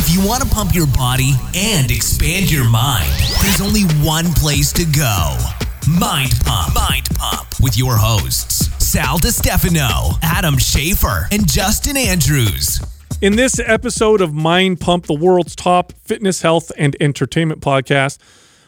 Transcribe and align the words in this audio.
If 0.00 0.14
you 0.14 0.24
want 0.24 0.44
to 0.44 0.48
pump 0.48 0.76
your 0.76 0.86
body 0.86 1.32
and 1.56 1.90
expand 1.90 2.52
your 2.52 2.70
mind, 2.70 3.10
there's 3.42 3.60
only 3.60 3.82
one 4.06 4.26
place 4.34 4.72
to 4.74 4.84
go 4.84 5.36
Mind 5.88 6.34
Pump. 6.44 6.72
Mind 6.72 7.08
Pump 7.16 7.48
with 7.60 7.76
your 7.76 7.96
hosts, 7.96 8.68
Sal 8.78 9.18
DiStefano, 9.18 10.16
Adam 10.22 10.54
Schafer, 10.54 11.26
and 11.32 11.50
Justin 11.50 11.96
Andrews. 11.96 12.78
In 13.20 13.34
this 13.34 13.58
episode 13.58 14.20
of 14.20 14.32
Mind 14.32 14.78
Pump, 14.78 15.06
the 15.06 15.18
world's 15.18 15.56
top 15.56 15.92
fitness, 16.04 16.42
health, 16.42 16.70
and 16.78 16.96
entertainment 17.00 17.60
podcast, 17.60 18.18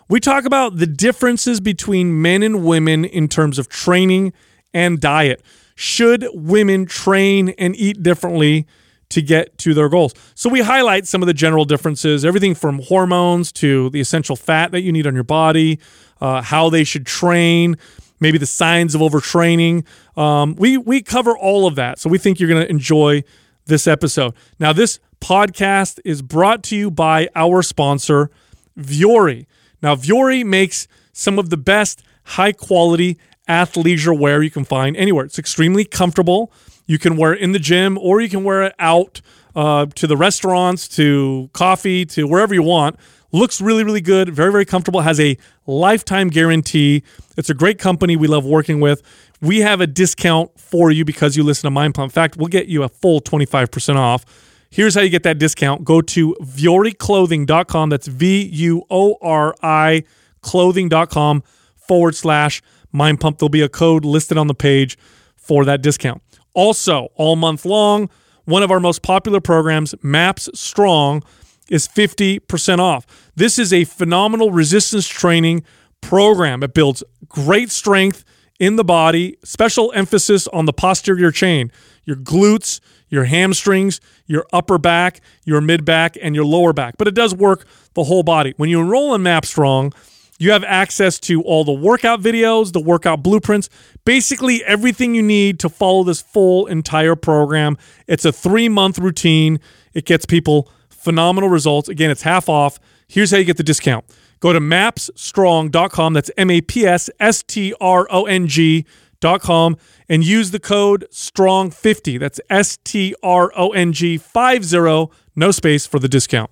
we 0.09 0.19
talk 0.19 0.45
about 0.45 0.79
the 0.79 0.87
differences 0.87 1.61
between 1.61 2.21
men 2.21 2.43
and 2.43 2.65
women 2.65 3.05
in 3.05 3.29
terms 3.29 3.57
of 3.61 3.69
training 3.69 4.33
and 4.75 4.99
diet. 4.99 5.41
Should 5.77 6.27
women 6.35 6.87
train 6.87 7.51
and 7.51 7.77
eat 7.77 8.03
differently 8.03 8.67
to 9.11 9.23
get 9.23 9.57
to 9.59 9.75
their 9.75 9.89
goals? 9.89 10.15
So, 10.35 10.49
we 10.49 10.61
highlight 10.61 11.07
some 11.07 11.23
of 11.23 11.27
the 11.27 11.35
general 11.35 11.65
differences 11.65 12.25
everything 12.25 12.55
from 12.55 12.81
hormones 12.81 13.53
to 13.53 13.91
the 13.91 14.01
essential 14.01 14.37
fat 14.37 14.73
that 14.73 14.81
you 14.83 14.93
need 14.93 15.07
on 15.07 15.15
your 15.15 15.25
body, 15.25 15.79
uh, 16.21 16.43
how 16.43 16.71
they 16.71 16.85
should 16.85 17.07
train, 17.07 17.77
maybe 18.19 18.39
the 18.39 18.47
signs 18.47 18.95
of 18.95 19.01
overtraining. 19.01 19.85
Um, 20.17 20.55
we, 20.57 20.77
we 20.77 21.03
cover 21.03 21.37
all 21.37 21.67
of 21.67 21.75
that. 21.77 21.99
So, 21.99 22.09
we 22.09 22.19
think 22.19 22.41
you're 22.41 22.49
going 22.49 22.63
to 22.63 22.71
enjoy 22.71 23.25
this 23.67 23.87
episode. 23.87 24.35
Now, 24.59 24.73
this 24.73 24.99
podcast 25.21 26.01
is 26.05 26.23
brought 26.23 26.63
to 26.65 26.77
you 26.77 26.91
by 26.91 27.29
our 27.35 27.63
sponsor, 27.63 28.31
Vuori. 28.79 29.47
Now, 29.83 29.95
Vuori 29.95 30.45
makes 30.45 30.89
some 31.13 31.39
of 31.39 31.51
the 31.51 31.57
best 31.57 32.03
high 32.25 32.53
quality 32.53 33.19
athleisure 33.49 34.17
wear 34.17 34.43
you 34.43 34.51
can 34.51 34.65
find 34.65 34.97
anywhere. 34.97 35.25
It's 35.25 35.39
extremely 35.39 35.85
comfortable. 35.85 36.53
You 36.91 36.99
can 36.99 37.17
wear 37.17 37.35
it 37.35 37.41
in 37.41 37.53
the 37.53 37.61
gym 37.61 37.97
or 37.99 38.21
you 38.21 38.29
can 38.29 38.43
wear 38.43 38.65
it 38.65 38.75
out 38.81 39.21
uh, 39.55 39.87
to 39.95 40.09
the 40.09 40.17
restaurants, 40.17 40.89
to 40.89 41.49
coffee, 41.53 42.05
to 42.07 42.27
wherever 42.27 42.53
you 42.53 42.65
want. 42.65 42.97
Looks 43.31 43.61
really, 43.61 43.85
really 43.85 44.01
good. 44.01 44.31
Very, 44.31 44.51
very 44.51 44.65
comfortable. 44.65 45.03
Has 45.03 45.21
a 45.21 45.39
lifetime 45.67 46.31
guarantee. 46.31 47.05
It's 47.37 47.49
a 47.49 47.55
great 47.55 47.79
company 47.79 48.17
we 48.17 48.27
love 48.27 48.45
working 48.45 48.81
with. 48.81 49.03
We 49.41 49.61
have 49.61 49.81
a 49.81 49.87
discount 49.87 50.59
for 50.59 50.91
you 50.91 51.05
because 51.05 51.37
you 51.37 51.45
listen 51.45 51.69
to 51.69 51.71
Mind 51.71 51.95
Pump. 51.95 52.11
In 52.11 52.13
fact, 52.13 52.37
we'll 52.37 52.49
get 52.49 52.67
you 52.67 52.83
a 52.83 52.89
full 52.89 53.21
25% 53.21 53.95
off. 53.95 54.25
Here's 54.69 54.97
how 54.97 55.03
you 55.03 55.11
get 55.11 55.23
that 55.23 55.39
discount. 55.39 55.85
Go 55.85 56.01
to 56.03 56.35
vuoriclothing.com. 56.43 57.89
That's 57.89 58.09
V 58.09 58.47
U 58.47 58.83
O 58.91 59.17
R 59.23 59.55
I 59.63 60.03
clothing.com 60.43 61.45
forward 61.77 62.17
slash 62.17 62.63
mind 62.91 63.21
pump. 63.21 63.39
There'll 63.39 63.49
be 63.49 63.63
a 63.63 63.69
code 63.69 64.05
listed 64.05 64.37
on 64.37 64.49
the 64.49 64.55
page 64.55 64.99
for 65.37 65.65
that 65.67 65.83
discount. 65.83 66.21
Also, 66.55 67.09
all 67.15 67.37
month 67.37 67.65
long, 67.65 68.11
one 68.45 68.63
of 68.63 68.71
our 68.71 68.81
most 68.81 69.03
popular 69.03 69.41
programs, 69.41 69.95
MAPS 70.03 70.49
Strong, 70.55 71.23
is 71.71 71.87
50% 71.87 72.79
off. 72.79 73.07
This 73.37 73.59
is 73.59 73.73
a 73.73 73.85
phenomenal 73.85 74.51
resistance 74.51 75.07
training 75.07 75.63
program. 76.01 76.63
It 76.63 76.75
builds 76.75 77.05
great 77.29 77.71
strength 77.71 78.25
in 78.59 78.77
the 78.77 78.85
body, 78.85 79.39
special 79.45 79.93
emphasis 79.95 80.47
on 80.49 80.67
the 80.67 80.73
posterior 80.73 81.31
chain, 81.31 81.71
your 82.05 82.17
glutes, 82.17 82.81
your 83.09 83.25
hamstrings, 83.25 84.01
your 84.27 84.47
upper 84.53 84.79
back, 84.79 85.21
your 85.45 85.61
mid 85.61 85.85
back, 85.85 86.17
and 86.21 86.35
your 86.35 86.45
lower 86.45 86.73
back. 86.73 86.97
But 86.99 87.09
it 87.09 87.15
does 87.15 87.35
work 87.35 87.67
the 87.95 88.05
whole 88.05 88.23
body. 88.23 88.55
When 88.57 88.69
you 88.69 88.81
enroll 88.81 89.15
in 89.15 89.23
MAPS 89.23 89.49
Strong, 89.49 89.93
you 90.41 90.53
have 90.53 90.65
access 90.65 91.21
to 91.21 91.43
all 91.43 91.65
the 91.65 91.73
workout 91.73 92.23
videos, 92.23 92.73
the 92.73 92.81
workout 92.81 93.23
blueprints, 93.23 93.69
basically 94.07 94.65
everything 94.65 95.15
you 95.15 95.23
need 95.23 95.61
to 95.61 95.69
follow 95.69 96.03
this 96.03 96.23
full 96.23 96.67
entire 96.67 97.15
program. 97.15 97.77
It's 98.07 98.25
a 98.25 98.33
three 98.33 98.69
month 98.69 98.99
routine. 98.99 99.61
It 99.93 100.07
gets 100.07 100.25
people 100.25 100.71
phenomenal 100.89 101.51
results. 101.51 101.91
Again, 101.91 102.11
it's 102.11 102.23
half 102.23 102.49
off. 102.49 102.81
Here's 103.07 103.31
how 103.31 103.37
you 103.37 103.45
get 103.45 103.59
the 103.59 103.63
discount 103.63 104.05
go 104.41 104.55
to 104.55 104.61
mapsstrong.com. 104.61 106.13
That's 106.15 106.31
M 106.39 106.51
A 106.51 106.63
P 106.63 106.87
S 106.87 107.11
S 107.21 107.43
T 107.43 107.75
R 107.79 108.07
O 108.11 108.25
N 108.25 108.47
G.com 108.47 109.77
and 110.09 110.25
use 110.25 110.53
the 110.53 110.61
code 110.61 111.07
STRONG50. 111.11 112.19
That's 112.19 112.41
S 112.49 112.79
T 112.83 113.15
R 113.23 113.53
O 113.55 113.71
N 113.71 113.93
G 113.93 114.17
50, 114.17 115.11
no 115.37 115.51
space 115.51 115.87
for 115.87 115.99
the 115.99 116.09
discount. 116.09 116.51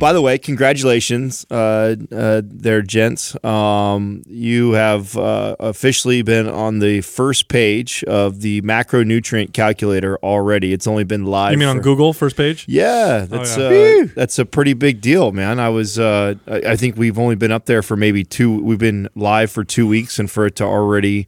By 0.00 0.14
the 0.14 0.22
way, 0.22 0.38
congratulations, 0.38 1.44
uh, 1.50 1.94
uh, 2.10 2.40
there, 2.42 2.80
gents. 2.80 3.36
Um, 3.44 4.22
you 4.26 4.72
have 4.72 5.14
uh, 5.14 5.56
officially 5.60 6.22
been 6.22 6.48
on 6.48 6.78
the 6.78 7.02
first 7.02 7.48
page 7.48 8.02
of 8.04 8.40
the 8.40 8.62
macronutrient 8.62 9.52
calculator 9.52 10.16
already. 10.22 10.72
It's 10.72 10.86
only 10.86 11.04
been 11.04 11.26
live. 11.26 11.52
You 11.52 11.58
mean 11.58 11.68
for- 11.68 11.76
on 11.76 11.80
Google, 11.80 12.14
first 12.14 12.34
page? 12.38 12.64
Yeah, 12.66 13.26
that's 13.28 13.58
yeah. 13.58 14.04
uh, 14.04 14.06
that's 14.14 14.38
a 14.38 14.46
pretty 14.46 14.72
big 14.72 15.02
deal, 15.02 15.32
man. 15.32 15.60
I 15.60 15.68
was, 15.68 15.98
uh, 15.98 16.36
I, 16.46 16.70
I 16.70 16.76
think 16.76 16.96
we've 16.96 17.18
only 17.18 17.34
been 17.34 17.52
up 17.52 17.66
there 17.66 17.82
for 17.82 17.94
maybe 17.94 18.24
two. 18.24 18.58
We've 18.62 18.78
been 18.78 19.06
live 19.14 19.50
for 19.50 19.64
two 19.64 19.86
weeks, 19.86 20.18
and 20.18 20.30
for 20.30 20.46
it 20.46 20.56
to 20.56 20.64
already 20.64 21.26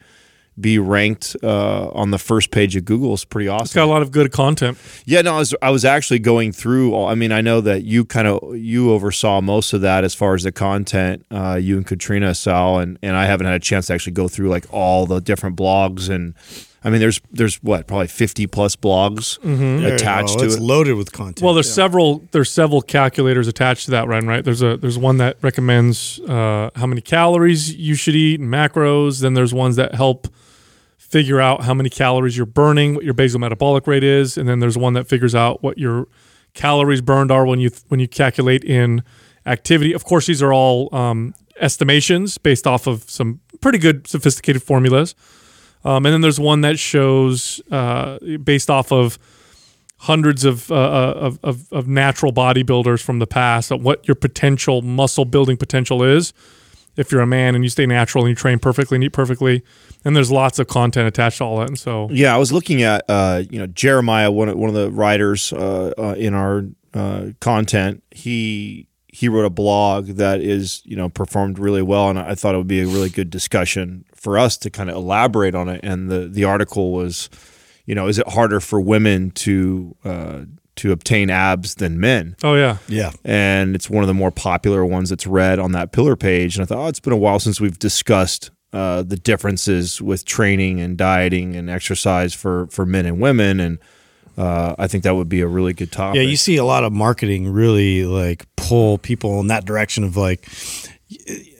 be 0.61 0.79
ranked 0.79 1.35
uh, 1.43 1.89
on 1.91 2.11
the 2.11 2.19
first 2.19 2.51
page 2.51 2.77
of 2.77 2.85
Google 2.85 3.15
is 3.15 3.25
pretty 3.25 3.49
awesome. 3.49 3.65
It's 3.65 3.75
got 3.75 3.85
a 3.85 3.87
lot 3.87 4.03
of 4.03 4.11
good 4.13 4.33
content. 4.33 4.77
Yeah, 5.07 5.23
no, 5.23 5.35
I 5.37 5.39
was 5.39 5.55
I 5.63 5.71
was 5.71 5.85
actually 5.85 6.19
going 6.19 6.53
through. 6.53 6.93
All, 6.95 7.07
I 7.09 7.15
mean, 7.15 7.33
I 7.33 7.41
know 7.41 7.61
that 7.63 7.85
you 7.85 8.05
kind 8.05 8.29
of 8.29 8.57
you 8.57 8.93
oversaw 8.93 9.41
most 9.41 9.73
of 9.73 9.81
that 9.81 10.05
as 10.05 10.15
far 10.15 10.35
as 10.35 10.43
the 10.43 10.53
content. 10.53 11.25
Uh, 11.31 11.59
you 11.61 11.77
and 11.79 11.87
Katrina 11.87 12.35
Sal, 12.35 12.79
and 12.79 12.99
and 13.03 13.17
I 13.17 13.25
haven't 13.27 13.47
had 13.47 13.57
a 13.57 13.61
chance 13.61 13.87
to 13.87 13.95
actually 13.95 14.13
go 14.13 14.29
through 14.29 14.51
like 14.51 14.67
all 14.71 15.07
the 15.07 15.21
different 15.21 15.57
blogs 15.57 16.09
and. 16.09 16.35
I 16.85 16.91
mean, 16.91 16.99
there's 16.99 17.21
there's 17.31 17.63
what 17.63 17.87
probably 17.87 18.09
50 18.09 18.49
plus 18.49 18.75
blogs 18.75 19.39
attached 19.95 20.35
Oh, 20.35 20.39
to 20.41 20.45
it's 20.47 20.57
it. 20.57 20.61
loaded 20.61 20.95
with 20.95 21.13
content. 21.13 21.41
Well, 21.41 21.55
there's 21.55 21.73
several 21.73 22.27
there's 22.33 22.51
several 22.51 22.83
calculators 22.83 23.47
attached 23.47 23.85
to 23.85 23.93
that, 23.93 24.09
Ryan. 24.09 24.27
Right? 24.27 24.45
There's 24.45 24.63
a 24.63 24.77
there's 24.77 24.99
one 24.99 25.19
that 25.19 25.37
recommends 25.43 26.19
uh, 26.29 26.71
how 26.75 26.87
many 26.89 27.01
calories 27.01 27.73
you 27.73 27.95
should 27.95 28.17
eat 28.17 28.41
and 28.41 28.49
macros. 28.53 29.21
Then 29.21 29.35
there's 29.35 29.55
ones 29.55 29.77
that 29.77 29.95
help 29.95 30.27
figure 31.13 31.41
out 31.43 31.63
how 31.65 31.75
many 31.75 31.91
calories 31.91 32.39
you're 32.39 32.47
burning, 32.47 32.95
what 32.95 33.05
your 33.05 33.13
basal 33.13 33.39
metabolic 33.39 33.87
rate 33.87 34.03
is, 34.03 34.39
and 34.39 34.49
then 34.49 34.61
there's 34.61 34.79
one 34.79 34.95
that 34.95 35.07
figures 35.07 35.35
out 35.35 35.63
what 35.63 35.77
your 35.77 36.09
calories 36.55 37.03
burned 37.03 37.31
are 37.31 37.45
when 37.47 37.61
you 37.61 37.71
when 37.89 38.01
you 38.01 38.09
calculate 38.09 38.65
in 38.65 39.03
activity. 39.45 39.93
Of 39.93 40.05
course, 40.05 40.27
these 40.27 40.43
are 40.43 40.53
all 40.55 40.93
um, 40.95 41.35
estimations 41.61 42.39
based 42.39 42.67
off 42.67 42.87
of 42.87 43.09
some 43.11 43.41
pretty 43.61 43.79
good 43.79 44.07
sophisticated 44.07 44.63
formulas. 44.63 45.15
Um, 45.85 46.07
and 46.07 46.15
then 46.15 46.21
there's 46.23 46.41
one 46.41 46.63
that 46.63 46.79
shows 46.79 47.61
uh, 47.71 48.19
based 48.43 48.71
off 48.71 48.91
of 48.91 49.19
hundreds 49.99 50.45
of, 50.45 50.73
uh, 50.73 50.75
of, 50.75 51.39
of 51.43 51.73
of 51.73 51.87
natural 51.87 52.33
bodybuilders 52.33 53.03
from 53.03 53.19
the 53.19 53.27
past 53.27 53.71
what 53.71 54.09
your 54.09 54.15
potential 54.15 54.83
muscle 54.83 55.25
building 55.25 55.57
potential 55.57 56.03
is 56.03 56.33
if 56.97 57.13
you're 57.13 57.21
a 57.21 57.27
man 57.27 57.55
and 57.55 57.65
you 57.65 57.71
stay 57.71 57.87
natural 57.87 58.25
and 58.25 58.31
you 58.31 58.35
train 58.35 58.59
perfectly 58.59 58.97
and 58.97 59.05
eat 59.05 59.13
perfectly. 59.13 59.63
And 60.05 60.17
there's 60.17 60.31
lots 60.31 60.59
of 60.59 60.67
content 60.69 61.07
attached 61.07 61.39
to 61.39 61.45
all 61.45 61.59
that. 61.59 61.69
And 61.69 61.79
so 61.79 62.09
Yeah, 62.11 62.35
I 62.35 62.39
was 62.39 62.53
looking 62.53 62.83
at 62.83 63.05
uh, 63.09 63.43
you 63.51 63.59
know 63.59 63.67
Jeremiah, 63.67 64.31
one 64.31 64.49
of, 64.49 64.57
one 64.57 64.69
of 64.69 64.75
the 64.75 64.91
writers 64.91 65.53
uh, 65.53 65.93
uh, 65.97 66.15
in 66.17 66.35
our 66.35 66.65
uh, 66.95 67.29
content. 67.41 68.03
He 68.11 68.89
he 69.09 69.29
wrote 69.29 69.45
a 69.45 69.51
blog 69.51 70.07
that 70.09 70.41
is 70.41 70.83
you 70.85 70.97
know 70.97 71.09
performed 71.09 71.59
really 71.59 71.83
well, 71.83 72.11
and 72.11 72.19
I 72.19 72.35
thought 72.35 72.55
it 72.55 72.59
would 72.59 72.67
be 72.67 72.81
a 72.81 72.87
really 72.87 73.11
good 73.11 73.31
discussion 73.31 74.05
for 74.15 74.39
us 74.39 74.57
to 74.59 74.71
kind 74.71 74.89
of 74.89 74.97
elaborate 74.97 75.55
on 75.55 75.69
it. 75.69 75.81
And 75.83 76.11
the 76.11 76.29
the 76.29 76.45
article 76.45 76.93
was, 76.93 77.29
you 77.87 77.95
know, 77.95 78.09
is 78.09 78.19
it 78.19 78.29
harder 78.29 78.61
for 78.61 78.81
women 78.81 79.31
to 79.33 79.97
uh, 80.05 80.41
to 80.77 80.93
obtain 80.93 81.31
abs 81.31 81.77
than 81.77 82.01
men? 82.01 82.37
oh 82.43 82.55
yeah. 82.55 82.79
yeah. 82.89 83.13
and 83.25 83.75
it's 83.75 83.91
one 83.91 84.03
of 84.03 84.09
the 84.09 84.15
more 84.15 84.31
popular 84.31 84.85
ones 84.85 85.11
that's 85.11 85.27
read 85.27 85.59
on 85.59 85.73
that 85.73 85.93
pillar 85.93 86.17
page. 86.17 86.57
And 86.57 86.63
I 86.63 86.67
thought, 86.67 86.79
oh, 86.79 86.89
it's 86.89 87.01
been 87.01 87.13
a 87.13 87.17
while 87.17 87.39
since 87.39 87.61
we've 87.61 87.79
discussed 87.79 88.51
uh, 88.73 89.03
the 89.03 89.17
differences 89.17 90.01
with 90.01 90.25
training 90.25 90.81
and 90.81 90.97
dieting 90.97 91.57
and 91.57 91.69
exercise 91.69 92.33
for 92.33 92.67
for 92.69 92.87
men 92.87 93.07
and 93.07 93.21
women, 93.21 93.61
and 93.61 93.79
uh, 94.39 94.75
I 94.79 94.87
think 94.87 95.05
that 95.05 95.15
would 95.15 95.29
be 95.29 95.41
a 95.43 95.47
really 95.47 95.73
good 95.73 95.93
topic. 95.93 96.17
Yeah, 96.17 96.23
you 96.23 96.37
see 96.37 96.57
a 96.57 96.65
lot 96.65 96.85
of 96.85 96.93
marketing 96.93 97.53
really 97.53 98.05
like 98.05 98.47
pull 98.57 98.99
people 98.99 99.41
in 99.41 99.49
that 99.49 99.65
direction 99.65 100.05
of 100.05 100.17
like 100.17 100.49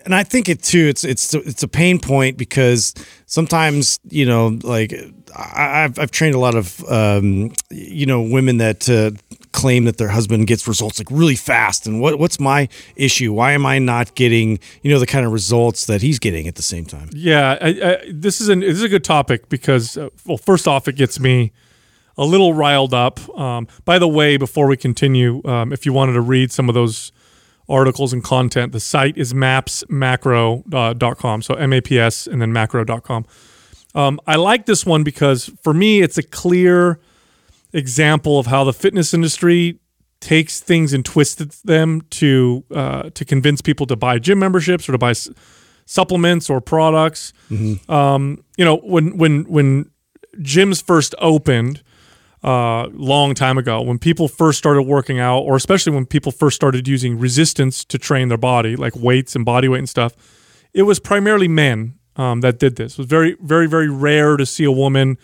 and 0.05 0.15
I 0.15 0.25
think 0.25 0.49
it 0.49 0.63
too 0.63 0.87
it's 0.87 1.05
it's 1.05 1.35
it's 1.35 1.63
a 1.63 1.69
pain 1.69 1.99
point 1.99 2.37
because 2.37 2.95
sometimes, 3.27 3.99
you 4.09 4.27
know, 4.27 4.59
like 4.63 4.93
I, 5.37 5.85
I've 5.85 5.99
I've 5.99 6.11
trained 6.11 6.35
a 6.35 6.39
lot 6.39 6.55
of 6.55 6.85
um, 6.91 7.53
you 7.71 8.07
know, 8.07 8.23
women 8.23 8.59
that 8.59 8.89
uh, 8.89 9.13
claim 9.53 9.85
that 9.85 9.99
their 9.99 10.09
husband 10.09 10.47
gets 10.47 10.67
results 10.67 10.99
like 10.99 11.09
really 11.11 11.37
fast 11.37 11.87
and 11.87 12.01
what 12.01 12.19
what's 12.19 12.41
my 12.41 12.69
issue? 12.97 13.33
Why 13.33 13.53
am 13.53 13.67
I 13.67 13.79
not 13.79 14.15
getting, 14.15 14.59
you 14.83 14.91
know, 14.91 14.99
the 14.99 15.07
kind 15.07 15.25
of 15.27 15.33
results 15.33 15.87
that 15.87 16.03
he's 16.03 16.19
getting 16.19 16.49
at 16.49 16.57
the 16.57 16.63
same 16.63 16.85
time? 16.85 17.11
Yeah, 17.13 17.59
I, 17.61 17.69
I, 17.69 17.99
this 18.11 18.41
is 18.41 18.49
an 18.49 18.61
this 18.61 18.77
is 18.77 18.83
a 18.83 18.89
good 18.89 19.05
topic 19.05 19.49
because 19.49 19.97
uh, 19.97 20.09
well, 20.27 20.39
first 20.39 20.67
off, 20.67 20.89
it 20.89 20.97
gets 20.97 21.21
me 21.21 21.53
a 22.19 22.25
little 22.25 22.55
riled 22.55 22.95
up. 22.95 23.21
Um, 23.39 23.69
by 23.85 23.99
the 23.99 24.09
way, 24.09 24.37
before 24.37 24.67
we 24.67 24.77
continue, 24.77 25.43
um, 25.45 25.73
if 25.73 25.87
you 25.87 25.93
wanted 25.93 26.13
to 26.15 26.21
read 26.21 26.53
some 26.53 26.69
of 26.69 26.75
those 26.75 27.13
articles 27.69 28.13
and 28.13 28.23
content, 28.25 28.73
the 28.73 28.81
site 28.81 29.17
is 29.17 29.33
mapsmacro.com. 29.33 31.43
So 31.43 31.55
M 31.55 31.73
A 31.73 31.81
P 31.81 31.99
S 31.99 32.27
and 32.27 32.41
then 32.41 32.53
macro.com. 32.53 33.27
Um, 33.95 34.21
I 34.27 34.37
like 34.37 34.67
this 34.67 34.87
one 34.87 35.05
because 35.05 35.51
for 35.63 35.75
me, 35.75 36.01
it's 36.01 36.19
a 36.19 36.23
clear 36.23 36.99
example 37.73 38.39
of 38.39 38.47
how 38.47 38.65
the 38.65 38.73
fitness 38.73 39.13
industry 39.15 39.79
takes 40.21 40.61
things 40.61 40.93
and 40.93 41.05
twists 41.05 41.63
them 41.63 42.03
to 42.11 42.65
uh, 42.75 43.11
to 43.11 43.25
convince 43.25 43.61
people 43.61 43.87
to 43.87 43.97
buy 43.97 44.19
gym 44.19 44.39
memberships 44.39 44.89
or 44.89 44.93
to 44.93 44.99
buy 44.99 45.11
s- 45.11 45.29
supplements 45.85 46.49
or 46.49 46.61
products. 46.61 47.33
Um, 47.89 48.45
you 48.57 48.65
know, 48.65 48.77
when 48.79 49.17
when 49.19 49.45
when 49.45 49.91
gyms 50.39 50.83
first 50.83 51.15
opened 51.19 51.83
uh, 52.43 52.89
long 52.93 53.35
time 53.35 53.59
ago, 53.59 53.81
when 53.83 53.99
people 53.99 54.29
first 54.29 54.59
started 54.59 54.83
working 54.83 55.21
out, 55.21 55.41
or 55.41 55.57
especially 55.57 55.93
when 55.93 56.07
people 56.07 56.33
first 56.33 56.57
started 56.57 56.89
using 56.89 57.19
resistance 57.19 57.85
to 57.85 57.99
train 57.99 58.29
their 58.29 58.39
body, 58.39 58.75
like 58.77 58.97
weights 58.97 59.37
and 59.37 59.45
body 59.45 59.69
weight 59.69 59.79
and 59.79 59.89
stuff, 59.89 60.15
it 60.75 60.83
was 60.83 60.99
primarily 60.99 61.49
men 61.49 61.95
um, 62.17 62.41
that 62.41 62.59
did 62.59 62.77
this. 62.77 62.93
It 62.93 62.99
was 62.99 63.07
very, 63.07 63.37
very, 63.41 63.69
very 63.69 63.89
rare 63.89 64.37
to 64.37 64.45
see 64.45 64.65
a 64.65 64.73
woman 64.73 65.19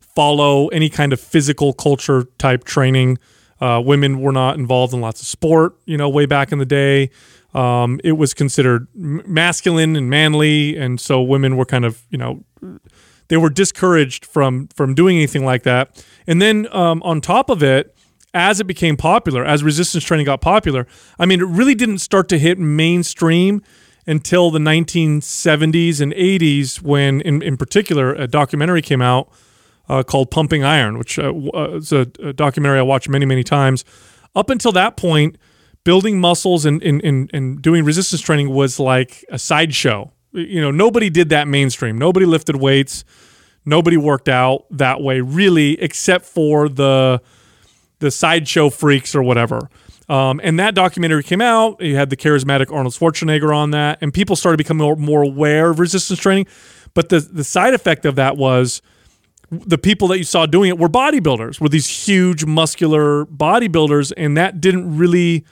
follow 0.00 0.68
any 0.68 0.88
kind 0.88 1.12
of 1.12 1.20
physical 1.20 1.72
culture 1.72 2.24
type 2.38 2.64
training. 2.64 3.18
Uh, 3.60 3.80
women 3.84 4.20
were 4.20 4.32
not 4.32 4.58
involved 4.58 4.92
in 4.92 5.00
lots 5.00 5.20
of 5.20 5.26
sport, 5.26 5.76
you 5.84 5.96
know, 5.96 6.08
way 6.08 6.26
back 6.26 6.52
in 6.52 6.58
the 6.58 6.66
day. 6.66 7.10
Um, 7.54 8.00
it 8.04 8.12
was 8.12 8.34
considered 8.34 8.86
masculine 8.94 9.96
and 9.96 10.10
manly, 10.10 10.76
and 10.76 11.00
so 11.00 11.22
women 11.22 11.56
were 11.56 11.64
kind 11.64 11.84
of, 11.84 12.02
you 12.10 12.18
know, 12.18 12.44
they 13.28 13.36
were 13.36 13.50
discouraged 13.50 14.24
from 14.24 14.68
from 14.68 14.94
doing 14.94 15.16
anything 15.16 15.44
like 15.44 15.62
that. 15.64 16.04
And 16.26 16.40
then 16.40 16.68
um, 16.72 17.02
on 17.02 17.20
top 17.20 17.50
of 17.50 17.62
it, 17.62 17.96
as 18.34 18.60
it 18.60 18.64
became 18.64 18.96
popular, 18.96 19.44
as 19.44 19.62
resistance 19.62 20.04
training 20.04 20.26
got 20.26 20.40
popular, 20.40 20.86
I 21.18 21.26
mean, 21.26 21.40
it 21.40 21.46
really 21.46 21.74
didn't 21.74 21.98
start 21.98 22.28
to 22.28 22.38
hit 22.38 22.58
mainstream 22.58 23.62
until 24.06 24.50
the 24.50 24.58
1970s 24.58 26.00
and 26.00 26.12
80s, 26.12 26.80
when, 26.80 27.20
in, 27.22 27.42
in 27.42 27.56
particular, 27.56 28.14
a 28.14 28.28
documentary 28.28 28.82
came 28.82 29.02
out 29.02 29.28
uh, 29.88 30.02
called 30.02 30.30
Pumping 30.30 30.64
Iron, 30.64 30.98
which 30.98 31.18
uh, 31.18 31.32
uh, 31.54 31.76
is 31.76 31.92
a, 31.92 32.06
a 32.22 32.32
documentary 32.32 32.78
I 32.78 32.82
watched 32.82 33.08
many, 33.08 33.26
many 33.26 33.42
times. 33.42 33.84
Up 34.34 34.50
until 34.50 34.72
that 34.72 34.96
point, 34.96 35.38
building 35.82 36.20
muscles 36.20 36.64
and, 36.64 36.82
and, 36.82 37.02
and, 37.02 37.30
and 37.32 37.62
doing 37.62 37.84
resistance 37.84 38.20
training 38.20 38.50
was 38.50 38.78
like 38.78 39.24
a 39.30 39.38
sideshow. 39.38 40.12
You 40.36 40.60
know, 40.60 40.70
nobody 40.70 41.08
did 41.10 41.30
that 41.30 41.48
mainstream. 41.48 41.96
Nobody 41.96 42.26
lifted 42.26 42.56
weights. 42.56 43.04
Nobody 43.64 43.96
worked 43.96 44.28
out 44.28 44.66
that 44.70 45.00
way, 45.00 45.20
really, 45.20 45.80
except 45.80 46.26
for 46.26 46.68
the 46.68 47.20
the 47.98 48.10
sideshow 48.10 48.68
freaks 48.68 49.14
or 49.14 49.22
whatever. 49.22 49.70
Um, 50.08 50.40
and 50.44 50.58
that 50.60 50.74
documentary 50.74 51.22
came 51.22 51.40
out. 51.40 51.80
You 51.80 51.96
had 51.96 52.10
the 52.10 52.16
charismatic 52.16 52.70
Arnold 52.70 52.94
Schwarzenegger 52.94 53.56
on 53.56 53.70
that, 53.72 53.98
and 54.00 54.12
people 54.12 54.36
started 54.36 54.58
becoming 54.58 54.84
more, 54.84 54.96
more 54.96 55.22
aware 55.22 55.70
of 55.70 55.80
resistance 55.80 56.20
training. 56.20 56.46
But 56.94 57.08
the 57.08 57.20
the 57.20 57.44
side 57.44 57.74
effect 57.74 58.04
of 58.04 58.14
that 58.16 58.36
was 58.36 58.82
the 59.50 59.78
people 59.78 60.08
that 60.08 60.18
you 60.18 60.24
saw 60.24 60.46
doing 60.46 60.68
it 60.68 60.78
were 60.78 60.88
bodybuilders, 60.88 61.60
were 61.60 61.68
these 61.68 61.86
huge 61.86 62.44
muscular 62.44 63.26
bodybuilders, 63.26 64.12
and 64.16 64.36
that 64.36 64.60
didn't 64.60 64.96
really 64.96 65.44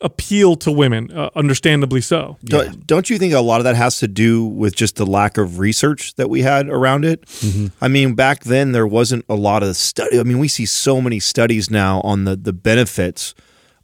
appeal 0.00 0.56
to 0.56 0.70
women, 0.70 1.10
uh, 1.12 1.30
understandably 1.34 2.00
so. 2.00 2.36
Don't, 2.44 2.86
don't 2.86 3.10
you 3.10 3.18
think 3.18 3.32
a 3.34 3.40
lot 3.40 3.60
of 3.60 3.64
that 3.64 3.76
has 3.76 3.98
to 3.98 4.08
do 4.08 4.44
with 4.44 4.74
just 4.74 4.96
the 4.96 5.06
lack 5.06 5.38
of 5.38 5.58
research 5.58 6.14
that 6.14 6.28
we 6.30 6.42
had 6.42 6.68
around 6.68 7.04
it? 7.04 7.24
I 7.80 7.88
mean, 7.88 8.14
back 8.14 8.44
then 8.44 8.72
there 8.72 8.86
wasn't 8.86 9.24
a 9.28 9.34
lot 9.34 9.62
of 9.62 9.76
study. 9.76 10.18
I 10.18 10.22
mean, 10.22 10.38
we 10.38 10.48
see 10.48 10.66
so 10.66 11.00
many 11.00 11.20
studies 11.20 11.70
now 11.70 12.00
on 12.02 12.24
the 12.24 12.36
the 12.36 12.52
benefits 12.52 13.34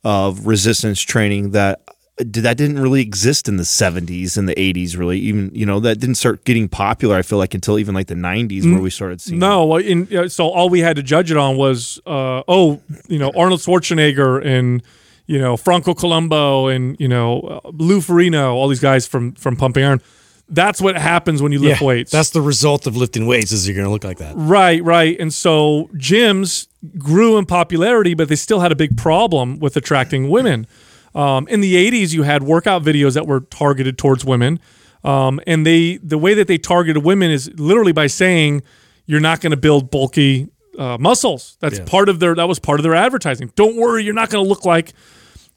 of 0.05 0.47
resistance 0.47 1.01
training 1.01 1.51
that 1.53 1.81
that 2.19 2.57
didn't 2.57 2.79
really 2.79 3.01
exist 3.01 3.49
in 3.49 3.57
the 3.57 3.65
70s 3.65 4.37
and 4.39 4.49
the 4.49 4.55
80s 4.55 4.97
really 4.97 5.19
even 5.19 5.51
you 5.53 5.67
know 5.67 5.81
that 5.81 5.99
didn't 5.99 6.15
start 6.15 6.45
getting 6.45 6.69
popular 6.69 7.17
i 7.17 7.23
feel 7.23 7.39
like 7.39 7.55
until 7.55 7.77
even 7.77 7.93
like 7.93 8.07
the 8.07 8.15
90s 8.15 8.71
where 8.71 8.81
we 8.81 8.89
started 8.91 9.21
seeing 9.21 9.41
No, 9.41 9.77
in, 9.79 10.07
uh, 10.17 10.29
so 10.29 10.49
all 10.49 10.69
we 10.69 10.79
had 10.79 10.95
to 10.95 11.03
judge 11.03 11.33
it 11.33 11.37
on 11.37 11.57
was, 11.57 11.99
uh, 12.07 12.43
oh, 12.47 12.81
you 13.09 13.19
know, 13.19 13.33
Arnold 13.35 13.61
Schwarzenegger 13.61 14.45
and 14.45 14.81
you 15.27 15.39
know 15.39 15.57
Franco 15.57 15.95
Columbu 15.95 16.75
and 16.75 16.97
you 16.99 17.09
know 17.09 17.61
Lou 17.73 18.01
Ferrigno, 18.01 18.53
all 18.53 18.69
these 18.69 18.81
guys 18.81 19.07
from 19.07 19.33
from 19.33 19.57
Pumping 19.57 19.85
Iron. 19.85 20.01
That's 20.47 20.79
what 20.79 20.97
happens 20.99 21.41
when 21.41 21.53
you 21.53 21.59
lift 21.59 21.81
weights. 21.81 22.13
That's 22.13 22.31
the 22.31 22.43
result 22.43 22.87
of 22.87 22.97
lifting 22.97 23.27
weights 23.27 23.51
is 23.51 23.67
you're 23.67 23.75
going 23.75 23.87
to 23.87 23.91
look 23.91 24.05
like 24.05 24.19
that. 24.19 24.35
Right, 24.37 24.85
right. 24.85 25.19
And 25.19 25.33
so 25.33 25.89
gyms 25.95 26.69
grew 26.99 27.39
in 27.39 27.47
popularity, 27.47 28.13
but 28.13 28.29
they 28.29 28.37
still 28.37 28.61
had 28.61 28.71
a 28.71 28.77
big 28.77 28.95
problem 28.99 29.59
with 29.59 29.75
attracting 29.75 30.29
women. 30.29 30.67
Um, 31.15 31.49
in 31.49 31.63
the 31.63 31.75
80s, 31.91 32.13
you 32.13 32.25
had 32.25 32.43
workout 32.43 32.83
videos 32.83 33.15
that 33.15 33.27
were 33.27 33.41
targeted 33.41 33.97
towards 33.97 34.23
women. 34.23 34.61
Um, 35.03 35.41
and 35.47 35.67
they 35.67 35.97
the 35.99 36.19
way 36.19 36.35
that 36.35 36.47
they 36.47 36.59
targeted 36.59 37.05
women 37.05 37.31
is 37.31 37.51
literally 37.59 37.93
by 37.93 38.07
saying 38.07 38.63
you're 39.07 39.21
not 39.21 39.41
going 39.41 39.51
to 39.51 39.57
build 39.57 39.91
bulky 39.91 40.49
uh, 40.79 40.99
muscles. 40.99 41.57
That's 41.61 41.79
part 41.87 42.09
of 42.09 42.21
their 42.21 42.35
that 42.35 42.49
was 42.49 42.59
part 42.59 42.81
of 42.81 42.85
their 42.85 42.95
advertising. 42.95 43.53
Don't 43.55 43.77
worry, 43.77 44.05
you're 44.05 44.15
not 44.15 44.31
going 44.31 44.45
to 44.45 44.49
look 44.49 44.65
like 44.65 44.93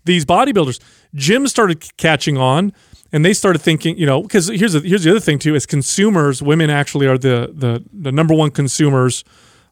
these 0.06 0.26
bodybuilders. 0.26 0.80
Gyms 1.16 1.50
started 1.50 1.84
c- 1.84 1.92
catching 1.98 2.38
on, 2.38 2.74
and 3.12 3.24
they 3.24 3.34
started 3.34 3.60
thinking, 3.60 3.98
you 3.98 4.06
know, 4.06 4.22
because 4.22 4.48
here's 4.48 4.74
the, 4.74 4.82
here's 4.82 5.04
the 5.04 5.12
other 5.12 5.20
thing 5.20 5.40
too: 5.40 5.56
as 5.56 5.66
consumers, 5.66 6.42
women 6.42 6.70
actually 6.70 7.08
are 7.08 7.18
the 7.18 7.52
the 7.54 7.84
the 7.94 8.12
number 8.12 8.34
one 8.34 8.52
consumers 8.52 9.24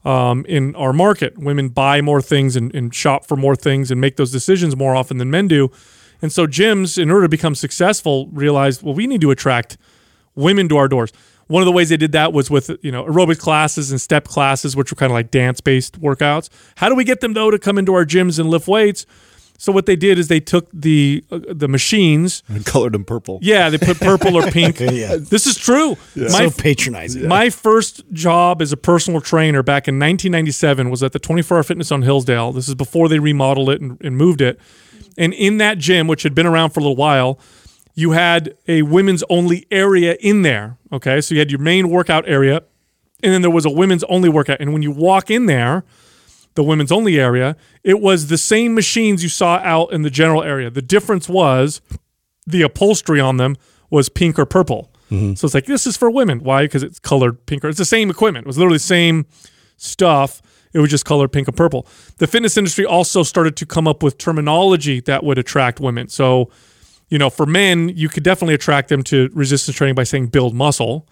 um, 0.05 0.45
in 0.47 0.75
our 0.75 0.93
market. 0.93 1.37
Women 1.37 1.69
buy 1.69 2.01
more 2.01 2.21
things 2.21 2.55
and, 2.55 2.73
and 2.75 2.93
shop 2.93 3.25
for 3.25 3.35
more 3.35 3.55
things 3.55 3.91
and 3.91 3.99
make 3.99 4.15
those 4.15 4.31
decisions 4.31 4.75
more 4.75 4.95
often 4.95 5.17
than 5.17 5.29
men 5.29 5.47
do. 5.47 5.71
And 6.21 6.31
so 6.31 6.47
gyms, 6.47 6.97
in 6.97 7.11
order 7.11 7.25
to 7.25 7.29
become 7.29 7.55
successful, 7.55 8.27
realized, 8.27 8.81
well, 8.83 8.93
we 8.93 9.05
need 9.07 9.21
to 9.21 9.31
attract 9.31 9.77
women 10.35 10.69
to 10.69 10.77
our 10.77 10.87
doors. 10.87 11.11
One 11.47 11.61
of 11.61 11.65
the 11.65 11.71
ways 11.71 11.89
they 11.89 11.97
did 11.97 12.11
that 12.13 12.33
was 12.33 12.49
with 12.49 12.71
you 12.81 12.91
know 12.91 13.03
aerobic 13.05 13.39
classes 13.39 13.91
and 13.91 14.01
step 14.01 14.25
classes, 14.27 14.75
which 14.75 14.91
were 14.91 14.95
kind 14.95 15.11
of 15.11 15.13
like 15.13 15.31
dance 15.31 15.61
based 15.61 15.99
workouts. 16.01 16.49
How 16.77 16.89
do 16.89 16.95
we 16.95 17.03
get 17.03 17.21
them 17.21 17.33
though 17.33 17.51
to 17.51 17.59
come 17.59 17.77
into 17.77 17.93
our 17.93 18.05
gyms 18.05 18.39
and 18.39 18.49
lift 18.49 18.67
weights? 18.67 19.05
So 19.57 19.71
what 19.71 19.85
they 19.85 19.95
did 19.95 20.19
is 20.19 20.27
they 20.27 20.41
took 20.41 20.67
the 20.73 21.23
uh, 21.31 21.39
the 21.47 21.67
machines. 21.67 22.43
and 22.49 22.65
colored 22.65 22.93
them 22.93 23.05
purple 23.05 23.39
Yeah, 23.41 23.69
they 23.69 23.77
put 23.77 23.99
purple 23.99 24.35
or 24.35 24.51
pink. 24.51 24.79
Yeah. 24.95 25.15
This 25.17 25.47
is 25.47 25.57
true. 25.57 25.97
My 26.15 26.27
so 26.27 26.51
patronizing. 26.51 27.27
my 27.27 27.49
first 27.49 28.03
job 28.11 28.61
as 28.61 28.71
a 28.71 28.77
personal 28.77 29.21
trainer 29.21 29.63
back 29.63 29.87
in 29.87 29.95
1997 29.95 30.89
was 30.89 31.03
at 31.03 31.11
the 31.13 31.19
24 31.19 31.57
Hour 31.57 31.63
Fitness 31.63 31.91
on 31.91 32.01
Hillsdale. 32.01 32.51
This 32.51 32.67
is 32.67 32.75
before 32.75 33.07
they 33.07 33.19
remodeled 33.19 33.69
it 33.69 33.81
and, 33.81 33.97
and 34.01 34.17
moved 34.17 34.41
it. 34.41 34.59
And 35.17 35.33
in 35.33 35.57
that 35.57 35.77
gym, 35.77 36.07
which 36.07 36.23
had 36.23 36.35
been 36.35 36.45
around 36.45 36.71
for 36.71 36.81
a 36.81 36.83
little 36.83 36.95
while, 36.95 37.39
you 37.95 38.11
had 38.11 38.55
a 38.67 38.83
women's 38.83 39.23
only 39.29 39.65
area 39.71 40.17
in 40.19 40.43
there. 40.43 40.77
Okay, 40.91 41.21
so 41.21 41.33
you 41.33 41.39
had 41.39 41.49
your 41.49 41.61
main 41.61 41.89
workout 41.89 42.27
area, 42.27 42.61
and 43.23 43.33
then 43.33 43.41
there 43.41 43.51
was 43.51 43.65
a 43.65 43.69
women's 43.69 44.03
only 44.03 44.29
workout. 44.29 44.59
And 44.59 44.73
when 44.73 44.81
you 44.81 44.91
walk 44.91 45.31
in 45.31 45.47
there, 45.47 45.83
the 46.55 46.63
women's 46.63 46.91
only 46.91 47.19
area, 47.19 47.55
it 47.83 47.99
was 47.99 48.27
the 48.27 48.37
same 48.37 48.73
machines 48.75 49.23
you 49.23 49.29
saw 49.29 49.57
out 49.63 49.91
in 49.91 50.03
the 50.03 50.09
general 50.09 50.43
area. 50.43 50.69
The 50.69 50.81
difference 50.81 51.27
was 51.27 51.81
the 52.45 52.61
upholstery 52.61 53.19
on 53.19 53.37
them 53.37 53.55
was 53.89 54.09
pink 54.09 54.37
or 54.37 54.45
purple. 54.45 54.91
Mm-hmm. 55.11 55.35
So 55.35 55.45
it's 55.45 55.53
like 55.53 55.65
this 55.65 55.85
is 55.85 55.97
for 55.97 56.09
women. 56.09 56.39
Why? 56.43 56.63
Because 56.63 56.83
it's 56.83 56.99
colored 56.99 57.45
pink 57.45 57.63
or 57.63 57.69
it's 57.69 57.77
the 57.77 57.85
same 57.85 58.09
equipment. 58.09 58.45
It 58.45 58.47
was 58.47 58.57
literally 58.57 58.77
the 58.77 58.83
same 58.83 59.25
stuff. 59.77 60.41
It 60.73 60.79
was 60.79 60.89
just 60.89 61.05
colored 61.05 61.31
pink 61.31 61.47
and 61.47 61.55
purple. 61.55 61.87
The 62.17 62.27
fitness 62.27 62.57
industry 62.57 62.85
also 62.85 63.23
started 63.23 63.55
to 63.57 63.65
come 63.65 63.87
up 63.87 64.03
with 64.03 64.17
terminology 64.17 64.99
that 65.01 65.23
would 65.23 65.37
attract 65.37 65.79
women. 65.79 66.09
So, 66.09 66.51
you 67.15 67.19
know, 67.19 67.29
for 67.29 67.45
men, 67.45 67.87
you 67.87 68.09
could 68.09 68.23
definitely 68.23 68.55
attract 68.55 68.89
them 68.89 69.01
to 69.03 69.29
resistance 69.33 69.77
training 69.77 69.95
by 69.95 70.03
saying 70.03 70.27
build 70.27 70.53
muscle. 70.53 71.07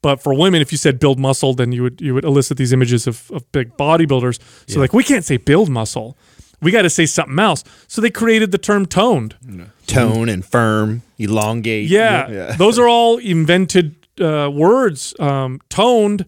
But 0.00 0.22
for 0.22 0.32
women, 0.32 0.62
if 0.62 0.72
you 0.72 0.78
said 0.78 0.98
build 0.98 1.18
muscle, 1.18 1.52
then 1.52 1.72
you 1.72 1.82
would 1.82 2.00
you 2.00 2.14
would 2.14 2.24
elicit 2.24 2.56
these 2.56 2.72
images 2.72 3.06
of, 3.06 3.30
of 3.30 3.52
big 3.52 3.76
bodybuilders. 3.76 4.40
So 4.66 4.80
like 4.80 4.94
we 4.94 5.04
can't 5.04 5.26
say 5.26 5.36
build 5.36 5.68
muscle. 5.68 6.16
We 6.62 6.70
got 6.70 6.82
to 6.82 6.90
say 6.90 7.04
something 7.04 7.38
else. 7.38 7.64
So 7.86 8.00
they 8.00 8.08
created 8.08 8.50
the 8.50 8.56
term 8.56 8.86
toned. 8.86 9.36
tone 9.86 10.30
and 10.30 10.42
firm 10.42 11.02
elongate 11.18 11.86
Yeah, 12.30 12.56
those 12.56 12.78
are 12.78 12.88
all 12.88 13.18
invented 13.18 13.94
uh, 14.18 14.50
words. 14.50 15.14
Um, 15.20 15.60
toned, 15.68 16.24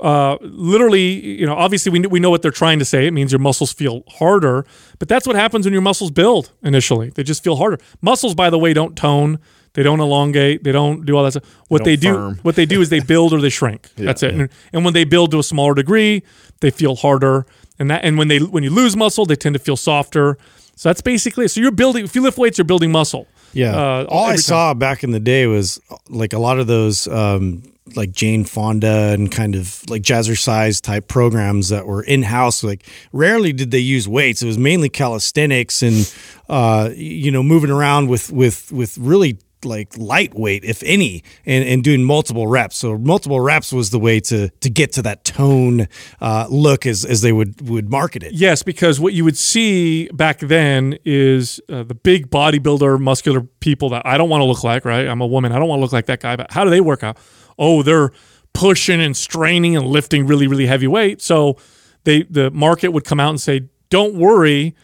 uh, 0.00 0.36
literally, 0.40 1.24
you 1.40 1.46
know, 1.46 1.54
obviously 1.54 1.90
we, 1.90 2.00
we 2.00 2.20
know 2.20 2.30
what 2.30 2.42
they're 2.42 2.50
trying 2.50 2.78
to 2.78 2.84
say. 2.84 3.06
It 3.06 3.12
means 3.12 3.32
your 3.32 3.38
muscles 3.38 3.72
feel 3.72 4.02
harder, 4.08 4.66
but 4.98 5.08
that's 5.08 5.26
what 5.26 5.36
happens 5.36 5.64
when 5.66 5.72
your 5.72 5.82
muscles 5.82 6.10
build 6.10 6.52
initially. 6.62 7.10
They 7.10 7.22
just 7.22 7.42
feel 7.42 7.56
harder. 7.56 7.78
Muscles, 8.02 8.34
by 8.34 8.50
the 8.50 8.58
way, 8.58 8.74
don't 8.74 8.96
tone. 8.96 9.38
They 9.72 9.82
don't 9.82 10.00
elongate. 10.00 10.64
They 10.64 10.72
don't 10.72 11.04
do 11.04 11.16
all 11.16 11.24
that 11.24 11.32
stuff. 11.32 11.44
What 11.68 11.84
they, 11.84 11.96
don't 11.96 12.12
do, 12.12 12.18
firm. 12.18 12.38
what 12.42 12.56
they 12.56 12.64
do 12.64 12.80
is 12.80 12.88
they 12.88 13.00
build 13.00 13.32
or 13.32 13.40
they 13.40 13.50
shrink. 13.50 13.90
that's 13.96 14.22
it. 14.22 14.34
And, 14.34 14.48
and 14.72 14.84
when 14.84 14.94
they 14.94 15.04
build 15.04 15.30
to 15.32 15.38
a 15.38 15.42
smaller 15.42 15.74
degree, 15.74 16.22
they 16.60 16.70
feel 16.70 16.96
harder. 16.96 17.46
And 17.78 17.90
that, 17.90 18.02
and 18.02 18.16
when 18.16 18.28
they 18.28 18.38
when 18.38 18.62
you 18.62 18.70
lose 18.70 18.96
muscle, 18.96 19.26
they 19.26 19.36
tend 19.36 19.52
to 19.52 19.58
feel 19.58 19.76
softer. 19.76 20.38
So 20.76 20.88
that's 20.88 21.02
basically 21.02 21.44
it. 21.44 21.50
So 21.50 21.60
you're 21.60 21.70
building. 21.70 22.04
If 22.04 22.14
you 22.14 22.22
lift 22.22 22.38
weights, 22.38 22.56
you're 22.56 22.64
building 22.64 22.90
muscle. 22.90 23.28
Yeah. 23.52 23.76
Uh, 23.76 24.06
All 24.08 24.24
I 24.24 24.30
time. 24.30 24.38
saw 24.38 24.74
back 24.74 25.04
in 25.04 25.10
the 25.10 25.20
day 25.20 25.46
was 25.46 25.78
like 26.08 26.32
a 26.32 26.38
lot 26.38 26.58
of 26.58 26.66
those 26.66 27.06
um, 27.08 27.62
like 27.94 28.12
Jane 28.12 28.44
Fonda 28.44 29.12
and 29.12 29.30
kind 29.30 29.54
of 29.54 29.82
like 29.88 30.02
jazzercise 30.02 30.80
type 30.80 31.08
programs 31.08 31.68
that 31.68 31.86
were 31.86 32.02
in 32.02 32.22
house. 32.22 32.64
Like 32.64 32.84
rarely 33.12 33.52
did 33.52 33.70
they 33.70 33.78
use 33.78 34.08
weights. 34.08 34.42
It 34.42 34.46
was 34.46 34.58
mainly 34.58 34.88
calisthenics 34.88 35.82
and 35.82 36.12
uh, 36.48 36.90
you 36.94 37.30
know 37.30 37.42
moving 37.42 37.70
around 37.70 38.08
with 38.08 38.32
with 38.32 38.72
with 38.72 38.98
really 38.98 39.38
like 39.64 39.96
lightweight, 39.96 40.64
if 40.64 40.82
any, 40.84 41.22
and, 41.44 41.64
and 41.64 41.82
doing 41.82 42.04
multiple 42.04 42.46
reps. 42.46 42.76
So 42.76 42.96
multiple 42.98 43.40
reps 43.40 43.72
was 43.72 43.90
the 43.90 43.98
way 43.98 44.20
to 44.20 44.48
to 44.48 44.70
get 44.70 44.92
to 44.92 45.02
that 45.02 45.24
tone 45.24 45.88
uh, 46.20 46.46
look 46.48 46.86
as 46.86 47.04
as 47.04 47.22
they 47.22 47.32
would 47.32 47.68
would 47.68 47.90
market 47.90 48.22
it. 48.22 48.32
Yes, 48.32 48.62
because 48.62 49.00
what 49.00 49.12
you 49.12 49.24
would 49.24 49.36
see 49.36 50.08
back 50.08 50.38
then 50.40 50.98
is 51.04 51.60
uh, 51.68 51.82
the 51.82 51.94
big 51.94 52.30
bodybuilder, 52.30 53.00
muscular 53.00 53.40
people 53.60 53.90
that 53.90 54.06
I 54.06 54.16
don't 54.16 54.28
want 54.28 54.40
to 54.40 54.46
look 54.46 54.64
like, 54.64 54.84
right? 54.84 55.06
I'm 55.06 55.20
a 55.20 55.26
woman. 55.26 55.52
I 55.52 55.58
don't 55.58 55.68
want 55.68 55.80
to 55.80 55.82
look 55.82 55.92
like 55.92 56.06
that 56.06 56.20
guy, 56.20 56.36
but 56.36 56.50
how 56.50 56.64
do 56.64 56.70
they 56.70 56.80
work 56.80 57.02
out? 57.02 57.18
Oh, 57.58 57.82
they're 57.82 58.10
pushing 58.52 59.00
and 59.00 59.16
straining 59.16 59.76
and 59.76 59.86
lifting 59.86 60.26
really, 60.26 60.46
really 60.46 60.66
heavy 60.66 60.86
weight. 60.86 61.20
So 61.20 61.56
they 62.04 62.22
the 62.24 62.50
market 62.50 62.88
would 62.88 63.04
come 63.04 63.20
out 63.20 63.30
and 63.30 63.40
say, 63.40 63.68
Don't 63.90 64.14
worry, 64.14 64.74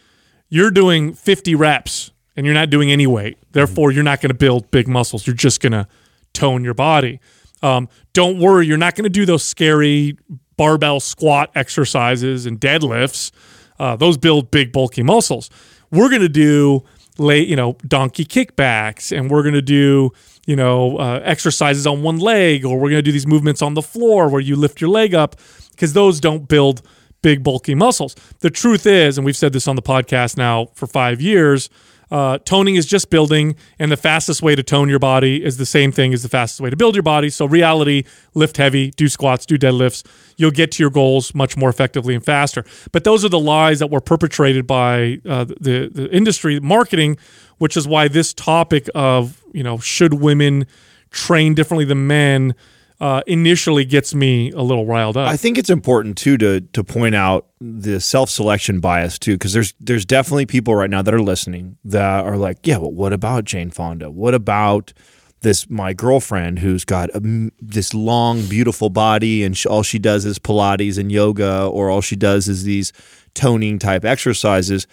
you're 0.49 0.71
doing 0.71 1.13
50 1.13 1.55
reps 1.55 2.11
and 2.35 2.45
you're 2.45 2.55
not 2.55 2.69
doing 2.69 2.91
any 2.91 3.07
weight. 3.07 3.37
Therefore, 3.51 3.91
you're 3.91 4.03
not 4.03 4.21
going 4.21 4.29
to 4.29 4.37
build 4.37 4.69
big 4.71 4.87
muscles. 4.87 5.25
You're 5.25 5.35
just 5.35 5.61
going 5.61 5.71
to 5.71 5.87
tone 6.33 6.63
your 6.63 6.73
body. 6.73 7.19
Um, 7.61 7.87
don't 8.13 8.39
worry, 8.39 8.67
you're 8.67 8.77
not 8.77 8.95
going 8.95 9.03
to 9.03 9.09
do 9.09 9.25
those 9.25 9.43
scary 9.43 10.17
barbell 10.57 10.99
squat 10.99 11.51
exercises 11.55 12.45
and 12.45 12.59
deadlifts. 12.59 13.31
Uh, 13.79 13.95
those 13.95 14.17
build 14.17 14.51
big, 14.51 14.71
bulky 14.71 15.01
muscles. 15.01 15.49
We're 15.91 16.09
going 16.09 16.21
to 16.21 16.29
do 16.29 16.83
late, 17.17 17.47
you 17.47 17.55
know, 17.55 17.77
donkey 17.87 18.25
kickbacks, 18.25 19.15
and 19.15 19.29
we're 19.29 19.43
going 19.43 19.53
to 19.53 19.61
do, 19.61 20.11
you 20.45 20.55
know, 20.55 20.97
uh, 20.97 21.21
exercises 21.23 21.87
on 21.87 22.01
one 22.01 22.19
leg, 22.19 22.65
or 22.65 22.77
we're 22.77 22.89
going 22.89 22.99
to 22.99 23.01
do 23.01 23.11
these 23.11 23.27
movements 23.27 23.61
on 23.61 23.73
the 23.73 23.81
floor 23.81 24.27
where 24.29 24.41
you 24.41 24.55
lift 24.55 24.81
your 24.81 24.89
leg 24.89 25.13
up, 25.13 25.35
because 25.71 25.93
those 25.93 26.19
don't 26.19 26.47
build 26.47 26.81
big, 27.21 27.43
bulky 27.43 27.75
muscles. 27.75 28.15
The 28.39 28.49
truth 28.49 28.85
is, 28.85 29.17
and 29.17 29.25
we've 29.25 29.37
said 29.37 29.53
this 29.53 29.67
on 29.67 29.75
the 29.75 29.81
podcast 29.81 30.37
now 30.37 30.67
for 30.75 30.87
five 30.87 31.21
years 31.21 31.69
uh, 32.13 32.37
toning 32.45 32.75
is 32.75 32.85
just 32.85 33.09
building, 33.09 33.55
and 33.79 33.91
the 33.91 33.97
fastest 33.97 34.43
way 34.43 34.53
to 34.55 34.61
tone 34.61 34.87
your 34.87 34.99
body 34.99 35.43
is 35.43 35.57
the 35.57 35.65
same 35.65 35.91
thing 35.91 36.13
as 36.13 36.21
the 36.21 36.29
fastest 36.29 36.61
way 36.61 36.69
to 36.69 36.77
build 36.77 36.93
your 36.93 37.01
body. 37.01 37.27
So, 37.31 37.45
reality, 37.45 38.03
lift 38.35 38.57
heavy, 38.57 38.91
do 38.91 39.09
squats, 39.09 39.47
do 39.47 39.57
deadlifts. 39.57 40.05
You'll 40.37 40.51
get 40.51 40.71
to 40.73 40.83
your 40.83 40.91
goals 40.91 41.33
much 41.33 41.57
more 41.57 41.69
effectively 41.69 42.13
and 42.13 42.23
faster. 42.23 42.65
But 42.91 43.03
those 43.03 43.25
are 43.25 43.29
the 43.29 43.39
lies 43.39 43.79
that 43.79 43.89
were 43.89 43.99
perpetrated 43.99 44.67
by 44.67 45.21
uh, 45.27 45.45
the 45.45 45.89
the 45.91 46.07
industry 46.15 46.59
marketing, 46.59 47.17
which 47.57 47.75
is 47.75 47.87
why 47.87 48.07
this 48.07 48.31
topic 48.31 48.87
of 48.93 49.42
you 49.53 49.63
know 49.63 49.77
should 49.77 50.15
women 50.15 50.67
train 51.11 51.53
differently 51.53 51.85
than 51.85 52.07
men 52.07 52.55
uh, 52.99 53.21
initially 53.27 53.83
gets 53.83 54.15
me 54.15 54.51
a 54.51 54.61
little 54.61 54.85
riled 54.85 55.17
up. 55.17 55.27
I 55.27 55.35
think 55.35 55.57
it's 55.57 55.69
important 55.69 56.17
too 56.17 56.37
to 56.37 56.61
to 56.61 56.83
point 56.83 57.15
out 57.15 57.47
the 57.59 57.99
self 57.99 58.29
selection 58.29 58.79
bias 58.79 59.19
too, 59.19 59.33
because 59.33 59.53
there's 59.53 59.73
there's 59.79 60.05
definitely 60.05 60.45
people 60.45 60.73
right 60.75 60.89
now 60.89 61.01
that 61.01 61.13
are 61.13 61.21
listening 61.21 61.77
that 61.83 62.25
are 62.25 62.37
like, 62.37 62.65
yeah, 62.65 62.77
well, 62.77 62.91
what 62.91 63.13
about 63.13 63.43
Jane 63.45 63.71
Fonda? 63.71 64.09
What 64.09 64.33
about 64.33 64.93
this 65.41 65.69
my 65.69 65.91
girlfriend 65.93 66.59
who's 66.59 66.85
got 66.85 67.09
a, 67.13 67.51
this 67.59 67.93
long, 67.93 68.45
beautiful 68.47 68.89
body, 68.89 69.43
and 69.43 69.57
she, 69.57 69.67
all 69.67 69.83
she 69.83 69.99
does 69.99 70.25
is 70.25 70.39
Pilates 70.39 70.97
and 70.97 71.11
yoga, 71.11 71.65
or 71.65 71.89
all 71.89 71.99
she 71.99 72.15
does 72.15 72.47
is 72.47 72.63
these 72.63 72.93
toning 73.33 73.79
type 73.79 74.05
exercises. 74.05 74.87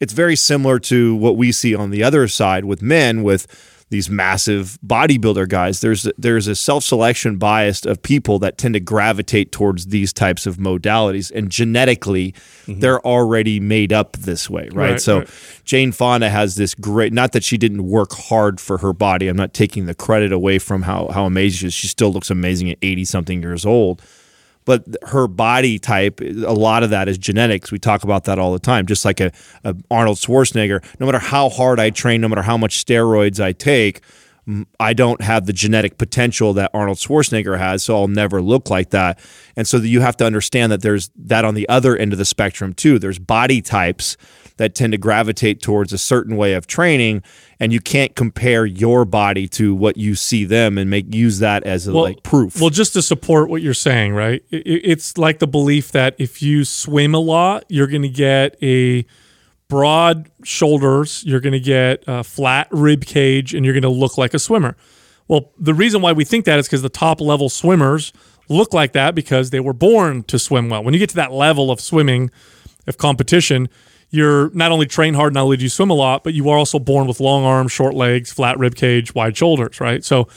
It's 0.00 0.12
very 0.12 0.34
similar 0.34 0.80
to 0.80 1.14
what 1.14 1.36
we 1.36 1.52
see 1.52 1.76
on 1.76 1.90
the 1.90 2.02
other 2.02 2.26
side 2.26 2.64
with 2.64 2.82
men 2.82 3.22
with 3.22 3.46
these 3.92 4.08
massive 4.08 4.78
bodybuilder 4.84 5.46
guys. 5.48 5.82
There's 5.82 6.08
there's 6.16 6.48
a 6.48 6.56
self 6.56 6.82
selection 6.82 7.36
bias 7.36 7.84
of 7.84 8.02
people 8.02 8.38
that 8.38 8.56
tend 8.56 8.72
to 8.72 8.80
gravitate 8.80 9.52
towards 9.52 9.88
these 9.88 10.14
types 10.14 10.46
of 10.46 10.56
modalities, 10.56 11.30
and 11.30 11.50
genetically, 11.50 12.32
mm-hmm. 12.32 12.80
they're 12.80 13.06
already 13.06 13.60
made 13.60 13.92
up 13.92 14.16
this 14.16 14.48
way, 14.48 14.70
right? 14.72 14.92
right 14.92 15.00
so, 15.00 15.18
right. 15.18 15.30
Jane 15.64 15.92
Fonda 15.92 16.30
has 16.30 16.56
this 16.56 16.74
great. 16.74 17.12
Not 17.12 17.32
that 17.32 17.44
she 17.44 17.58
didn't 17.58 17.86
work 17.86 18.14
hard 18.14 18.60
for 18.60 18.78
her 18.78 18.94
body. 18.94 19.28
I'm 19.28 19.36
not 19.36 19.52
taking 19.52 19.84
the 19.84 19.94
credit 19.94 20.32
away 20.32 20.58
from 20.58 20.82
how 20.82 21.08
how 21.08 21.26
amazing 21.26 21.58
she 21.58 21.66
is. 21.66 21.74
She 21.74 21.86
still 21.86 22.12
looks 22.12 22.30
amazing 22.30 22.70
at 22.70 22.78
80 22.80 23.04
something 23.04 23.42
years 23.42 23.66
old 23.66 24.02
but 24.64 24.84
her 25.08 25.26
body 25.26 25.78
type, 25.78 26.20
a 26.20 26.52
lot 26.52 26.82
of 26.82 26.90
that 26.90 27.08
is 27.08 27.18
genetics. 27.18 27.72
We 27.72 27.78
talk 27.78 28.04
about 28.04 28.24
that 28.24 28.38
all 28.38 28.52
the 28.52 28.58
time. 28.58 28.86
Just 28.86 29.04
like 29.04 29.20
a, 29.20 29.32
a, 29.64 29.74
Arnold 29.90 30.18
Schwarzenegger, 30.18 30.84
no 31.00 31.06
matter 31.06 31.18
how 31.18 31.48
hard 31.48 31.80
I 31.80 31.90
train, 31.90 32.20
no 32.20 32.28
matter 32.28 32.42
how 32.42 32.56
much 32.56 32.84
steroids 32.84 33.40
I 33.40 33.52
take, 33.52 34.02
I 34.80 34.92
don't 34.92 35.20
have 35.22 35.46
the 35.46 35.52
genetic 35.52 35.98
potential 35.98 36.52
that 36.54 36.72
Arnold 36.74 36.98
Schwarzenegger 36.98 37.58
has, 37.58 37.84
so 37.84 37.96
I'll 37.96 38.08
never 38.08 38.42
look 38.42 38.70
like 38.70 38.90
that. 38.90 39.20
And 39.56 39.68
so 39.68 39.76
you 39.76 40.00
have 40.00 40.16
to 40.16 40.26
understand 40.26 40.72
that 40.72 40.82
there's 40.82 41.10
that 41.16 41.44
on 41.44 41.54
the 41.54 41.68
other 41.68 41.96
end 41.96 42.12
of 42.12 42.18
the 42.18 42.24
spectrum 42.24 42.74
too. 42.74 42.98
There's 42.98 43.20
body 43.20 43.62
types 43.62 44.16
that 44.56 44.74
tend 44.74 44.92
to 44.92 44.98
gravitate 44.98 45.62
towards 45.62 45.92
a 45.92 45.98
certain 45.98 46.36
way 46.36 46.54
of 46.54 46.66
training 46.66 47.22
and 47.62 47.72
you 47.72 47.78
can't 47.78 48.16
compare 48.16 48.66
your 48.66 49.04
body 49.04 49.46
to 49.46 49.72
what 49.72 49.96
you 49.96 50.16
see 50.16 50.44
them 50.44 50.76
and 50.76 50.90
make 50.90 51.14
use 51.14 51.38
that 51.38 51.62
as 51.62 51.86
a, 51.86 51.92
well, 51.92 52.02
like 52.02 52.20
proof. 52.24 52.60
Well, 52.60 52.70
just 52.70 52.92
to 52.94 53.02
support 53.02 53.48
what 53.48 53.62
you're 53.62 53.72
saying, 53.72 54.14
right? 54.14 54.42
It's 54.50 55.16
like 55.16 55.38
the 55.38 55.46
belief 55.46 55.92
that 55.92 56.16
if 56.18 56.42
you 56.42 56.64
swim 56.64 57.14
a 57.14 57.20
lot, 57.20 57.64
you're 57.68 57.86
going 57.86 58.02
to 58.02 58.08
get 58.08 58.56
a 58.60 59.06
broad 59.68 60.28
shoulders, 60.42 61.22
you're 61.24 61.38
going 61.38 61.52
to 61.52 61.60
get 61.60 62.02
a 62.08 62.24
flat 62.24 62.66
rib 62.72 63.04
cage, 63.04 63.54
and 63.54 63.64
you're 63.64 63.74
going 63.74 63.82
to 63.82 63.88
look 63.88 64.18
like 64.18 64.34
a 64.34 64.40
swimmer. 64.40 64.76
Well, 65.28 65.52
the 65.56 65.72
reason 65.72 66.02
why 66.02 66.10
we 66.10 66.24
think 66.24 66.46
that 66.46 66.58
is 66.58 66.66
because 66.66 66.82
the 66.82 66.88
top 66.88 67.20
level 67.20 67.48
swimmers 67.48 68.12
look 68.48 68.74
like 68.74 68.90
that 68.94 69.14
because 69.14 69.50
they 69.50 69.60
were 69.60 69.72
born 69.72 70.24
to 70.24 70.36
swim 70.36 70.68
well. 70.68 70.82
When 70.82 70.94
you 70.94 70.98
get 70.98 71.10
to 71.10 71.16
that 71.16 71.30
level 71.30 71.70
of 71.70 71.80
swimming, 71.80 72.32
of 72.88 72.98
competition, 72.98 73.68
you're 74.12 74.50
not 74.50 74.70
only 74.70 74.86
trained 74.86 75.16
hard, 75.16 75.28
and 75.28 75.34
not 75.34 75.44
only 75.44 75.56
do 75.56 75.64
you 75.64 75.70
swim 75.70 75.90
a 75.90 75.94
lot, 75.94 76.22
but 76.22 76.34
you 76.34 76.48
are 76.50 76.58
also 76.58 76.78
born 76.78 77.08
with 77.08 77.18
long 77.18 77.44
arms, 77.44 77.72
short 77.72 77.94
legs, 77.94 78.30
flat 78.30 78.58
rib 78.58 78.76
cage, 78.76 79.14
wide 79.14 79.36
shoulders, 79.36 79.80
right? 79.80 80.04
So, 80.04 80.28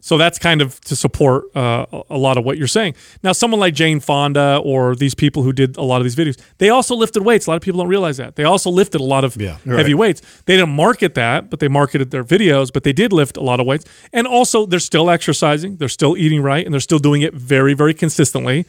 so 0.00 0.18
that's 0.18 0.36
kind 0.36 0.60
of 0.60 0.80
to 0.82 0.96
support 0.96 1.44
uh, 1.54 1.86
a 2.10 2.18
lot 2.18 2.38
of 2.38 2.44
what 2.44 2.58
you're 2.58 2.66
saying. 2.66 2.96
Now, 3.22 3.30
someone 3.30 3.60
like 3.60 3.72
Jane 3.72 4.00
Fonda 4.00 4.60
or 4.64 4.96
these 4.96 5.14
people 5.14 5.44
who 5.44 5.52
did 5.52 5.76
a 5.76 5.82
lot 5.82 6.00
of 6.00 6.04
these 6.04 6.16
videos, 6.16 6.42
they 6.58 6.70
also 6.70 6.96
lifted 6.96 7.22
weights. 7.22 7.46
A 7.46 7.50
lot 7.50 7.56
of 7.56 7.62
people 7.62 7.78
don't 7.78 7.88
realize 7.88 8.16
that. 8.16 8.34
They 8.34 8.44
also 8.44 8.68
lifted 8.68 9.00
a 9.00 9.04
lot 9.04 9.22
of 9.22 9.36
yeah, 9.40 9.58
heavy 9.64 9.94
right. 9.94 9.98
weights. 9.98 10.22
They 10.46 10.56
didn't 10.56 10.74
market 10.74 11.14
that, 11.14 11.50
but 11.50 11.60
they 11.60 11.68
marketed 11.68 12.10
their 12.10 12.24
videos, 12.24 12.72
but 12.72 12.82
they 12.82 12.92
did 12.92 13.12
lift 13.12 13.36
a 13.36 13.42
lot 13.42 13.60
of 13.60 13.66
weights. 13.66 13.84
And 14.12 14.26
also, 14.26 14.66
they're 14.66 14.80
still 14.80 15.08
exercising, 15.08 15.76
they're 15.76 15.88
still 15.88 16.16
eating 16.16 16.42
right, 16.42 16.64
and 16.64 16.74
they're 16.74 16.80
still 16.80 16.98
doing 16.98 17.22
it 17.22 17.34
very, 17.34 17.74
very 17.74 17.94
consistently. 17.94 18.66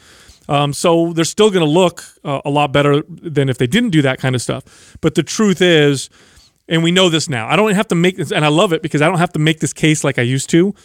Um, 0.51 0.73
so 0.73 1.13
they're 1.13 1.23
still 1.23 1.49
going 1.49 1.65
to 1.65 1.71
look 1.71 2.03
uh, 2.25 2.41
a 2.43 2.49
lot 2.49 2.73
better 2.73 3.03
than 3.07 3.47
if 3.47 3.57
they 3.57 3.67
didn't 3.67 3.91
do 3.91 4.01
that 4.01 4.19
kind 4.19 4.35
of 4.35 4.41
stuff. 4.41 4.97
But 4.99 5.15
the 5.15 5.23
truth 5.23 5.61
is, 5.61 6.09
and 6.67 6.83
we 6.83 6.91
know 6.91 7.07
this 7.07 7.29
now, 7.29 7.47
I 7.47 7.55
don't 7.55 7.73
have 7.73 7.87
to 7.87 7.95
make 7.95 8.17
this, 8.17 8.33
and 8.33 8.43
I 8.43 8.49
love 8.49 8.73
it 8.73 8.81
because 8.81 9.01
I 9.01 9.07
don't 9.07 9.19
have 9.19 9.31
to 9.33 9.39
make 9.39 9.61
this 9.61 9.71
case 9.71 10.03
like 10.03 10.19
I 10.19 10.23
used 10.23 10.49
to. 10.49 10.75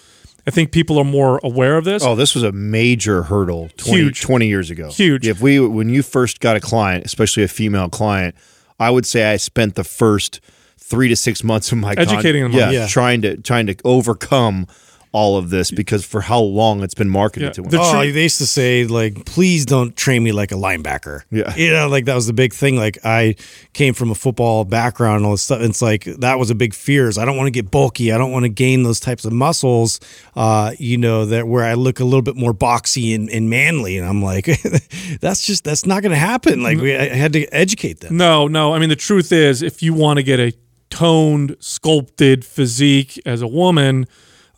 I 0.47 0.53
think 0.53 0.71
people 0.71 0.99
are 0.99 1.05
more 1.05 1.41
aware 1.43 1.77
of 1.77 1.85
this. 1.85 2.05
Oh, 2.05 2.15
this 2.15 2.37
was 2.37 2.45
a 2.45 2.53
major 2.53 3.25
hurdle 3.25 3.69
20, 3.79 3.99
Huge. 3.99 4.21
20 4.21 4.47
years 4.47 4.71
ago. 4.71 4.89
Huge. 4.91 5.27
If 5.27 5.41
we 5.41 5.59
when 5.59 5.89
you 5.89 6.05
first 6.05 6.39
got 6.39 6.55
a 6.55 6.61
client, 6.61 7.05
especially 7.05 7.43
a 7.43 7.49
female 7.49 7.89
client, 7.89 8.37
I 8.79 8.91
would 8.91 9.05
say 9.05 9.33
I 9.33 9.37
spent 9.37 9.75
the 9.75 9.83
first 9.83 10.41
three 10.79 11.09
to 11.09 11.17
six 11.17 11.43
months 11.43 11.73
of 11.73 11.79
my 11.79 11.97
career. 11.97 12.07
educating 12.09 12.43
con- 12.45 12.53
them, 12.53 12.61
yeah, 12.61 12.83
yeah, 12.83 12.87
trying 12.87 13.23
to 13.23 13.37
trying 13.39 13.67
to 13.67 13.75
overcome 13.85 14.69
all 15.17 15.39
of 15.39 15.49
this 15.49 15.71
because 15.71 16.05
for 16.05 16.21
how 16.21 16.39
long 16.39 16.83
it's 16.83 16.93
been 16.93 17.09
marketed 17.09 17.49
yeah. 17.49 17.53
to 17.53 17.63
them. 17.63 17.81
oh, 17.81 18.13
they 18.13 18.25
used 18.25 18.37
to 18.37 18.47
say 18.47 18.85
like, 18.85 19.25
please 19.25 19.65
don't 19.65 19.97
train 19.97 20.23
me 20.23 20.31
like 20.31 20.53
a 20.53 20.57
linebacker. 20.57 21.23
Yeah, 21.31 21.57
you 21.57 21.73
know, 21.73 21.89
like 21.89 22.05
that 22.05 22.15
was 22.15 22.27
the 22.27 22.35
big 22.35 22.53
thing. 22.53 22.77
Like 22.77 22.99
I 23.03 23.35
came 23.73 23.95
from 23.95 24.11
a 24.11 24.15
football 24.15 24.67
background 24.67 25.17
and 25.17 25.25
all 25.25 25.33
this 25.33 25.41
stuff. 25.41 25.61
And 25.61 25.71
it's 25.71 25.81
like 25.81 26.05
that 26.05 26.39
was 26.39 26.51
a 26.51 26.55
big 26.55 26.75
fears. 26.75 27.17
I 27.17 27.25
don't 27.25 27.35
want 27.35 27.47
to 27.47 27.51
get 27.51 27.71
bulky. 27.71 28.13
I 28.13 28.19
don't 28.19 28.31
want 28.31 28.43
to 28.43 28.51
gain 28.51 28.83
those 28.83 29.01
types 29.01 29.25
of 29.25 29.33
muscles. 29.33 30.01
Uh, 30.35 30.73
you 30.79 30.99
know 30.99 31.25
that 31.25 31.49
where 31.49 31.65
I 31.65 31.73
look 31.73 31.99
a 31.99 32.05
little 32.05 32.21
bit 32.21 32.37
more 32.37 32.53
boxy 32.53 33.15
and, 33.15 33.31
and 33.31 33.49
manly. 33.49 33.97
And 33.97 34.07
I'm 34.07 34.23
like, 34.23 34.45
that's 35.23 35.47
just 35.47 35.65
that's 35.65 35.87
not 35.87 36.03
going 36.03 36.13
to 36.13 36.19
happen. 36.19 36.63
Like 36.63 36.77
we 36.77 36.95
I 36.95 37.09
had 37.09 37.33
to 37.33 37.47
educate 37.55 38.01
them. 38.01 38.19
No, 38.19 38.49
no. 38.49 38.75
I 38.75 38.79
mean, 38.79 38.91
the 38.91 38.97
truth 38.97 39.33
is, 39.33 39.63
if 39.63 39.83
you 39.83 39.95
want 39.95 40.19
to 40.19 40.23
get 40.23 40.41
a 40.41 40.53
toned, 40.91 41.57
sculpted 41.59 42.45
physique 42.45 43.19
as 43.25 43.41
a 43.41 43.49
woman 43.49 44.07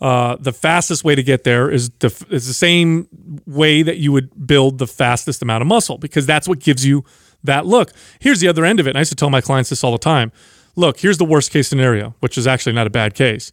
uh, 0.01 0.37
the 0.39 0.53
fastest 0.53 1.03
way 1.03 1.13
to 1.15 1.23
get 1.23 1.43
there 1.43 1.69
is 1.69 1.89
the, 1.99 2.07
is 2.29 2.47
the 2.47 2.53
same 2.53 3.07
way 3.45 3.81
that 3.81 3.97
you 3.97 4.11
would 4.11 4.47
build 4.47 4.77
the 4.77 4.87
fastest 4.87 5.41
amount 5.41 5.61
of 5.61 5.67
muscle 5.67 5.97
because 5.97 6.25
that's 6.25 6.47
what 6.47 6.59
gives 6.59 6.85
you 6.85 7.03
that 7.43 7.65
look. 7.65 7.91
Here's 8.19 8.39
the 8.39 8.47
other 8.47 8.65
end 8.65 8.79
of 8.79 8.87
it. 8.87 8.91
And 8.91 8.97
I 8.97 9.01
used 9.01 9.11
to 9.11 9.15
tell 9.15 9.29
my 9.29 9.41
clients 9.41 9.69
this 9.69 9.83
all 9.83 9.91
the 9.91 9.97
time. 9.97 10.31
Look, 10.75 10.99
here's 10.99 11.17
the 11.17 11.25
worst 11.25 11.51
case 11.51 11.67
scenario, 11.67 12.15
which 12.19 12.37
is 12.37 12.47
actually 12.47 12.73
not 12.73 12.87
a 12.87 12.89
bad 12.89 13.13
case. 13.13 13.51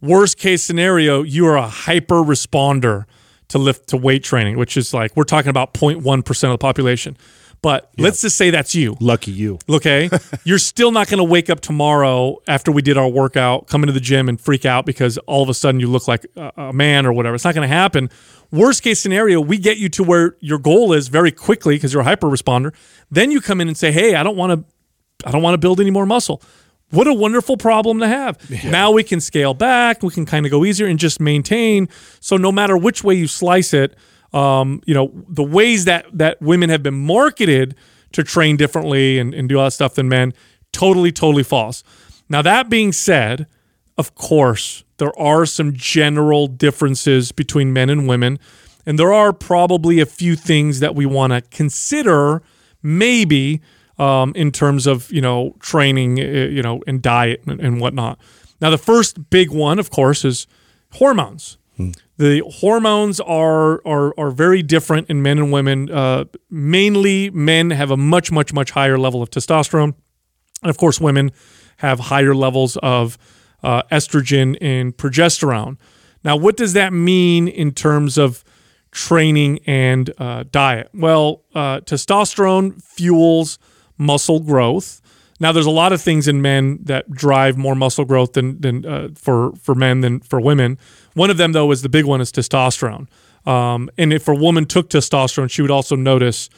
Worst 0.00 0.38
case 0.38 0.62
scenario, 0.62 1.22
you 1.22 1.46
are 1.46 1.56
a 1.56 1.68
hyper 1.68 2.22
responder 2.22 3.04
to 3.48 3.58
lift 3.58 3.88
to 3.88 3.96
weight 3.96 4.24
training, 4.24 4.56
which 4.56 4.76
is 4.76 4.94
like 4.94 5.14
we're 5.14 5.24
talking 5.24 5.50
about 5.50 5.74
0.1% 5.74 6.44
of 6.44 6.50
the 6.50 6.58
population. 6.58 7.16
But 7.62 7.90
yeah. 7.94 8.04
let's 8.04 8.20
just 8.20 8.36
say 8.36 8.50
that's 8.50 8.74
you. 8.74 8.96
Lucky 8.98 9.30
you. 9.30 9.58
Okay. 9.68 10.10
You're 10.44 10.58
still 10.58 10.90
not 10.90 11.08
going 11.08 11.18
to 11.18 11.24
wake 11.24 11.48
up 11.48 11.60
tomorrow 11.60 12.38
after 12.48 12.72
we 12.72 12.82
did 12.82 12.98
our 12.98 13.08
workout, 13.08 13.68
come 13.68 13.84
into 13.84 13.92
the 13.92 14.00
gym 14.00 14.28
and 14.28 14.40
freak 14.40 14.66
out 14.66 14.84
because 14.84 15.16
all 15.18 15.44
of 15.44 15.48
a 15.48 15.54
sudden 15.54 15.80
you 15.80 15.86
look 15.86 16.08
like 16.08 16.26
a, 16.36 16.72
man 16.72 17.06
or 17.06 17.12
whatever. 17.12 17.36
It's 17.36 17.44
not 17.44 17.54
going 17.54 17.68
to 17.68 17.74
happen. 17.74 18.10
Worst 18.50 18.82
case 18.82 19.00
scenario, 19.00 19.40
we 19.40 19.58
get 19.58 19.78
you 19.78 19.88
to 19.90 20.02
where 20.02 20.36
your 20.40 20.58
goal 20.58 20.92
is 20.92 21.06
very 21.06 21.30
quickly 21.30 21.76
because 21.76 21.92
you're 21.92 22.02
a 22.02 22.04
hyper 22.04 22.26
responder. 22.26 22.74
Then 23.10 23.30
you 23.30 23.40
come 23.40 23.60
in 23.60 23.68
and 23.68 23.76
say, 23.76 23.92
"Hey, 23.92 24.14
I 24.14 24.22
don't 24.22 24.36
want 24.36 24.52
to 24.52 25.26
I 25.26 25.30
don't 25.30 25.42
want 25.42 25.54
to 25.54 25.58
build 25.58 25.80
any 25.80 25.90
more 25.90 26.04
muscle." 26.04 26.42
what 26.92 27.06
a 27.06 27.14
wonderful 27.14 27.56
problem 27.56 28.00
to 28.00 28.06
have. 28.06 28.38
Now 28.64 28.90
we 28.90 29.02
can 29.02 29.18
scale 29.20 29.54
back, 29.54 30.02
we 30.02 30.10
can 30.10 30.26
kind 30.26 30.44
of 30.44 30.52
go 30.52 30.62
easier 30.64 30.86
and 30.86 30.98
just 30.98 31.20
maintain. 31.20 31.88
So 32.20 32.36
no 32.36 32.52
matter 32.52 32.76
which 32.76 33.02
way 33.02 33.14
you 33.14 33.26
slice 33.26 33.72
it, 33.72 33.96
um, 34.32 34.82
you 34.86 34.94
know, 34.94 35.12
the 35.28 35.42
ways 35.44 35.84
that 35.84 36.06
that 36.12 36.40
women 36.40 36.70
have 36.70 36.82
been 36.82 37.06
marketed 37.06 37.74
to 38.12 38.22
train 38.22 38.56
differently 38.56 39.18
and, 39.18 39.34
and 39.34 39.48
do 39.48 39.58
all 39.58 39.64
that 39.64 39.72
stuff 39.72 39.94
than 39.94 40.08
men, 40.08 40.32
totally, 40.72 41.12
totally 41.12 41.42
false. 41.42 41.82
Now 42.28 42.42
that 42.42 42.68
being 42.68 42.92
said, 42.92 43.46
of 43.98 44.14
course, 44.14 44.84
there 44.98 45.18
are 45.18 45.44
some 45.46 45.74
general 45.74 46.46
differences 46.46 47.32
between 47.32 47.72
men 47.72 47.90
and 47.90 48.08
women. 48.08 48.38
And 48.84 48.98
there 48.98 49.12
are 49.12 49.32
probably 49.32 50.00
a 50.00 50.06
few 50.06 50.34
things 50.34 50.80
that 50.80 50.94
we 50.94 51.06
want 51.06 51.32
to 51.32 51.40
consider, 51.56 52.42
maybe 52.82 53.60
um, 53.98 54.32
in 54.34 54.50
terms 54.50 54.86
of 54.86 55.10
you 55.12 55.20
know 55.20 55.54
training, 55.60 56.18
uh, 56.18 56.22
you 56.22 56.62
know, 56.62 56.82
and 56.86 57.00
diet 57.00 57.42
and, 57.46 57.60
and 57.60 57.80
whatnot. 57.80 58.18
Now, 58.60 58.70
the 58.70 58.78
first 58.78 59.30
big 59.30 59.50
one, 59.50 59.78
of 59.78 59.90
course, 59.90 60.24
is 60.24 60.46
hormones. 60.92 61.58
The 62.22 62.38
hormones 62.60 63.18
are, 63.18 63.84
are 63.84 64.14
are 64.16 64.30
very 64.30 64.62
different 64.62 65.10
in 65.10 65.22
men 65.22 65.38
and 65.38 65.50
women. 65.50 65.90
Uh, 65.90 66.26
mainly, 66.48 67.30
men 67.30 67.70
have 67.70 67.90
a 67.90 67.96
much, 67.96 68.30
much, 68.30 68.52
much 68.52 68.70
higher 68.70 68.96
level 68.96 69.22
of 69.22 69.30
testosterone, 69.30 69.94
and 70.62 70.70
of 70.70 70.76
course, 70.76 71.00
women 71.00 71.32
have 71.78 71.98
higher 71.98 72.32
levels 72.32 72.76
of 72.76 73.18
uh, 73.64 73.82
estrogen 73.90 74.56
and 74.60 74.96
progesterone. 74.96 75.78
Now, 76.22 76.36
what 76.36 76.56
does 76.56 76.74
that 76.74 76.92
mean 76.92 77.48
in 77.48 77.72
terms 77.72 78.16
of 78.18 78.44
training 78.92 79.58
and 79.66 80.08
uh, 80.16 80.44
diet? 80.48 80.90
Well, 80.94 81.42
uh, 81.56 81.80
testosterone 81.80 82.80
fuels 82.80 83.58
muscle 83.98 84.38
growth. 84.38 85.01
Now, 85.42 85.50
there's 85.50 85.66
a 85.66 85.70
lot 85.70 85.92
of 85.92 86.00
things 86.00 86.28
in 86.28 86.40
men 86.40 86.78
that 86.84 87.10
drive 87.10 87.58
more 87.58 87.74
muscle 87.74 88.04
growth 88.04 88.34
than, 88.34 88.60
than 88.60 88.86
uh, 88.86 89.08
for 89.16 89.52
for 89.56 89.74
men 89.74 90.00
than 90.00 90.20
for 90.20 90.40
women. 90.40 90.78
One 91.14 91.30
of 91.30 91.36
them, 91.36 91.50
though, 91.50 91.72
is 91.72 91.82
the 91.82 91.88
big 91.88 92.04
one 92.04 92.20
is 92.20 92.30
testosterone. 92.30 93.08
Um, 93.44 93.90
and 93.98 94.12
if 94.12 94.28
a 94.28 94.34
woman 94.36 94.66
took 94.66 94.88
testosterone, 94.88 95.50
she 95.50 95.60
would 95.60 95.70
also 95.72 95.96
notice 95.96 96.48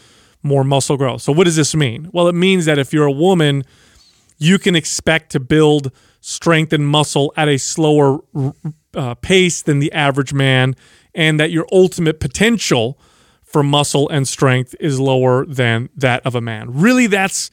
more 0.43 0.64
muscle 0.64 0.99
growth. 0.99 1.23
So, 1.23 1.33
what 1.33 1.45
does 1.45 1.57
this 1.57 1.75
mean? 1.75 2.11
Well, 2.12 2.29
it 2.29 2.35
means 2.35 2.67
that 2.67 2.79
if 2.79 2.93
you're 2.93 3.07
a 3.07 3.11
woman, 3.11 3.64
you 4.37 4.59
can 4.59 4.76
expect 4.76 5.33
to 5.33 5.41
build 5.41 5.91
strength 6.21 6.75
and 6.75 6.87
muscle 6.87 7.33
at 7.38 7.49
a 7.49 7.57
slower 7.57 8.19
uh, 8.93 9.14
pace 9.14 9.62
than 9.62 9.79
the 9.79 9.91
average 9.93 10.35
man, 10.35 10.75
and 11.14 11.41
that 11.41 11.50
your 11.50 11.67
ultimate 11.73 12.21
potential 12.21 12.99
for 13.43 13.62
muscle 13.62 14.11
and 14.11 14.29
strength 14.29 14.75
is 14.79 15.00
lower 15.00 15.47
than 15.47 15.88
that 15.97 16.21
of 16.26 16.35
a 16.35 16.43
man. 16.43 16.71
Really, 16.71 17.07
that's 17.07 17.50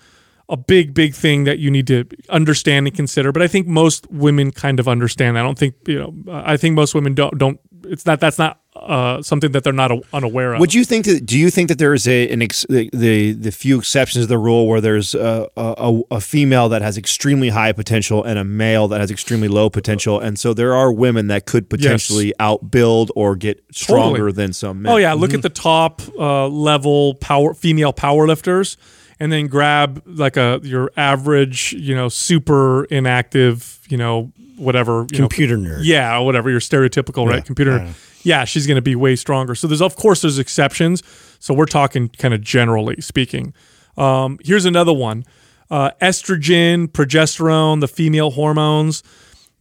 a 0.52 0.58
big, 0.58 0.94
big 0.94 1.16
thing 1.16 1.46
that 1.46 1.60
you 1.60 1.72
need 1.72 1.88
to 1.88 2.06
understand 2.30 2.86
and 2.86 2.96
consider. 2.96 3.32
But 3.32 3.42
I 3.42 3.48
think 3.48 3.68
most 3.68 4.06
women 4.12 4.52
kind 4.52 4.80
of 4.80 4.88
understand. 4.88 5.40
I 5.40 5.44
don't 5.44 5.58
think 5.58 5.76
you 5.88 5.98
know. 5.98 6.14
I 6.32 6.58
think 6.58 6.76
most 6.76 6.94
women 6.94 7.16
don't. 7.16 7.38
Don't. 7.38 7.60
It's 7.86 8.06
not. 8.06 8.20
That's 8.20 8.38
not 8.38 8.60
uh, 8.76 9.22
something 9.22 9.54
that 9.54 9.64
they're 9.64 9.72
not 9.72 9.92
unaware 10.14 10.54
of. 10.54 10.60
Would 10.60 10.74
you 10.74 10.84
think 10.84 11.06
that? 11.06 11.26
Do 11.26 11.40
you 11.40 11.50
think 11.50 11.70
that 11.70 11.80
there 11.80 11.94
is 11.94 12.06
a 12.06 12.30
an 12.30 12.42
ex, 12.42 12.66
the, 12.68 12.90
the 12.92 13.32
the 13.32 13.52
few 13.52 13.80
exceptions 13.80 14.26
to 14.26 14.28
the 14.28 14.38
rule 14.38 14.68
where 14.68 14.82
there's 14.82 15.16
a, 15.16 15.48
a, 15.56 16.02
a 16.12 16.20
female 16.20 16.68
that 16.68 16.82
has 16.82 16.98
extremely 16.98 17.50
high 17.50 17.72
potential 17.72 18.22
and 18.22 18.38
a 18.38 18.44
male 18.44 18.90
that 18.90 19.00
has 19.00 19.10
extremely 19.10 19.48
low 19.48 19.70
potential, 19.70 20.20
and 20.20 20.38
so 20.38 20.54
there 20.54 20.76
are 20.76 20.92
women 20.92 21.28
that 21.28 21.46
could 21.46 21.70
potentially 21.70 22.28
yes. 22.28 22.36
outbuild 22.40 23.10
or 23.16 23.38
get 23.38 23.64
stronger 23.72 24.18
totally. 24.18 24.32
than 24.34 24.54
some 24.54 24.82
men. 24.82 24.92
Oh 24.92 24.98
yeah, 24.98 25.14
look 25.14 25.30
mm-hmm. 25.30 25.38
at 25.38 25.44
the 25.44 25.50
top 25.50 26.02
uh, 26.20 26.48
level 26.50 27.16
power 27.16 27.54
female 27.54 27.94
powerlifters 27.94 28.76
and 29.22 29.32
then 29.32 29.46
grab 29.46 30.02
like 30.08 30.36
a 30.36 30.60
your 30.64 30.92
average, 30.98 31.74
you 31.74 31.94
know, 31.94 32.10
super 32.10 32.86
inactive, 32.86 33.80
you 33.88 33.96
know, 33.96 34.32
whatever 34.58 35.06
you 35.12 35.18
computer 35.18 35.58
know, 35.58 35.70
nerd. 35.70 35.82
Yeah, 35.84 36.18
whatever 36.18 36.50
your 36.50 36.60
stereotypical 36.60 37.28
yeah, 37.28 37.34
right 37.34 37.46
computer. 37.46 37.78
Yeah. 37.78 37.94
yeah, 38.24 38.46
she's 38.46 38.66
going 38.66 38.78
to 38.78 38.82
be 38.82 38.96
way 38.96 39.16
stronger. 39.16 39.54
So 39.54 39.68
there's 39.68 39.82
of 39.82 39.96
course 39.96 40.24
there's 40.24 40.40
exceptions. 40.40 41.04
So 41.38 41.54
we're 41.54 41.68
talking 41.68 42.10
kind 42.10 42.34
of 42.34 42.42
generally 42.42 43.00
speaking. 43.00 43.54
Um, 43.96 44.40
here's 44.44 44.66
another 44.66 44.94
one: 44.94 45.24
uh, 45.70 45.92
estrogen, 46.02 46.88
progesterone, 46.88 47.80
the 47.80 47.88
female 47.88 48.32
hormones. 48.32 49.04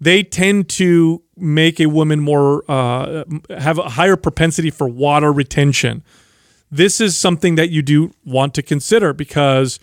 They 0.01 0.23
tend 0.23 0.71
to 0.71 1.23
make 1.37 1.81
a 1.81 1.87
woman 1.87 2.21
more 2.21 2.65
uh, 2.67 3.25
have 3.51 3.77
a 3.77 3.91
higher 3.91 4.17
propensity 4.17 4.71
for 4.71 4.89
water 4.89 5.31
retention 5.31 6.03
this 6.71 7.01
is 7.01 7.17
something 7.17 7.57
that 7.57 7.71
you 7.71 7.83
do 7.83 8.13
want 8.25 8.55
to 8.55 8.63
consider 8.63 9.13
because 9.13 9.81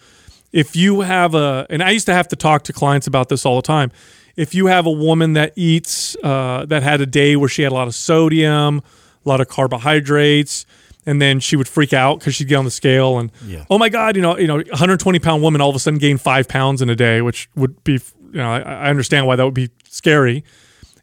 if 0.52 0.76
you 0.76 1.02
have 1.02 1.36
a, 1.36 1.68
and 1.70 1.84
I 1.84 1.92
used 1.92 2.06
to 2.06 2.14
have 2.14 2.28
to 2.30 2.36
talk 2.36 2.64
to 2.64 2.74
clients 2.74 3.08
about 3.08 3.30
this 3.30 3.46
all 3.46 3.58
the 3.58 3.62
time. 3.62 3.92
If 4.36 4.54
you 4.54 4.68
have 4.68 4.86
a 4.86 4.92
woman 4.92 5.34
that 5.34 5.54
eats, 5.56 6.16
uh, 6.24 6.66
that 6.68 6.84
had 6.84 7.02
a 7.02 7.06
day 7.06 7.36
where 7.36 7.50
she 7.50 7.64
had 7.64 7.72
a 7.72 7.76
lot 7.76 7.88
of 7.88 7.96
sodium, 7.96 8.84
a 9.26 9.30
lot 9.30 9.42
of 9.42 9.48
carbohydrates, 9.48 10.66
and 11.06 11.22
then 11.22 11.40
she 11.40 11.56
would 11.56 11.68
freak 11.68 11.92
out 11.92 12.20
because 12.20 12.36
she'd 12.36 12.48
get 12.48 12.56
on 12.56 12.66
the 12.66 12.72
scale 12.72 13.18
and, 13.18 13.32
yeah. 13.46 13.66
oh 13.70 13.78
my 13.78 13.90
God, 13.90 14.16
you 14.16 14.22
know, 14.22 14.38
you 14.38 14.48
know, 14.48 14.58
120 14.58 15.20
pound 15.20 15.42
woman 15.42 15.60
all 15.60 15.70
of 15.70 15.76
a 15.76 15.80
sudden 15.80 15.98
gained 15.98 16.22
five 16.22 16.48
pounds 16.48 16.82
in 16.82 16.90
a 16.90 16.96
day, 16.96 17.22
which 17.22 17.50
would 17.56 17.84
be, 17.84 17.94
you 17.94 18.38
know, 18.38 18.52
I, 18.52 18.60
I 18.60 18.90
understand 18.90 19.26
why 19.26 19.36
that 19.36 19.44
would 19.44 19.54
be 19.54 19.70
scary. 19.90 20.44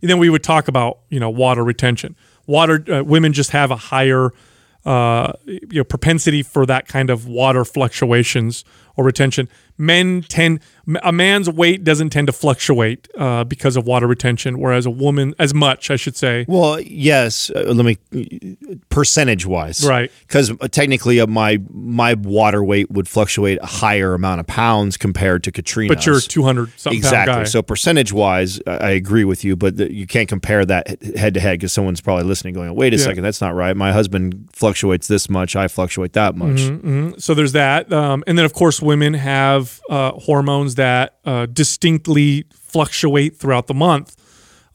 And 0.00 0.10
then 0.10 0.18
we 0.18 0.30
would 0.30 0.42
talk 0.42 0.68
about, 0.68 1.00
you 1.08 1.18
know, 1.18 1.30
water 1.30 1.64
retention. 1.64 2.16
Water, 2.46 2.84
uh, 2.92 3.02
women 3.02 3.32
just 3.32 3.50
have 3.50 3.70
a 3.70 3.76
higher 3.76 4.30
uh, 4.84 5.32
you 5.46 5.60
know 5.72 5.84
propensity 5.84 6.42
for 6.42 6.66
that 6.66 6.86
kind 6.88 7.10
of 7.10 7.26
water 7.26 7.64
fluctuations 7.64 8.64
or 8.96 9.04
retention. 9.04 9.48
Men 9.76 10.22
tend 10.22 10.60
a 11.02 11.12
man's 11.12 11.48
weight 11.48 11.84
doesn't 11.84 12.10
tend 12.10 12.26
to 12.26 12.32
fluctuate 12.32 13.08
uh, 13.16 13.44
because 13.44 13.76
of 13.76 13.86
water 13.86 14.06
retention, 14.06 14.58
whereas 14.58 14.86
a 14.86 14.90
woman 14.90 15.34
as 15.38 15.54
much, 15.54 15.90
I 15.90 15.96
should 15.96 16.16
say. 16.16 16.44
Well, 16.48 16.80
yes. 16.80 17.50
Uh, 17.50 17.72
let 17.72 17.84
me 17.84 18.56
percentage 18.88 19.46
wise, 19.46 19.86
right? 19.86 20.10
Because 20.20 20.50
uh, 20.50 20.68
technically, 20.68 21.20
uh, 21.20 21.26
my 21.26 21.60
my 21.70 22.14
water 22.14 22.62
weight 22.62 22.90
would 22.90 23.08
fluctuate 23.08 23.58
a 23.62 23.66
higher 23.66 24.14
amount 24.14 24.40
of 24.40 24.46
pounds 24.46 24.96
compared 24.96 25.42
to 25.44 25.52
Katrina. 25.52 25.94
But 25.94 26.06
you're 26.06 26.20
two 26.20 26.42
hundred 26.42 26.72
something 26.78 26.98
exactly. 26.98 27.46
So 27.46 27.62
percentage 27.62 28.12
wise, 28.12 28.60
I 28.66 28.90
agree 28.90 29.24
with 29.24 29.44
you, 29.44 29.56
but 29.56 29.76
the, 29.76 29.92
you 29.92 30.06
can't 30.06 30.28
compare 30.28 30.64
that 30.64 31.02
head 31.16 31.34
to 31.34 31.40
head 31.40 31.58
because 31.58 31.72
someone's 31.72 32.00
probably 32.00 32.24
listening, 32.24 32.54
going, 32.54 32.74
"Wait 32.74 32.92
a 32.92 32.96
yeah. 32.96 33.04
second, 33.04 33.22
that's 33.24 33.40
not 33.40 33.54
right." 33.54 33.76
My 33.76 33.92
husband 33.92 34.48
fluctuates 34.52 35.08
this 35.08 35.28
much, 35.28 35.56
I 35.56 35.68
fluctuate 35.68 36.12
that 36.12 36.36
much. 36.36 36.58
Mm-hmm, 36.58 36.88
mm-hmm. 36.88 37.18
So 37.18 37.34
there's 37.34 37.52
that, 37.52 37.92
um, 37.92 38.22
and 38.26 38.36
then 38.36 38.44
of 38.44 38.52
course, 38.52 38.82
women 38.82 39.14
have 39.14 39.80
uh, 39.88 40.12
that 40.74 41.18
uh, 41.24 41.46
distinctly 41.46 42.44
fluctuate 42.52 43.36
throughout 43.36 43.66
the 43.66 43.74
month. 43.74 44.16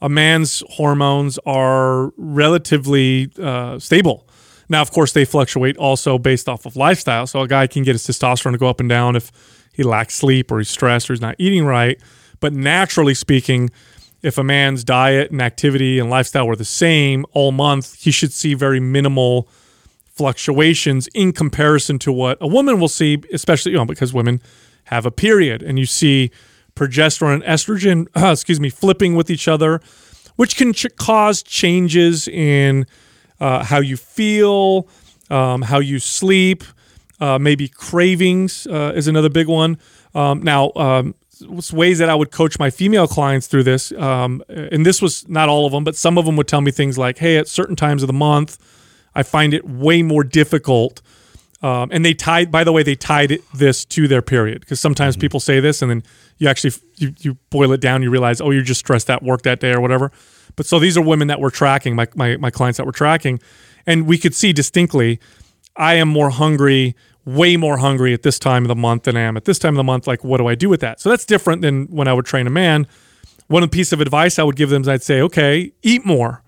A 0.02 0.08
man's 0.08 0.62
hormones 0.70 1.38
are 1.44 2.12
relatively 2.16 3.30
uh, 3.40 3.78
stable. 3.78 4.26
Now, 4.68 4.80
of 4.80 4.92
course, 4.92 5.12
they 5.12 5.24
fluctuate 5.24 5.76
also 5.76 6.16
based 6.16 6.48
off 6.48 6.64
of 6.64 6.76
lifestyle. 6.76 7.26
So 7.26 7.40
a 7.40 7.48
guy 7.48 7.66
can 7.66 7.82
get 7.82 7.92
his 7.92 8.06
testosterone 8.06 8.52
to 8.52 8.58
go 8.58 8.68
up 8.68 8.80
and 8.80 8.88
down 8.88 9.16
if 9.16 9.30
he 9.72 9.82
lacks 9.82 10.14
sleep 10.14 10.50
or 10.50 10.58
he's 10.58 10.70
stressed 10.70 11.10
or 11.10 11.12
he's 11.12 11.20
not 11.20 11.34
eating 11.38 11.66
right. 11.66 12.00
But 12.38 12.52
naturally 12.52 13.14
speaking, 13.14 13.70
if 14.22 14.38
a 14.38 14.44
man's 14.44 14.84
diet 14.84 15.30
and 15.30 15.42
activity 15.42 15.98
and 15.98 16.08
lifestyle 16.08 16.46
were 16.46 16.56
the 16.56 16.64
same 16.64 17.26
all 17.32 17.52
month, 17.52 17.94
he 17.96 18.10
should 18.10 18.32
see 18.32 18.54
very 18.54 18.80
minimal 18.80 19.48
fluctuations 20.20 21.08
in 21.14 21.32
comparison 21.32 21.98
to 21.98 22.12
what 22.12 22.36
a 22.40 22.46
woman 22.46 22.78
will 22.78 22.88
see, 22.88 23.22
especially 23.32 23.72
you 23.72 23.78
know 23.78 23.86
because 23.86 24.12
women 24.12 24.40
have 24.90 25.06
a 25.06 25.10
period 25.10 25.62
and 25.62 25.78
you 25.78 25.86
see 25.86 26.30
progesterone 26.74 27.34
and 27.34 27.42
estrogen, 27.44 28.08
uh, 28.16 28.32
excuse 28.32 28.60
me, 28.60 28.68
flipping 28.68 29.14
with 29.14 29.30
each 29.30 29.46
other, 29.46 29.80
which 30.36 30.56
can 30.56 30.72
ch- 30.72 30.94
cause 30.96 31.42
changes 31.42 32.26
in 32.26 32.86
uh, 33.38 33.64
how 33.64 33.78
you 33.78 33.96
feel, 33.96 34.88
um, 35.30 35.62
how 35.62 35.78
you 35.78 36.00
sleep, 36.00 36.64
uh, 37.20 37.38
maybe 37.38 37.68
cravings 37.68 38.66
uh, 38.66 38.92
is 38.96 39.06
another 39.06 39.28
big 39.28 39.46
one. 39.46 39.78
Um, 40.14 40.42
now, 40.42 40.72
um, 40.74 41.14
ways 41.72 41.98
that 41.98 42.08
I 42.08 42.14
would 42.14 42.32
coach 42.32 42.58
my 42.58 42.68
female 42.70 43.06
clients 43.06 43.46
through 43.46 43.62
this, 43.62 43.92
um, 43.92 44.42
and 44.48 44.84
this 44.84 45.00
was 45.00 45.26
not 45.28 45.48
all 45.48 45.66
of 45.66 45.72
them, 45.72 45.84
but 45.84 45.94
some 45.94 46.18
of 46.18 46.24
them 46.24 46.36
would 46.36 46.48
tell 46.48 46.60
me 46.60 46.70
things 46.70 46.98
like, 46.98 47.18
"Hey, 47.18 47.38
at 47.38 47.48
certain 47.48 47.76
times 47.76 48.02
of 48.02 48.08
the 48.08 48.12
month, 48.12 48.58
I 49.14 49.22
find 49.22 49.54
it 49.54 49.66
way 49.66 50.02
more 50.02 50.24
difficult." 50.24 51.00
Um, 51.62 51.90
and 51.92 52.04
they 52.04 52.14
tied, 52.14 52.50
by 52.50 52.64
the 52.64 52.72
way, 52.72 52.82
they 52.82 52.94
tied 52.94 53.38
this 53.54 53.84
to 53.86 54.08
their 54.08 54.22
period 54.22 54.60
because 54.60 54.80
sometimes 54.80 55.14
mm-hmm. 55.14 55.20
people 55.20 55.40
say 55.40 55.60
this 55.60 55.82
and 55.82 55.90
then 55.90 56.02
you 56.38 56.48
actually 56.48 56.72
you, 56.96 57.14
you 57.18 57.34
boil 57.50 57.72
it 57.72 57.80
down, 57.80 58.02
you 58.02 58.10
realize, 58.10 58.40
oh, 58.40 58.50
you're 58.50 58.62
just 58.62 58.80
stressed 58.80 59.10
at 59.10 59.22
work 59.22 59.42
that 59.42 59.60
day 59.60 59.72
or 59.72 59.80
whatever. 59.80 60.10
But 60.56 60.66
so 60.66 60.78
these 60.78 60.96
are 60.96 61.02
women 61.02 61.28
that 61.28 61.40
we're 61.40 61.50
tracking, 61.50 61.94
my, 61.94 62.08
my, 62.14 62.36
my 62.38 62.50
clients 62.50 62.78
that 62.78 62.86
we're 62.86 62.92
tracking, 62.92 63.40
and 63.86 64.06
we 64.06 64.16
could 64.16 64.34
see 64.34 64.52
distinctly, 64.52 65.20
I 65.76 65.94
am 65.94 66.08
more 66.08 66.30
hungry, 66.30 66.96
way 67.24 67.56
more 67.56 67.76
hungry 67.76 68.14
at 68.14 68.22
this 68.22 68.38
time 68.38 68.64
of 68.64 68.68
the 68.68 68.76
month 68.76 69.04
than 69.04 69.16
I 69.16 69.20
am 69.20 69.36
at 69.36 69.44
this 69.44 69.58
time 69.58 69.74
of 69.74 69.78
the 69.78 69.84
month. 69.84 70.06
Like, 70.06 70.24
what 70.24 70.38
do 70.38 70.46
I 70.46 70.54
do 70.54 70.68
with 70.68 70.80
that? 70.80 71.00
So 71.00 71.10
that's 71.10 71.24
different 71.26 71.62
than 71.62 71.86
when 71.86 72.08
I 72.08 72.14
would 72.14 72.26
train 72.26 72.46
a 72.46 72.50
man. 72.50 72.86
One 73.48 73.68
piece 73.68 73.92
of 73.92 74.00
advice 74.00 74.38
I 74.38 74.44
would 74.44 74.56
give 74.56 74.70
them 74.70 74.82
is 74.82 74.88
I'd 74.88 75.02
say, 75.02 75.20
okay, 75.20 75.72
eat 75.82 76.06
more 76.06 76.42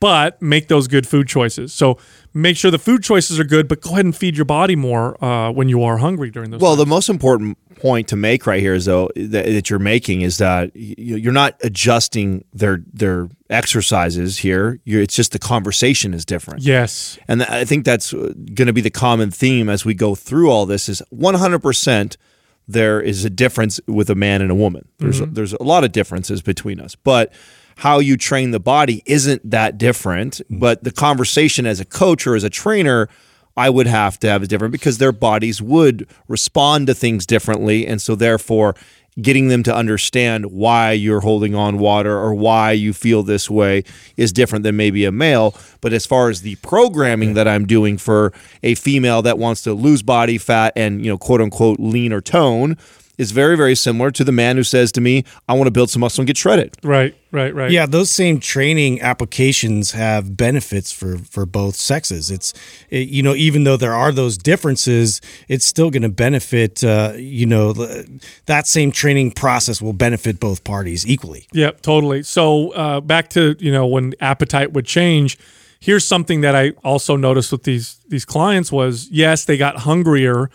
but 0.00 0.40
make 0.40 0.68
those 0.68 0.86
good 0.88 1.06
food 1.06 1.28
choices. 1.28 1.72
So 1.72 1.98
make 2.32 2.56
sure 2.56 2.70
the 2.70 2.78
food 2.78 3.02
choices 3.02 3.40
are 3.40 3.44
good, 3.44 3.68
but 3.68 3.80
go 3.80 3.90
ahead 3.90 4.04
and 4.04 4.14
feed 4.14 4.36
your 4.36 4.44
body 4.44 4.76
more 4.76 5.22
uh, 5.24 5.50
when 5.50 5.68
you 5.68 5.82
are 5.82 5.98
hungry 5.98 6.30
during 6.30 6.50
those. 6.50 6.60
Well, 6.60 6.72
times. 6.72 6.84
the 6.84 6.86
most 6.86 7.08
important 7.08 7.58
point 7.76 8.08
to 8.08 8.16
make 8.16 8.46
right 8.46 8.60
here 8.60 8.74
is 8.74 8.86
though 8.86 9.08
that, 9.14 9.46
that 9.46 9.70
you're 9.70 9.78
making 9.78 10.22
is 10.22 10.38
that 10.38 10.72
you're 10.74 11.32
not 11.32 11.56
adjusting 11.62 12.44
their 12.52 12.82
their 12.92 13.28
exercises 13.50 14.38
here. 14.38 14.80
You're, 14.84 15.02
it's 15.02 15.14
just 15.14 15.32
the 15.32 15.38
conversation 15.38 16.14
is 16.14 16.24
different. 16.24 16.62
yes, 16.62 17.18
And 17.28 17.42
I 17.44 17.64
think 17.64 17.84
that's 17.84 18.12
going 18.12 18.66
to 18.66 18.72
be 18.72 18.80
the 18.80 18.90
common 18.90 19.30
theme 19.30 19.68
as 19.68 19.84
we 19.84 19.94
go 19.94 20.14
through 20.14 20.50
all 20.50 20.66
this 20.66 20.88
is 20.88 21.02
100% 21.12 22.16
there 22.70 23.00
is 23.00 23.24
a 23.24 23.30
difference 23.30 23.80
with 23.86 24.10
a 24.10 24.14
man 24.14 24.42
and 24.42 24.50
a 24.50 24.54
woman. 24.54 24.86
There's 24.98 25.20
there's 25.20 25.54
a 25.54 25.62
lot 25.62 25.84
of 25.84 25.92
differences 25.92 26.42
between 26.42 26.80
us. 26.80 26.94
But 26.94 27.32
how 27.78 28.00
you 28.00 28.16
train 28.16 28.50
the 28.50 28.58
body 28.58 29.04
isn't 29.06 29.48
that 29.48 29.78
different, 29.78 30.34
mm-hmm. 30.34 30.58
but 30.58 30.82
the 30.82 30.90
conversation 30.90 31.64
as 31.64 31.78
a 31.78 31.84
coach 31.84 32.26
or 32.26 32.34
as 32.34 32.42
a 32.42 32.50
trainer 32.50 33.08
I 33.56 33.70
would 33.70 33.86
have 33.86 34.18
to 34.20 34.28
have 34.28 34.42
is 34.42 34.48
different 34.48 34.72
because 34.72 34.98
their 34.98 35.12
bodies 35.12 35.62
would 35.62 36.08
respond 36.26 36.88
to 36.88 36.94
things 36.94 37.24
differently. 37.24 37.86
And 37.86 38.02
so 38.02 38.16
therefore 38.16 38.74
getting 39.22 39.48
them 39.48 39.62
to 39.64 39.74
understand 39.74 40.46
why 40.46 40.92
you're 40.92 41.20
holding 41.20 41.54
on 41.54 41.78
water 41.78 42.16
or 42.16 42.34
why 42.34 42.72
you 42.72 42.92
feel 42.92 43.22
this 43.22 43.48
way 43.48 43.84
is 44.16 44.32
different 44.32 44.64
than 44.64 44.76
maybe 44.76 45.04
a 45.04 45.12
male. 45.12 45.56
But 45.80 45.92
as 45.92 46.04
far 46.04 46.30
as 46.30 46.42
the 46.42 46.56
programming 46.56 47.34
that 47.34 47.46
I'm 47.46 47.66
doing 47.66 47.96
for 47.96 48.32
a 48.62 48.74
female 48.74 49.22
that 49.22 49.38
wants 49.38 49.62
to 49.62 49.72
lose 49.72 50.02
body 50.02 50.38
fat 50.38 50.72
and, 50.74 51.04
you 51.04 51.10
know, 51.10 51.18
quote 51.18 51.40
unquote 51.40 51.78
lean 51.78 52.12
or 52.12 52.20
tone 52.20 52.76
is 53.18 53.32
very, 53.32 53.56
very 53.56 53.74
similar 53.74 54.10
to 54.12 54.24
the 54.24 54.32
man 54.32 54.56
who 54.56 54.62
says 54.62 54.92
to 54.92 55.00
me, 55.00 55.24
I 55.48 55.54
want 55.54 55.66
to 55.66 55.72
build 55.72 55.90
some 55.90 56.00
muscle 56.00 56.22
and 56.22 56.26
get 56.26 56.36
shredded. 56.36 56.76
right, 56.82 57.14
right, 57.32 57.54
right. 57.54 57.70
Yeah, 57.70 57.84
those 57.84 58.10
same 58.10 58.38
training 58.38 59.02
applications 59.02 59.90
have 59.92 60.36
benefits 60.36 60.92
for 60.92 61.18
for 61.18 61.44
both 61.44 61.74
sexes. 61.74 62.30
It's 62.30 62.54
it, 62.88 63.08
you 63.08 63.22
know 63.22 63.34
even 63.34 63.64
though 63.64 63.76
there 63.76 63.92
are 63.92 64.12
those 64.12 64.38
differences, 64.38 65.20
it's 65.48 65.64
still 65.64 65.90
going 65.90 66.02
to 66.02 66.08
benefit. 66.08 66.82
Uh, 66.82 67.12
you 67.16 67.44
know 67.44 67.72
the, 67.72 68.08
that 68.46 68.66
same 68.66 68.92
training 68.92 69.32
process 69.32 69.82
will 69.82 69.92
benefit 69.92 70.40
both 70.40 70.64
parties 70.64 71.06
equally. 71.06 71.48
Yep, 71.52 71.82
totally. 71.82 72.22
So 72.22 72.70
uh, 72.72 73.00
back 73.00 73.28
to 73.30 73.56
you 73.58 73.72
know 73.72 73.86
when 73.86 74.14
appetite 74.20 74.72
would 74.72 74.86
change. 74.86 75.38
Here's 75.80 76.04
something 76.04 76.40
that 76.40 76.56
I 76.56 76.70
also 76.82 77.14
noticed 77.14 77.52
with 77.52 77.62
these 77.64 78.00
these 78.08 78.24
clients 78.24 78.72
was 78.72 79.08
yes, 79.10 79.44
they 79.44 79.56
got 79.56 79.78
hungrier 79.78 80.50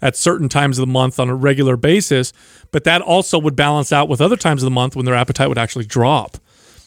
at 0.00 0.16
certain 0.16 0.48
times 0.48 0.78
of 0.78 0.86
the 0.86 0.92
month 0.92 1.18
on 1.18 1.28
a 1.28 1.34
regular 1.34 1.76
basis, 1.76 2.32
but 2.70 2.84
that 2.84 3.02
also 3.02 3.38
would 3.38 3.56
balance 3.56 3.92
out 3.92 4.08
with 4.08 4.20
other 4.20 4.36
times 4.36 4.62
of 4.62 4.66
the 4.66 4.70
month 4.70 4.94
when 4.94 5.04
their 5.04 5.14
appetite 5.14 5.48
would 5.48 5.58
actually 5.58 5.84
drop. 5.84 6.36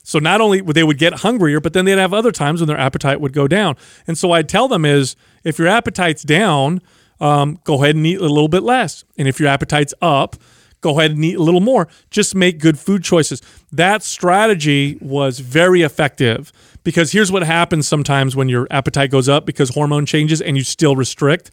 So 0.03 0.19
not 0.19 0.41
only 0.41 0.61
would 0.61 0.75
they 0.75 0.83
would 0.83 0.97
get 0.97 1.19
hungrier, 1.19 1.59
but 1.59 1.73
then 1.73 1.85
they'd 1.85 1.97
have 1.97 2.13
other 2.13 2.31
times 2.31 2.59
when 2.59 2.67
their 2.67 2.77
appetite 2.77 3.21
would 3.21 3.33
go 3.33 3.47
down. 3.47 3.75
And 4.07 4.17
so 4.17 4.31
I'd 4.31 4.49
tell 4.49 4.67
them 4.67 4.85
is 4.85 5.15
if 5.43 5.59
your 5.59 5.67
appetite's 5.67 6.23
down, 6.23 6.81
um, 7.19 7.59
go 7.63 7.83
ahead 7.83 7.95
and 7.95 8.05
eat 8.05 8.17
a 8.17 8.21
little 8.21 8.47
bit 8.47 8.63
less, 8.63 9.03
and 9.17 9.27
if 9.27 9.39
your 9.39 9.49
appetite's 9.49 9.93
up, 10.01 10.37
go 10.81 10.99
ahead 10.99 11.11
and 11.11 11.23
eat 11.23 11.35
a 11.35 11.43
little 11.43 11.61
more. 11.61 11.87
Just 12.09 12.33
make 12.33 12.59
good 12.59 12.79
food 12.79 13.03
choices. 13.03 13.41
That 13.71 14.03
strategy 14.03 14.97
was 14.99 15.39
very 15.39 15.83
effective 15.83 16.51
because 16.83 17.11
here's 17.11 17.31
what 17.31 17.43
happens 17.43 17.87
sometimes 17.87 18.35
when 18.35 18.49
your 18.49 18.67
appetite 18.71 19.11
goes 19.11 19.29
up 19.29 19.45
because 19.45 19.69
hormone 19.69 20.07
changes 20.07 20.41
and 20.41 20.57
you 20.57 20.63
still 20.63 20.95
restrict. 20.95 21.51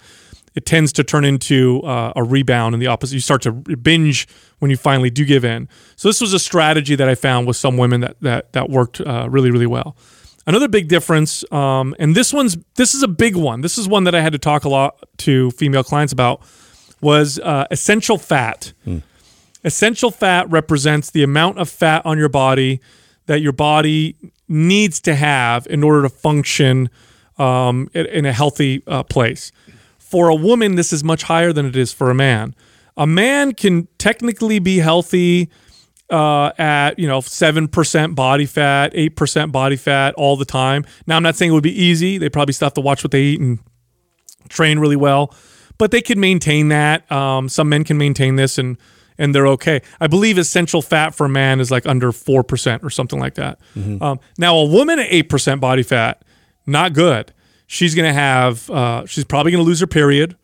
It 0.58 0.66
tends 0.66 0.92
to 0.94 1.04
turn 1.04 1.24
into 1.24 1.80
uh, 1.82 2.12
a 2.16 2.24
rebound 2.24 2.74
in 2.74 2.80
the 2.80 2.88
opposite. 2.88 3.14
You 3.14 3.20
start 3.20 3.42
to 3.42 3.52
binge 3.52 4.26
when 4.58 4.72
you 4.72 4.76
finally 4.76 5.08
do 5.08 5.24
give 5.24 5.44
in. 5.44 5.68
So 5.94 6.08
this 6.08 6.20
was 6.20 6.32
a 6.32 6.40
strategy 6.40 6.96
that 6.96 7.08
I 7.08 7.14
found 7.14 7.46
with 7.46 7.56
some 7.56 7.76
women 7.76 8.00
that 8.00 8.16
that 8.22 8.52
that 8.54 8.68
worked 8.68 9.00
uh, 9.00 9.28
really 9.30 9.52
really 9.52 9.68
well. 9.68 9.96
Another 10.48 10.66
big 10.66 10.88
difference, 10.88 11.44
um, 11.52 11.94
and 12.00 12.16
this 12.16 12.32
one's 12.32 12.56
this 12.74 12.92
is 12.92 13.04
a 13.04 13.08
big 13.08 13.36
one. 13.36 13.60
This 13.60 13.78
is 13.78 13.86
one 13.86 14.02
that 14.02 14.16
I 14.16 14.20
had 14.20 14.32
to 14.32 14.38
talk 14.40 14.64
a 14.64 14.68
lot 14.68 14.96
to 15.18 15.52
female 15.52 15.84
clients 15.84 16.12
about. 16.12 16.42
Was 17.00 17.38
uh, 17.38 17.66
essential 17.70 18.18
fat. 18.18 18.72
Essential 19.62 20.10
fat 20.10 20.50
represents 20.50 21.10
the 21.10 21.22
amount 21.22 21.58
of 21.60 21.68
fat 21.68 22.04
on 22.04 22.18
your 22.18 22.28
body 22.28 22.80
that 23.26 23.40
your 23.40 23.52
body 23.52 24.16
needs 24.48 25.00
to 25.02 25.14
have 25.14 25.68
in 25.70 25.84
order 25.84 26.02
to 26.02 26.08
function 26.08 26.90
um, 27.38 27.88
in 27.94 28.06
in 28.06 28.26
a 28.26 28.32
healthy 28.32 28.82
uh, 28.88 29.04
place. 29.04 29.52
For 30.08 30.28
a 30.28 30.34
woman, 30.34 30.76
this 30.76 30.90
is 30.90 31.04
much 31.04 31.24
higher 31.24 31.52
than 31.52 31.66
it 31.66 31.76
is 31.76 31.92
for 31.92 32.10
a 32.10 32.14
man. 32.14 32.54
A 32.96 33.06
man 33.06 33.52
can 33.52 33.86
technically 33.98 34.58
be 34.58 34.78
healthy 34.78 35.50
uh, 36.10 36.50
at 36.56 36.98
you 36.98 37.06
know 37.06 37.20
seven 37.20 37.68
percent 37.68 38.14
body 38.14 38.46
fat, 38.46 38.92
eight 38.94 39.16
percent 39.16 39.52
body 39.52 39.76
fat 39.76 40.14
all 40.14 40.36
the 40.38 40.46
time. 40.46 40.86
Now, 41.06 41.16
I'm 41.16 41.22
not 41.22 41.36
saying 41.36 41.50
it 41.50 41.54
would 41.54 41.62
be 41.62 41.78
easy. 41.78 42.16
They 42.16 42.30
probably 42.30 42.54
still 42.54 42.66
have 42.66 42.74
to 42.74 42.80
watch 42.80 43.04
what 43.04 43.10
they 43.10 43.20
eat 43.22 43.40
and 43.40 43.58
train 44.48 44.78
really 44.78 44.96
well, 44.96 45.34
but 45.76 45.90
they 45.90 46.00
can 46.00 46.18
maintain 46.18 46.68
that. 46.68 47.10
Um, 47.12 47.50
some 47.50 47.68
men 47.68 47.84
can 47.84 47.98
maintain 47.98 48.36
this 48.36 48.56
and 48.56 48.78
and 49.18 49.34
they're 49.34 49.48
okay. 49.48 49.82
I 50.00 50.06
believe 50.06 50.38
essential 50.38 50.80
fat 50.80 51.14
for 51.14 51.26
a 51.26 51.28
man 51.28 51.60
is 51.60 51.70
like 51.70 51.84
under 51.84 52.12
four 52.12 52.42
percent 52.42 52.82
or 52.82 52.88
something 52.88 53.20
like 53.20 53.34
that. 53.34 53.58
Um, 54.02 54.20
now, 54.38 54.56
a 54.56 54.64
woman 54.64 54.98
at 54.98 55.08
eight 55.10 55.28
percent 55.28 55.60
body 55.60 55.82
fat, 55.82 56.24
not 56.66 56.94
good. 56.94 57.34
She's 57.68 57.94
gonna 57.94 58.12
have. 58.12 58.68
Uh, 58.68 59.06
she's 59.06 59.24
probably 59.24 59.52
gonna 59.52 59.62
lose 59.62 59.78
her 59.78 59.86
period. 59.86 60.36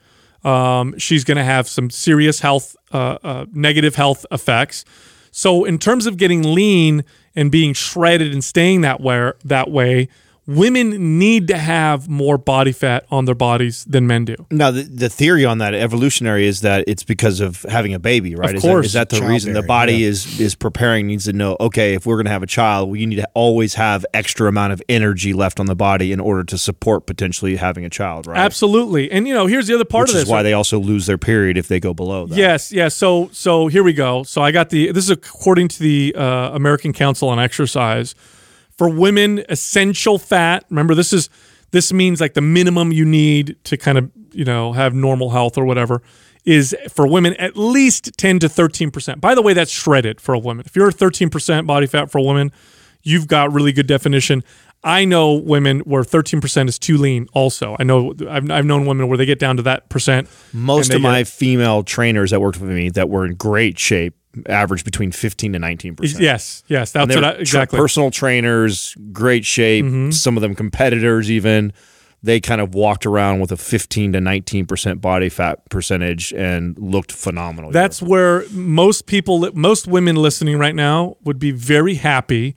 Um, 0.44 0.96
she's 0.98 1.24
going 1.24 1.38
to 1.38 1.44
have 1.44 1.66
some 1.66 1.90
serious 1.90 2.40
health, 2.40 2.76
uh, 2.92 3.18
uh, 3.24 3.46
negative 3.52 3.94
health 3.94 4.26
effects. 4.30 4.84
So, 5.30 5.64
in 5.64 5.78
terms 5.78 6.06
of 6.06 6.16
getting 6.16 6.42
lean 6.54 7.02
and 7.34 7.50
being 7.50 7.72
shredded 7.72 8.32
and 8.32 8.44
staying 8.44 8.82
that 8.82 9.00
way, 9.00 9.32
that 9.44 9.70
way, 9.70 10.08
women 10.46 11.18
need 11.18 11.48
to 11.48 11.57
have 11.57 12.09
more 12.09 12.37
body 12.37 12.72
fat 12.72 13.07
on 13.11 13.24
their 13.24 13.35
bodies 13.35 13.85
than 13.85 14.07
men 14.07 14.24
do. 14.24 14.37
Now, 14.50 14.70
the, 14.70 14.83
the 14.83 15.09
theory 15.09 15.44
on 15.44 15.59
that 15.59 15.74
evolutionary 15.74 16.46
is 16.46 16.61
that 16.61 16.85
it's 16.87 17.02
because 17.02 17.40
of 17.40 17.62
having 17.62 17.94
a 17.94 17.98
baby, 17.98 18.35
right? 18.35 18.50
Of 18.50 18.57
is 18.57 18.62
course. 18.62 18.92
that, 18.92 19.12
is 19.12 19.18
that 19.18 19.24
the 19.24 19.26
reason 19.26 19.54
the 19.54 19.62
body 19.62 19.94
yeah. 19.94 20.09
is 20.09 20.40
is 20.40 20.54
preparing? 20.54 21.07
Needs 21.07 21.24
to 21.24 21.33
know, 21.33 21.57
okay, 21.61 21.94
if 21.94 22.07
we're 22.07 22.16
going 22.16 22.26
to 22.26 22.33
have 22.33 22.42
a 22.42 22.46
child, 22.46 22.90
we 22.90 23.04
need 23.07 23.16
to 23.16 23.28
always 23.35 23.74
have 23.74 24.04
extra 24.12 24.48
amount 24.48 24.72
of 24.72 24.83
energy 24.88 25.33
left 25.33 25.61
on 25.61 25.66
the 25.66 25.74
body 25.74 26.12
in 26.12 26.20
order 26.20 26.44
to 26.44 26.59
support 26.59 27.07
potentially 27.07 27.57
having 27.57 27.85
a 27.85 27.90
child, 27.90 28.26
right? 28.26 28.38
Absolutely. 28.38 29.11
And 29.11 29.26
you 29.26 29.35
know, 29.35 29.46
here's 29.46 29.66
the 29.66 29.74
other 29.74 29.85
part 29.85 30.04
Which 30.04 30.11
of 30.11 30.16
is 30.16 30.22
this. 30.24 30.30
why 30.30 30.42
they 30.42 30.52
also 30.52 30.78
lose 30.78 31.07
their 31.07 31.18
period 31.18 31.57
if 31.57 31.68
they 31.68 31.80
go 31.80 31.94
below 31.94 32.26
that. 32.26 32.37
Yes, 32.37 32.72
yes. 32.72 32.94
So, 32.94 33.28
so 33.33 33.68
here 33.68 33.83
we 33.83 33.92
go. 33.92 34.22
So 34.22 34.42
I 34.42 34.50
got 34.50 34.70
the. 34.70 34.92
This 34.92 35.04
is 35.04 35.11
according 35.11 35.68
to 35.68 35.78
the 35.78 36.14
uh, 36.16 36.50
American 36.54 36.92
Council 36.92 37.28
on 37.28 37.38
Exercise. 37.38 38.14
For 38.76 38.88
women, 38.88 39.44
essential 39.48 40.18
fat. 40.18 40.64
Remember, 40.70 40.94
this 40.94 41.12
is 41.12 41.30
this 41.70 41.92
means 41.92 42.20
like 42.20 42.34
the 42.34 42.40
minimum 42.40 42.92
you 42.92 43.04
need 43.04 43.56
to 43.64 43.76
kind 43.76 43.98
of 43.98 44.10
you 44.32 44.44
know 44.44 44.72
have 44.72 44.94
normal 44.94 45.30
health 45.30 45.56
or 45.58 45.64
whatever 45.64 46.02
is 46.44 46.76
for 46.90 47.06
women 47.06 47.34
at 47.34 47.56
least 47.56 48.10
ten 48.16 48.38
to 48.40 48.48
thirteen 48.48 48.90
percent. 48.90 49.20
By 49.20 49.34
the 49.34 49.42
way, 49.42 49.54
that's 49.54 49.70
shredded 49.70 50.20
for 50.20 50.34
a 50.34 50.38
woman. 50.38 50.64
If 50.66 50.76
you're 50.76 50.92
thirteen 50.92 51.30
percent 51.30 51.66
body 51.66 51.87
fat 51.87 52.10
for 52.10 52.18
a 52.18 52.22
woman, 52.22 52.52
you've 53.02 53.28
got 53.28 53.52
really 53.52 53.72
good 53.72 53.87
definition. 53.87 54.42
I 54.84 55.06
know 55.06 55.32
women 55.32 55.80
where 55.80 56.02
13% 56.02 56.68
is 56.68 56.78
too 56.78 56.98
lean. 56.98 57.26
Also, 57.32 57.74
I 57.78 57.84
know 57.84 58.12
I've, 58.28 58.50
I've 58.50 58.66
known 58.66 58.84
women 58.84 59.08
where 59.08 59.16
they 59.16 59.24
get 59.24 59.38
down 59.38 59.56
to 59.56 59.62
that 59.62 59.88
percent. 59.88 60.28
Most 60.52 60.92
of 60.92 61.00
my 61.00 61.20
get- 61.20 61.28
female 61.28 61.82
trainers 61.82 62.32
that 62.32 62.40
worked 62.40 62.60
with 62.60 62.68
me 62.68 62.90
that 62.90 63.08
were 63.08 63.24
in 63.24 63.34
great 63.34 63.78
shape 63.78 64.14
averaged 64.47 64.85
between 64.85 65.12
15 65.12 65.53
to 65.53 65.59
19 65.59 65.97
percent. 65.97 66.23
Yes, 66.23 66.62
yes, 66.66 66.92
that's 66.92 67.14
what 67.14 67.25
I, 67.25 67.31
exactly. 67.33 67.77
Mm-hmm. 67.77 67.83
personal 67.83 68.11
trainers, 68.11 68.97
great 69.12 69.44
shape. 69.44 70.12
Some 70.12 70.37
of 70.37 70.40
them 70.42 70.55
competitors, 70.55 71.31
even 71.31 71.73
they 72.23 72.40
kind 72.40 72.62
of 72.62 72.75
walked 72.75 73.05
around 73.05 73.40
with 73.40 73.53
a 73.53 73.57
15 73.57 74.14
to 74.14 74.20
19 74.20 74.66
percent 74.66 75.01
body 75.01 75.29
fat 75.29 75.68
percentage 75.68 76.33
and 76.33 76.79
looked 76.79 77.12
phenomenal. 77.12 77.70
That's 77.70 78.01
where 78.01 78.44
most 78.51 79.07
people, 79.07 79.51
most 79.53 79.87
women 79.87 80.16
listening 80.16 80.59
right 80.59 80.75
now 80.75 81.16
would 81.25 81.38
be 81.38 81.51
very 81.51 81.97
happy 81.97 82.57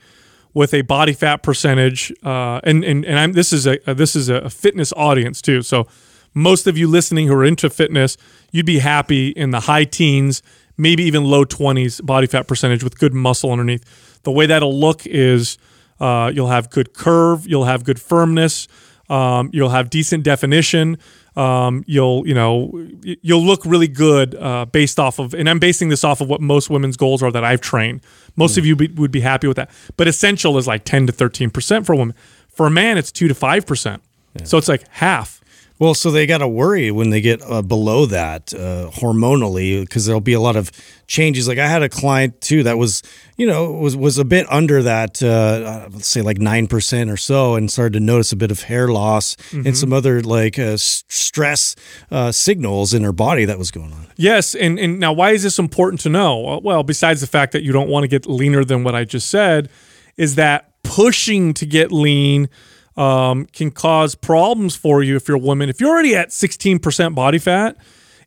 with 0.54 0.74
a 0.74 0.82
body 0.82 1.14
fat 1.14 1.44
percentage. 1.44 2.12
Uh, 2.24 2.62
and 2.64 2.84
and 2.84 3.06
and 3.06 3.20
I'm 3.20 3.34
this 3.34 3.52
is 3.52 3.68
a 3.68 3.78
this 3.94 4.16
is 4.16 4.30
a 4.30 4.50
fitness 4.50 4.94
audience 4.96 5.42
too. 5.42 5.62
So 5.62 5.86
most 6.34 6.66
of 6.68 6.78
you 6.78 6.88
listening 6.88 7.28
who 7.28 7.34
are 7.34 7.44
into 7.44 7.70
fitness, 7.70 8.16
you'd 8.52 8.66
be 8.66 8.80
happy 8.80 9.30
in 9.30 9.52
the 9.52 9.62
high 9.62 9.84
teens, 9.84 10.42
maybe 10.78 11.04
even 11.04 11.26
low 11.26 11.44
20s 11.46 12.06
body 12.06 12.28
fat 12.28 12.48
percentage 12.48 12.84
with 12.84 12.98
good 13.00 13.14
muscle 13.14 13.52
underneath. 13.52 14.22
The 14.24 14.32
way 14.32 14.46
that'll 14.46 14.78
look 14.78 15.06
is 15.06 15.58
uh, 16.00 16.32
you'll 16.34 16.50
have 16.50 16.70
good 16.70 16.94
curve, 16.94 17.48
you'll 17.48 17.66
have 17.66 17.84
good 17.84 18.00
firmness, 18.00 18.68
um, 19.10 19.50
you'll 19.54 19.70
have 19.70 19.90
decent 19.90 20.24
definition. 20.24 20.98
Um, 21.36 21.84
you'll 21.86 22.28
you 22.28 22.34
know 22.34 22.72
you'll 23.04 23.44
look 23.44 23.64
really 23.64 23.88
good 23.88 24.34
uh, 24.34 24.66
based 24.66 25.00
off 25.00 25.20
of, 25.20 25.36
and 25.36 25.48
I'm 25.48 25.60
basing 25.60 25.90
this 25.90 26.04
off 26.04 26.20
of 26.20 26.28
what 26.28 26.42
most 26.42 26.72
women's 26.72 26.98
goals 26.98 27.22
are 27.22 27.32
that 27.32 27.44
I've 27.44 27.62
trained. 27.62 28.02
Most 28.36 28.58
of 28.58 28.66
you 28.66 28.76
be, 28.76 28.88
would 28.88 29.12
be 29.12 29.20
happy 29.20 29.48
with 29.48 29.58
that, 29.58 29.70
but 29.98 30.08
essential 30.08 30.58
is 30.58 30.66
like 30.66 30.84
10 30.84 31.08
to 31.08 31.14
13 31.14 31.52
percent 31.52 31.86
for 31.86 31.94
a 31.94 31.96
woman. 31.96 32.16
For 32.50 32.66
a 32.66 32.72
man, 32.72 32.98
it's 32.98 33.12
two 33.12 33.28
to 33.28 33.36
five 33.36 33.68
percent. 33.68 34.02
So 34.46 34.58
it's 34.58 34.68
like 34.68 34.88
half. 34.90 35.37
Well, 35.80 35.94
so 35.94 36.10
they 36.12 36.26
got 36.26 36.40
to 36.40 36.48
worry 36.48 36.90
when 36.92 37.12
they 37.12 37.22
get 37.22 37.42
uh, 37.44 37.62
below 37.62 38.06
that 38.08 38.54
uh, 38.54 38.90
hormonally 38.94 39.82
because 39.82 40.06
there'll 40.06 40.22
be 40.22 40.34
a 40.34 40.40
lot 40.40 40.56
of 40.56 40.72
changes. 41.06 41.48
Like 41.48 41.60
I 41.60 41.68
had 41.68 41.84
a 41.84 41.90
client 41.90 42.42
too 42.42 42.64
that 42.64 42.78
was, 42.78 43.04
you 43.38 43.46
know, 43.46 43.72
was 43.72 43.96
was 43.96 44.18
a 44.18 44.26
bit 44.26 44.46
under 44.52 44.82
that, 44.84 45.22
uh, 45.22 45.88
let's 45.92 46.08
say 46.08 46.22
like 46.22 46.40
nine 46.40 46.68
percent 46.68 47.10
or 47.10 47.18
so, 47.18 47.56
and 47.56 47.72
started 47.72 47.94
to 47.94 48.00
notice 48.00 48.32
a 48.32 48.36
bit 48.36 48.50
of 48.52 48.64
hair 48.64 48.88
loss 48.88 49.36
Mm-hmm. 49.38 49.68
and 49.68 49.78
some 49.78 49.94
other 49.94 50.22
like 50.22 50.58
uh, 50.60 50.78
stress 50.78 51.76
uh, 52.12 52.32
signals 52.32 52.94
in 52.94 53.04
her 53.04 53.12
body 53.14 53.46
that 53.46 53.58
was 53.58 53.72
going 53.72 53.94
on. 53.94 54.08
Yes, 54.18 54.56
and 54.56 54.80
and 54.80 55.00
now 55.00 55.14
why 55.14 55.32
is 55.32 55.44
this 55.44 55.60
important 55.60 56.02
to 56.02 56.10
know? 56.10 56.60
Well, 56.64 56.84
besides 56.84 57.22
the 57.22 57.28
fact 57.28 57.52
that 57.54 57.64
you 57.64 57.72
don't 57.72 57.90
want 57.90 58.04
to 58.04 58.08
get 58.08 58.26
leaner 58.26 58.64
than 58.66 58.84
what 58.84 58.96
I 58.96 59.04
just 59.04 59.30
said, 59.30 59.70
is 60.18 60.36
that 60.36 60.72
pushing 60.84 61.54
to 61.54 61.66
get 61.66 61.92
lean 61.92 62.50
um, 62.98 63.46
can 63.46 63.72
cause 63.72 64.16
problems 64.16 64.76
for 64.76 65.04
you 65.04 65.16
if 65.16 65.28
you're 65.28 65.38
a 65.38 65.40
woman. 65.40 65.70
If 65.70 65.80
you're 65.80 65.92
already 65.92 66.16
at 66.16 66.30
16% 66.30 67.16
body 67.16 67.38
fat 67.38 67.78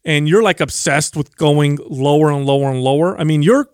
and 0.04 0.28
you're 0.28 0.42
like 0.42 0.60
obsessed 0.60 1.16
with 1.16 1.36
going 1.36 1.78
lower 1.88 2.30
and 2.30 2.46
lower 2.46 2.70
and 2.70 2.80
lower, 2.80 3.18
I 3.18 3.24
mean, 3.24 3.42
you're 3.42 3.68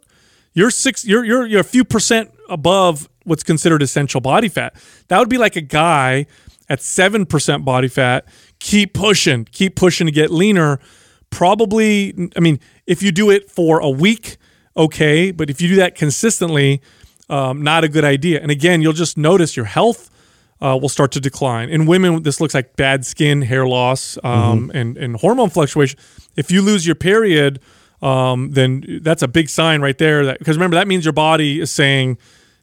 you're 0.54 0.70
six 0.70 1.04
you're 1.04 1.24
you're 1.24 1.46
you're 1.46 1.60
a 1.60 1.64
few 1.64 1.84
percent 1.84 2.32
above 2.48 3.08
what's 3.24 3.42
considered 3.42 3.82
essential 3.82 4.20
body 4.20 4.48
fat. 4.48 4.74
That 5.08 5.18
would 5.18 5.28
be 5.28 5.38
like 5.38 5.56
a 5.56 5.60
guy 5.60 6.26
at 6.68 6.80
7% 6.80 7.64
body 7.64 7.88
fat, 7.88 8.26
keep 8.58 8.94
pushing, 8.94 9.44
keep 9.44 9.76
pushing 9.76 10.06
to 10.06 10.12
get 10.12 10.30
leaner. 10.30 10.80
Probably 11.28 12.30
I 12.36 12.40
mean, 12.40 12.58
if 12.86 13.02
you 13.02 13.12
do 13.12 13.30
it 13.30 13.50
for 13.50 13.80
a 13.80 13.90
week, 13.90 14.38
okay, 14.76 15.30
but 15.30 15.50
if 15.50 15.60
you 15.60 15.68
do 15.68 15.76
that 15.76 15.94
consistently, 15.94 16.80
um, 17.28 17.62
not 17.62 17.84
a 17.84 17.88
good 17.88 18.04
idea. 18.04 18.40
And 18.40 18.50
again, 18.50 18.80
you'll 18.80 18.94
just 18.94 19.18
notice 19.18 19.56
your 19.56 19.66
health 19.66 20.10
uh, 20.60 20.78
will 20.80 20.88
start 20.88 21.12
to 21.12 21.20
decline. 21.20 21.68
In 21.68 21.86
women, 21.86 22.22
this 22.22 22.40
looks 22.40 22.54
like 22.54 22.76
bad 22.76 23.04
skin, 23.04 23.42
hair 23.42 23.66
loss, 23.66 24.18
um, 24.24 24.70
and 24.74 24.96
and 24.96 25.16
hormone 25.16 25.50
fluctuation. 25.50 25.98
If 26.36 26.50
you 26.50 26.62
lose 26.62 26.86
your 26.86 26.94
period, 26.96 27.60
um, 28.02 28.52
then 28.52 29.00
that's 29.02 29.22
a 29.22 29.28
big 29.28 29.48
sign 29.48 29.80
right 29.80 29.98
there. 29.98 30.24
That 30.26 30.38
because 30.38 30.56
remember 30.56 30.76
that 30.76 30.88
means 30.88 31.04
your 31.04 31.12
body 31.12 31.60
is 31.60 31.70
saying 31.70 32.18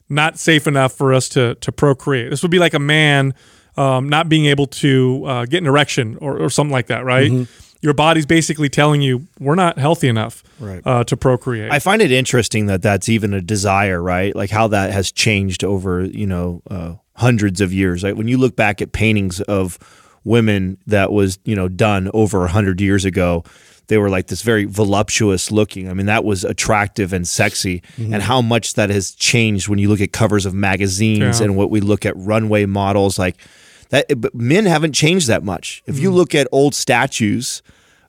not 0.10 0.38
safe 0.38 0.68
enough 0.68 0.94
for 0.94 1.14
us 1.14 1.30
to 1.30 1.56
to 1.56 1.72
procreate. 1.72 2.30
This 2.30 2.42
would 2.42 2.52
be 2.52 2.60
like 2.60 2.74
a 2.74 2.80
man 2.80 3.34
um, 3.78 4.10
not 4.10 4.30
being 4.30 4.46
able 4.46 4.68
to 4.68 5.24
uh, 5.26 5.46
get 5.46 5.58
an 5.64 5.68
erection 5.68 6.18
or, 6.22 6.38
or 6.38 6.50
something 6.50 6.72
like 6.72 6.88
that, 6.88 7.04
right? 7.06 7.48
Your 7.82 7.94
body's 7.94 8.26
basically 8.26 8.70
telling 8.70 9.02
you 9.02 9.28
we're 9.40 9.56
not 9.56 9.78
healthy 9.78 10.08
enough 10.08 10.42
Right. 10.60 10.82
uh, 10.86 11.04
to 11.04 11.18
procreate. 11.18 11.70
I 11.72 11.80
find 11.80 12.02
it 12.02 12.12
interesting 12.12 12.68
that 12.68 12.82
that's 12.82 13.10
even 13.10 13.34
a 13.34 13.42
desire, 13.42 14.02
right? 14.02 14.34
Like 14.34 14.52
how 14.52 14.68
that 14.70 14.94
has 14.94 15.12
changed 15.12 15.64
over, 15.66 16.06
you 16.06 16.26
know, 16.26 16.62
uh, 16.70 16.94
hundreds 17.16 17.62
of 17.62 17.72
years. 17.74 18.04
Like 18.04 18.16
when 18.16 18.28
you 18.28 18.38
look 18.38 18.56
back 18.56 18.82
at 18.82 18.92
paintings 18.92 19.40
of 19.42 19.78
women 20.24 20.78
that 20.88 21.12
was, 21.12 21.38
you 21.46 21.56
know, 21.56 21.68
done 21.68 22.10
over 22.14 22.46
a 22.46 22.48
hundred 22.48 22.80
years 22.82 23.06
ago, 23.06 23.44
they 23.88 23.98
were 23.98 24.10
like 24.10 24.28
this 24.28 24.42
very 24.42 24.64
voluptuous 24.66 25.52
looking. 25.52 25.90
I 25.90 25.94
mean, 25.94 26.06
that 26.06 26.24
was 26.24 26.44
attractive 26.46 27.12
and 27.14 27.28
sexy. 27.28 27.82
Mm-hmm. 27.98 28.14
And 28.14 28.24
how 28.24 28.42
much 28.42 28.76
that 28.76 28.90
has 28.90 29.12
changed 29.12 29.68
when 29.68 29.78
you 29.80 29.90
look 29.90 30.00
at 30.02 30.14
covers 30.14 30.46
of 30.46 30.54
magazines 30.54 31.40
Yeah. 31.40 31.44
and 31.46 31.56
what 31.58 31.70
we 31.70 31.82
look 31.82 32.06
at 32.06 32.16
runway 32.16 32.66
models, 32.66 33.20
like 33.20 33.36
that. 33.90 34.06
But 34.20 34.34
men 34.34 34.66
haven't 34.66 34.94
changed 34.94 35.28
that 35.28 35.44
much. 35.44 35.84
If 35.86 36.00
you 36.00 36.12
Mm. 36.12 36.16
look 36.16 36.34
at 36.34 36.48
old 36.52 36.74
statues 36.74 37.62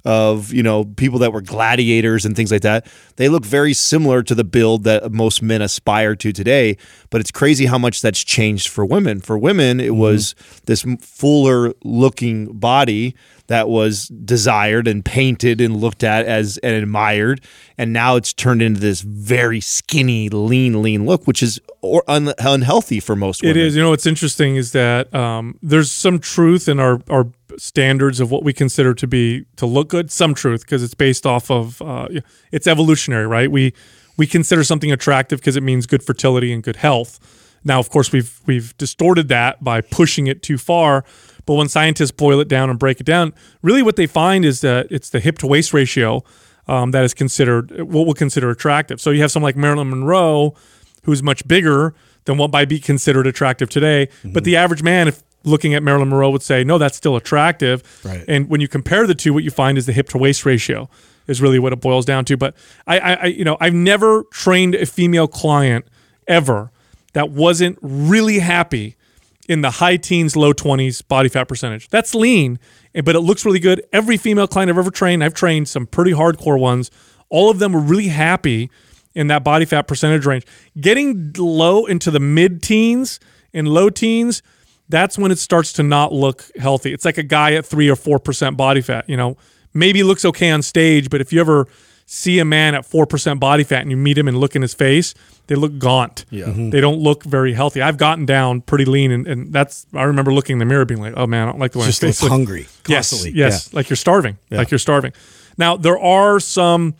of 0.05 0.53
you 0.53 0.63
know 0.63 0.85
people 0.85 1.19
that 1.19 1.33
were 1.33 1.41
gladiators 1.41 2.25
and 2.27 2.37
things 2.37 2.53
like 2.53 2.61
that 2.63 2.87
they 3.17 3.29
look 3.29 3.45
very 3.45 3.73
similar 3.73 4.23
to 4.23 4.35
the 4.35 4.45
build 4.45 4.85
that 4.85 5.11
most 5.13 5.41
men 5.43 5.63
aspire 5.63 6.15
to 6.17 6.33
today. 6.33 6.77
But 7.11 7.21
it's 7.21 7.31
crazy 7.31 7.67
how 7.67 7.79
much 7.79 8.01
that's 8.03 8.25
changed 8.25 8.69
for 8.69 8.85
women. 8.85 9.21
For 9.21 9.39
women 9.39 9.79
it 9.81 9.95
was 9.95 10.35
this 10.67 10.85
fuller 11.01 11.73
looking 11.85 12.59
body 12.59 13.15
that 13.47 13.69
was 13.69 14.09
desired 14.09 14.89
and 14.89 15.05
painted 15.05 15.61
and 15.61 15.77
looked 15.77 16.03
at 16.03 16.27
as 16.27 16.59
and 16.59 16.75
admired. 16.75 17.41
And 17.79 17.93
now 17.93 18.17
it's 18.17 18.33
turned 18.33 18.63
into 18.63 18.81
this 18.81 19.03
very 19.03 19.61
skinny 19.61 20.29
lean 20.29 20.83
lean 20.83 21.07
look 21.07 21.27
which 21.27 21.43
is 21.43 21.61
or 21.83 22.03
un- 22.09 22.33
unhealthy 22.39 22.99
for 23.01 23.15
most 23.15 23.45
It 23.45 23.49
women. 23.49 23.63
is. 23.63 23.77
You 23.77 23.83
know 23.83 23.91
what's 23.91 24.07
interesting 24.07 24.57
is 24.57 24.73
that 24.73 25.15
um, 25.15 25.57
there's 25.63 25.93
some 25.93 26.19
truth 26.19 26.69
in 26.69 26.81
our 26.81 27.01
our 27.09 27.29
standards 27.59 28.21
of 28.21 28.31
what 28.31 28.43
we 28.43 28.53
consider 28.53 28.95
to 28.95 29.07
be 29.07 29.47
to 29.57 29.67
look 29.67 29.89
good. 29.89 30.11
Some 30.11 30.35
truth 30.35 30.63
because 30.63 30.83
it's 30.83 30.95
based 30.95 31.27
off 31.27 31.51
of 31.51 31.81
uh, 31.83 32.09
it's 32.53 32.67
evolutionary, 32.67 33.27
right? 33.27 33.51
We 33.51 33.75
we 34.17 34.27
consider 34.27 34.65
something 34.65 34.93
attractive 34.93 35.41
because 35.41 35.57
it 35.57 35.63
means 35.63 35.87
good 35.87 36.03
fertility 36.03 36.53
and 36.53 36.63
good 36.63 36.77
health. 36.77 37.19
Now, 37.65 37.79
of 37.81 37.91
course, 37.91 38.13
we've 38.13 38.41
we've 38.47 38.77
distorted 38.77 39.29
that 39.29 39.63
by 39.65 39.81
pushing 39.81 40.27
it 40.27 40.43
too 40.43 40.59
far. 40.59 41.05
But 41.47 41.55
when 41.55 41.69
scientists 41.69 42.11
boil 42.11 42.41
it 42.41 42.49
down 42.49 42.71
and 42.71 42.79
break 42.79 43.01
it 43.01 43.05
down, 43.05 43.35
really 43.63 43.83
what 43.83 43.97
they 43.97 44.07
find 44.07 44.45
is 44.45 44.63
that 44.63 44.87
it's 44.91 45.11
the 45.11 45.21
hip 45.21 45.39
to 45.39 45.47
waist 45.47 45.75
ratio 45.75 46.25
um, 46.67 46.91
that 46.93 47.05
is 47.05 47.13
considered 47.13 47.71
what 47.83 48.07
we'll 48.07 48.15
consider 48.15 48.51
attractive. 48.51 49.01
So 49.01 49.11
you 49.11 49.21
have 49.21 49.31
someone 49.31 49.49
like 49.49 49.57
Marilyn 49.57 49.91
Monroe, 49.91 50.55
who's 51.03 51.23
much 51.23 51.47
bigger 51.47 51.95
than 52.25 52.39
what 52.39 52.51
might 52.51 52.69
be 52.71 52.81
considered 52.81 53.27
attractive 53.27 53.69
today. 53.69 54.09
But 54.33 54.45
the 54.45 54.57
average 54.57 54.83
man, 54.83 55.09
if 55.09 55.23
looking 55.45 55.75
at 55.75 55.83
Marilyn 55.83 56.09
Monroe, 56.09 56.31
would 56.31 56.43
say, 56.43 56.65
no, 56.65 56.79
that's 56.79 56.97
still 56.97 57.17
attractive. 57.17 57.83
Right. 58.05 58.25
And 58.27 58.49
when 58.49 58.61
you 58.61 58.69
compare 58.69 59.07
the 59.07 59.15
two, 59.15 59.33
what 59.33 59.45
you 59.45 59.51
find 59.51 59.79
is 59.79 59.87
the 59.87 59.93
hip 59.93 60.09
to 60.11 60.19
waist 60.19 60.45
ratio 60.45 60.89
is 61.27 61.41
really 61.41 61.59
what 61.59 61.73
it 61.73 61.81
boils 61.81 62.05
down 62.05 62.25
to. 62.27 62.37
But 62.37 62.55
I, 62.87 62.99
I, 62.99 63.15
I 63.15 63.25
you 63.27 63.45
know, 63.45 63.57
I've 63.61 63.75
never 63.75 64.25
trained 64.25 64.75
a 64.75 64.87
female 64.87 65.29
client 65.29 65.87
ever 66.27 66.71
that 67.13 67.31
wasn't 67.31 67.79
really 67.81 68.41
happy 68.41 68.97
in 69.49 69.61
the 69.61 69.71
high 69.71 69.97
teens, 69.97 70.37
low 70.37 70.53
20s 70.53 71.07
body 71.07 71.29
fat 71.29 71.45
percentage. 71.45 71.89
That's 71.89 72.15
lean, 72.15 72.59
but 73.05 73.15
it 73.15 73.21
looks 73.21 73.45
really 73.45 73.61
good. 73.61 73.85
Every 73.93 74.17
female 74.17 74.47
client 74.47 74.71
I've 74.71 74.79
ever 74.79 74.91
trained, 74.91 75.23
I've 75.23 75.35
trained 75.35 75.69
some 75.69 75.87
pretty 75.87 76.13
hardcore 76.13 76.59
ones. 76.59 76.91
All 77.29 77.51
of 77.51 77.59
them 77.59 77.73
were 77.73 77.81
really 77.81 78.09
happy 78.09 78.71
in 79.15 79.29
that 79.29 79.45
body 79.45 79.65
fat 79.65 79.83
percentage 79.83 80.27
range. 80.27 80.45
Getting 80.81 81.33
low 81.37 81.87
into 81.87 82.11
the 82.11 82.21
mid 82.21 82.63
teens 82.63 83.21
and 83.53 83.69
low 83.69 83.91
teens, 83.91 84.43
that's 84.89 85.17
when 85.19 85.31
it 85.33 85.39
starts 85.39 85.73
to 85.75 85.83
not 85.83 86.13
look 86.13 86.45
healthy. 86.57 86.93
It's 86.93 87.05
like 87.05 87.19
a 87.19 87.23
guy 87.23 87.55
at 87.55 87.65
three 87.67 87.89
or 87.89 87.97
4% 87.97 88.57
body 88.57 88.81
fat, 88.81 89.09
you 89.09 89.17
know, 89.17 89.37
maybe 89.73 90.03
looks 90.03 90.25
okay 90.25 90.51
on 90.51 90.63
stage, 90.63 91.09
but 91.11 91.21
if 91.21 91.33
you 91.33 91.41
ever 91.41 91.67
see 92.07 92.39
a 92.39 92.45
man 92.45 92.75
at 92.75 92.83
4% 92.85 93.41
body 93.41 93.65
fat 93.65 93.81
and 93.81 93.91
you 93.91 93.97
meet 93.97 94.19
him 94.19 94.29
and 94.29 94.37
look 94.39 94.55
in 94.55 94.61
his 94.61 94.75
face, 94.75 95.15
they 95.47 95.55
look 95.55 95.79
gaunt. 95.79 96.27
Yeah. 96.29 96.53
They 96.55 96.81
don't 96.83 96.99
look 96.99 97.25
very 97.25 97.55
healthy. 97.55 97.81
I've 97.81 97.97
gotten 97.97 98.27
down 98.27 98.61
pretty 98.61 98.85
lean 98.85 99.11
and, 99.11 99.27
and 99.27 99.53
that's, 99.55 99.87
I 99.95 100.03
remember 100.03 100.33
looking 100.33 100.55
in 100.55 100.59
the 100.59 100.67
mirror 100.67 100.85
being 100.85 101.01
like, 101.01 101.15
oh 101.17 101.27
man, 101.27 101.49
I 101.49 101.51
don't 101.51 101.59
like 101.61 101.73
the 101.73 101.79
way 101.79 101.87
Just 101.87 102.03
my 102.03 102.09
looks 102.09 102.19
face 102.19 102.23
looks. 102.23 102.31
hungry 102.31 102.67
Yes, 102.87 103.11
constantly. 103.11 103.39
yes, 103.41 103.73
like 103.73 103.89
you're 103.89 103.97
starving, 103.97 104.37
like 104.51 104.71
you're 104.71 104.79
starving. 104.79 105.13
Now 105.57 105.79
there 105.79 105.99
are 105.99 106.39
some 106.41 106.95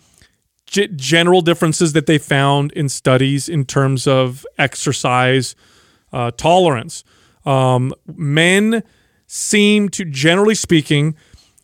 g- 0.67 0.89
general 0.97 1.43
differences 1.43 1.93
that 1.93 2.07
they 2.07 2.17
found 2.17 2.73
in 2.73 2.89
studies 2.89 3.47
in 3.49 3.67
terms 3.67 4.07
of 4.07 4.47
exercise 4.59 5.55
uh, 6.15 6.31
tolerance. 6.31 7.05
Um, 7.45 7.93
men 8.07 8.83
seem 9.27 9.89
to, 9.91 10.05
generally 10.05 10.55
speaking, 10.55 11.17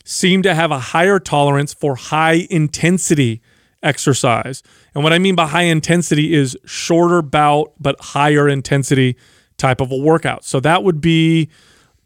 seem 0.05 0.43
to 0.43 0.55
have 0.55 0.71
a 0.71 0.79
higher 0.79 1.19
tolerance 1.19 1.73
for 1.73 1.97
high 1.97 2.47
intensity 2.51 3.41
exercise. 3.83 4.63
And 4.95 5.05
what 5.05 5.13
I 5.13 5.19
mean 5.19 5.35
by 5.35 5.47
high 5.47 5.63
intensity 5.63 6.35
is 6.35 6.57
shorter 6.65 7.23
bout 7.23 7.73
but 7.79 8.01
higher 8.01 8.49
intensity 8.49 9.17
type 9.57 9.81
of 9.81 9.93
a 9.93 9.97
workout. 9.97 10.45
So 10.45 10.61
that 10.61 10.83
would 10.83 11.01
be 11.01 11.49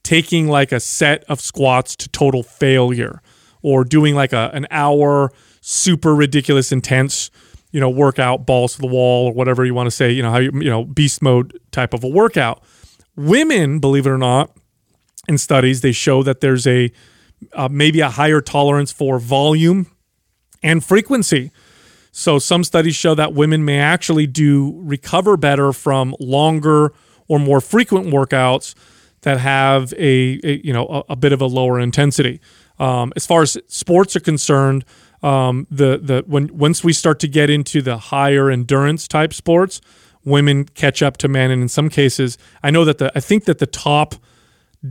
taking 0.02 0.48
like 0.48 0.70
a 0.70 0.80
set 0.80 1.24
of 1.24 1.40
squats 1.40 1.96
to 1.96 2.08
total 2.10 2.42
failure 2.42 3.22
or 3.62 3.84
doing 3.84 4.14
like 4.14 4.32
a 4.32 4.50
an 4.52 4.66
hour 4.70 5.32
super 5.62 6.14
ridiculous 6.14 6.70
intense 6.70 7.30
you 7.72 7.80
know 7.80 7.88
workout 7.88 8.46
balls 8.46 8.74
to 8.74 8.80
the 8.80 8.87
wall 8.87 9.28
or 9.28 9.32
whatever 9.32 9.64
you 9.64 9.74
want 9.74 9.87
to 9.87 9.90
say 9.90 10.10
you 10.10 10.22
know 10.22 10.30
how 10.30 10.38
you 10.38 10.50
you 10.54 10.68
know 10.68 10.84
beast 10.84 11.22
mode 11.22 11.58
type 11.72 11.94
of 11.94 12.04
a 12.04 12.08
workout 12.08 12.62
women 13.16 13.79
believe 13.79 14.07
it 14.07 14.11
or 14.11 14.18
not 14.18 14.50
in 15.29 15.38
studies 15.38 15.81
they 15.81 15.92
show 15.92 16.22
that 16.22 16.40
there's 16.40 16.66
a 16.66 16.92
uh, 17.53 17.68
maybe 17.70 18.00
a 18.00 18.11
higher 18.11 18.40
tolerance 18.40 18.90
for 18.92 19.18
volume 19.18 19.87
and 20.62 20.85
frequency 20.85 21.50
so 22.16 22.38
some 22.38 22.62
studies 22.62 22.94
show 22.94 23.16
that 23.16 23.35
women 23.35 23.64
may 23.64 23.81
actually 23.81 24.29
do 24.29 24.81
recover 24.83 25.37
better 25.37 25.72
from 25.72 26.14
longer 26.20 26.92
or 27.27 27.40
more 27.40 27.61
frequent 27.61 28.07
workouts 28.07 28.74
that 29.22 29.40
have 29.40 29.92
a, 29.94 30.38
a 30.44 30.61
you 30.62 30.72
know 30.72 30.87
a, 30.87 31.12
a 31.12 31.16
bit 31.16 31.33
of 31.33 31.40
a 31.40 31.46
lower 31.46 31.81
intensity. 31.81 32.40
Um, 32.79 33.12
as 33.16 33.27
far 33.27 33.42
as 33.42 33.59
sports 33.66 34.14
are 34.14 34.20
concerned, 34.20 34.85
um, 35.24 35.66
the 35.70 35.98
the 36.00 36.22
when 36.27 36.57
once 36.57 36.85
we 36.85 36.92
start 36.92 37.18
to 37.20 37.29
get 37.29 37.50
into 37.50 37.83
the 37.83 37.98
higher 37.98 38.48
endurance 38.48 39.09
type 39.09 39.33
sports, 39.35 39.81
women 40.24 40.64
catch 40.64 41.02
up 41.02 41.16
to 41.18 41.28
men, 41.28 41.50
and 41.50 41.62
in 41.62 41.68
some 41.68 41.88
cases, 41.88 42.38
I 42.62 42.70
know 42.70 42.84
that 42.84 42.98
the 42.98 43.12
I 43.14 43.20
think 43.20 43.44
that 43.44 43.58
the 43.58 43.66
top 43.66 44.14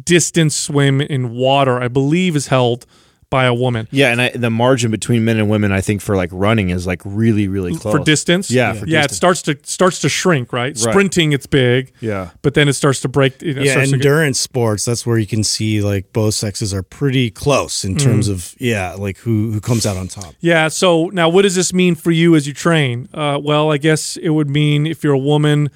distance 0.03 0.55
swim 0.55 1.01
in 1.01 1.31
water, 1.31 1.81
I 1.81 1.87
believe, 1.87 2.35
is 2.35 2.47
held 2.47 2.85
by 3.33 3.45
a 3.45 3.53
woman. 3.53 3.87
Yeah, 3.89 4.11
and 4.11 4.21
I, 4.21 4.29
the 4.29 4.51
margin 4.51 4.91
between 4.91 5.25
men 5.25 5.37
and 5.37 5.49
women, 5.49 5.71
I 5.71 5.81
think, 5.81 6.01
for 6.01 6.15
like 6.15 6.29
running 6.31 6.69
is 6.69 6.85
like 6.85 7.01
really, 7.03 7.47
really 7.47 7.75
close 7.75 7.95
For 7.97 8.03
distance, 8.03 8.51
Yeah, 8.51 8.73
for 8.73 8.85
yeah, 8.85 9.01
distance. 9.01 9.11
it 9.11 9.15
starts 9.15 9.41
to 9.43 9.57
starts 9.63 9.99
to 10.01 10.09
shrink, 10.09 10.53
right? 10.53 10.77
Sprinting, 10.77 11.33
it's 11.33 11.47
big, 11.47 11.91
Yeah. 11.99 12.29
but 12.43 12.53
then 12.53 12.67
it 12.69 12.73
starts 12.73 12.99
to 13.01 13.07
break. 13.07 13.41
You 13.41 13.55
know, 13.55 13.63
yeah, 13.63 13.71
starts 13.71 13.89
get- 13.89 13.95
endurance 13.95 14.39
sports. 14.39 14.85
That's 14.85 15.05
where 15.07 15.17
you 15.17 15.25
can 15.25 15.43
see 15.43 15.81
like 15.81 16.13
both 16.13 16.35
sexes 16.35 16.73
are 16.75 16.83
pretty 16.83 17.31
close 17.31 17.83
in 17.83 17.95
terms 17.97 18.27
of 18.27 18.53
yeah, 18.59 18.93
like 18.93 19.17
who 19.17 19.51
who 19.51 19.59
comes 19.59 19.85
out 19.85 19.97
on 19.97 20.07
top. 20.07 20.35
Yeah. 20.39 20.67
So 20.67 21.09
now, 21.13 21.27
what 21.29 21.41
does 21.41 21.55
this 21.55 21.73
mean 21.73 21.95
for 21.95 22.11
you 22.11 22.35
as 22.35 22.45
you 22.47 22.53
train? 22.53 23.09
Uh, 23.13 23.39
well, 23.41 23.71
I 23.71 23.77
guess 23.77 24.15
it 24.17 24.29
would 24.29 24.49
mean 24.49 24.85
if 24.85 25.03
you're 25.03 25.13
a 25.13 25.17
woman, 25.33 25.69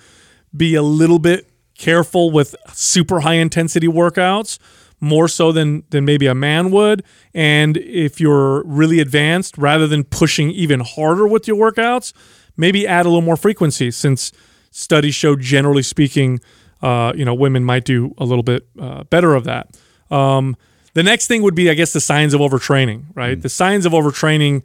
be 0.55 0.75
a 0.75 0.83
little 0.83 1.19
bit 1.19 1.47
careful 1.77 2.29
with 2.31 2.55
super 2.73 3.21
high 3.21 3.35
intensity 3.35 3.87
workouts, 3.87 4.59
more 4.99 5.27
so 5.27 5.51
than 5.51 5.83
than 5.89 6.05
maybe 6.05 6.27
a 6.27 6.35
man 6.35 6.71
would. 6.71 7.03
And 7.33 7.77
if 7.77 8.19
you're 8.19 8.63
really 8.63 8.99
advanced, 8.99 9.57
rather 9.57 9.87
than 9.87 10.03
pushing 10.03 10.51
even 10.51 10.79
harder 10.79 11.27
with 11.27 11.47
your 11.47 11.57
workouts, 11.57 12.13
maybe 12.55 12.87
add 12.87 13.05
a 13.05 13.09
little 13.09 13.21
more 13.21 13.37
frequency. 13.37 13.91
Since 13.91 14.31
studies 14.71 15.15
show, 15.15 15.35
generally 15.35 15.83
speaking, 15.83 16.39
uh, 16.81 17.13
you 17.15 17.25
know, 17.25 17.33
women 17.33 17.63
might 17.63 17.85
do 17.85 18.13
a 18.17 18.25
little 18.25 18.43
bit 18.43 18.67
uh, 18.79 19.03
better 19.05 19.35
of 19.35 19.43
that. 19.45 19.77
Um, 20.09 20.55
the 20.93 21.03
next 21.03 21.27
thing 21.27 21.43
would 21.43 21.55
be, 21.55 21.69
I 21.69 21.75
guess, 21.75 21.93
the 21.93 22.01
signs 22.01 22.33
of 22.33 22.41
overtraining, 22.41 23.05
right? 23.13 23.39
The 23.39 23.49
signs 23.49 23.85
of 23.85 23.91
overtraining 23.91 24.63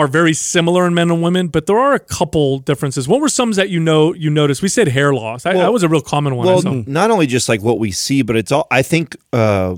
are 0.00 0.08
very 0.08 0.32
similar 0.32 0.86
in 0.86 0.94
men 0.94 1.10
and 1.10 1.22
women, 1.22 1.48
but 1.48 1.66
there 1.66 1.78
are 1.78 1.94
a 1.94 1.98
couple 2.00 2.58
differences. 2.58 3.06
What 3.06 3.20
were 3.20 3.28
some 3.28 3.52
that 3.52 3.68
you 3.68 3.78
know 3.80 4.14
you 4.14 4.30
noticed? 4.30 4.62
We 4.62 4.68
said 4.68 4.88
hair 4.88 5.12
loss. 5.12 5.44
I, 5.46 5.52
that 5.54 5.72
was 5.72 5.82
a 5.82 5.88
real 5.88 6.00
common 6.00 6.34
one. 6.36 6.46
Well, 6.46 6.84
not 6.86 7.10
only 7.10 7.26
just 7.26 7.48
like 7.48 7.62
what 7.62 7.78
we 7.78 7.90
see, 7.92 8.22
but 8.22 8.36
it's 8.36 8.50
all. 8.50 8.66
I 8.70 8.82
think. 8.82 9.16
Uh, 9.32 9.76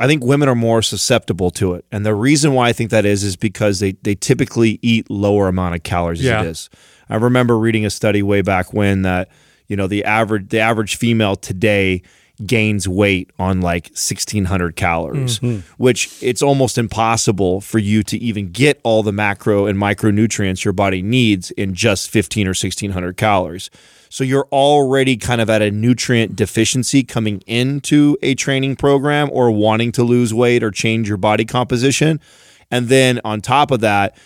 I 0.00 0.08
think 0.08 0.24
women 0.24 0.48
are 0.48 0.56
more 0.56 0.82
susceptible 0.82 1.50
to 1.52 1.74
it, 1.74 1.84
and 1.92 2.04
the 2.04 2.14
reason 2.16 2.52
why 2.52 2.68
I 2.68 2.72
think 2.72 2.90
that 2.90 3.04
is 3.06 3.22
is 3.22 3.36
because 3.36 3.78
they 3.78 3.92
they 4.02 4.14
typically 4.16 4.80
eat 4.82 5.08
lower 5.08 5.46
amount 5.46 5.76
of 5.76 5.82
calories 5.84 6.20
Yeah. 6.22 6.40
as 6.40 6.46
it 6.46 6.50
is. 6.50 6.70
I 7.08 7.16
remember 7.16 7.56
reading 7.56 7.86
a 7.86 7.90
study 7.90 8.20
way 8.22 8.42
back 8.42 8.72
when 8.72 9.02
that 9.02 9.28
you 9.68 9.76
know 9.76 9.86
the 9.86 10.04
average 10.04 10.48
the 10.48 10.58
average 10.58 10.96
female 10.96 11.36
today 11.36 12.02
gains 12.44 12.88
weight 12.88 13.30
on 13.38 13.60
like 13.60 13.84
1600 13.90 14.74
calories 14.74 15.38
mm-hmm. 15.38 15.60
which 15.82 16.20
it's 16.20 16.42
almost 16.42 16.78
impossible 16.78 17.60
for 17.60 17.78
you 17.78 18.02
to 18.02 18.18
even 18.18 18.50
get 18.50 18.80
all 18.82 19.02
the 19.02 19.12
macro 19.12 19.66
and 19.66 19.78
micronutrients 19.78 20.64
your 20.64 20.72
body 20.72 21.00
needs 21.00 21.50
in 21.52 21.74
just 21.74 22.10
15 22.10 22.46
or 22.46 22.50
1600 22.50 23.16
calories. 23.16 23.70
So 24.08 24.22
you're 24.24 24.48
already 24.52 25.16
kind 25.16 25.40
of 25.40 25.50
at 25.50 25.62
a 25.62 25.70
nutrient 25.70 26.36
deficiency 26.36 27.02
coming 27.02 27.42
into 27.46 28.16
a 28.22 28.34
training 28.34 28.76
program 28.76 29.28
or 29.32 29.50
wanting 29.50 29.92
to 29.92 30.04
lose 30.04 30.32
weight 30.32 30.62
or 30.62 30.70
change 30.70 31.08
your 31.08 31.16
body 31.18 31.44
composition. 31.44 32.20
And 32.70 32.88
then 32.88 33.20
on 33.24 33.40
top 33.40 33.70
of 33.70 33.80
that 33.80 34.16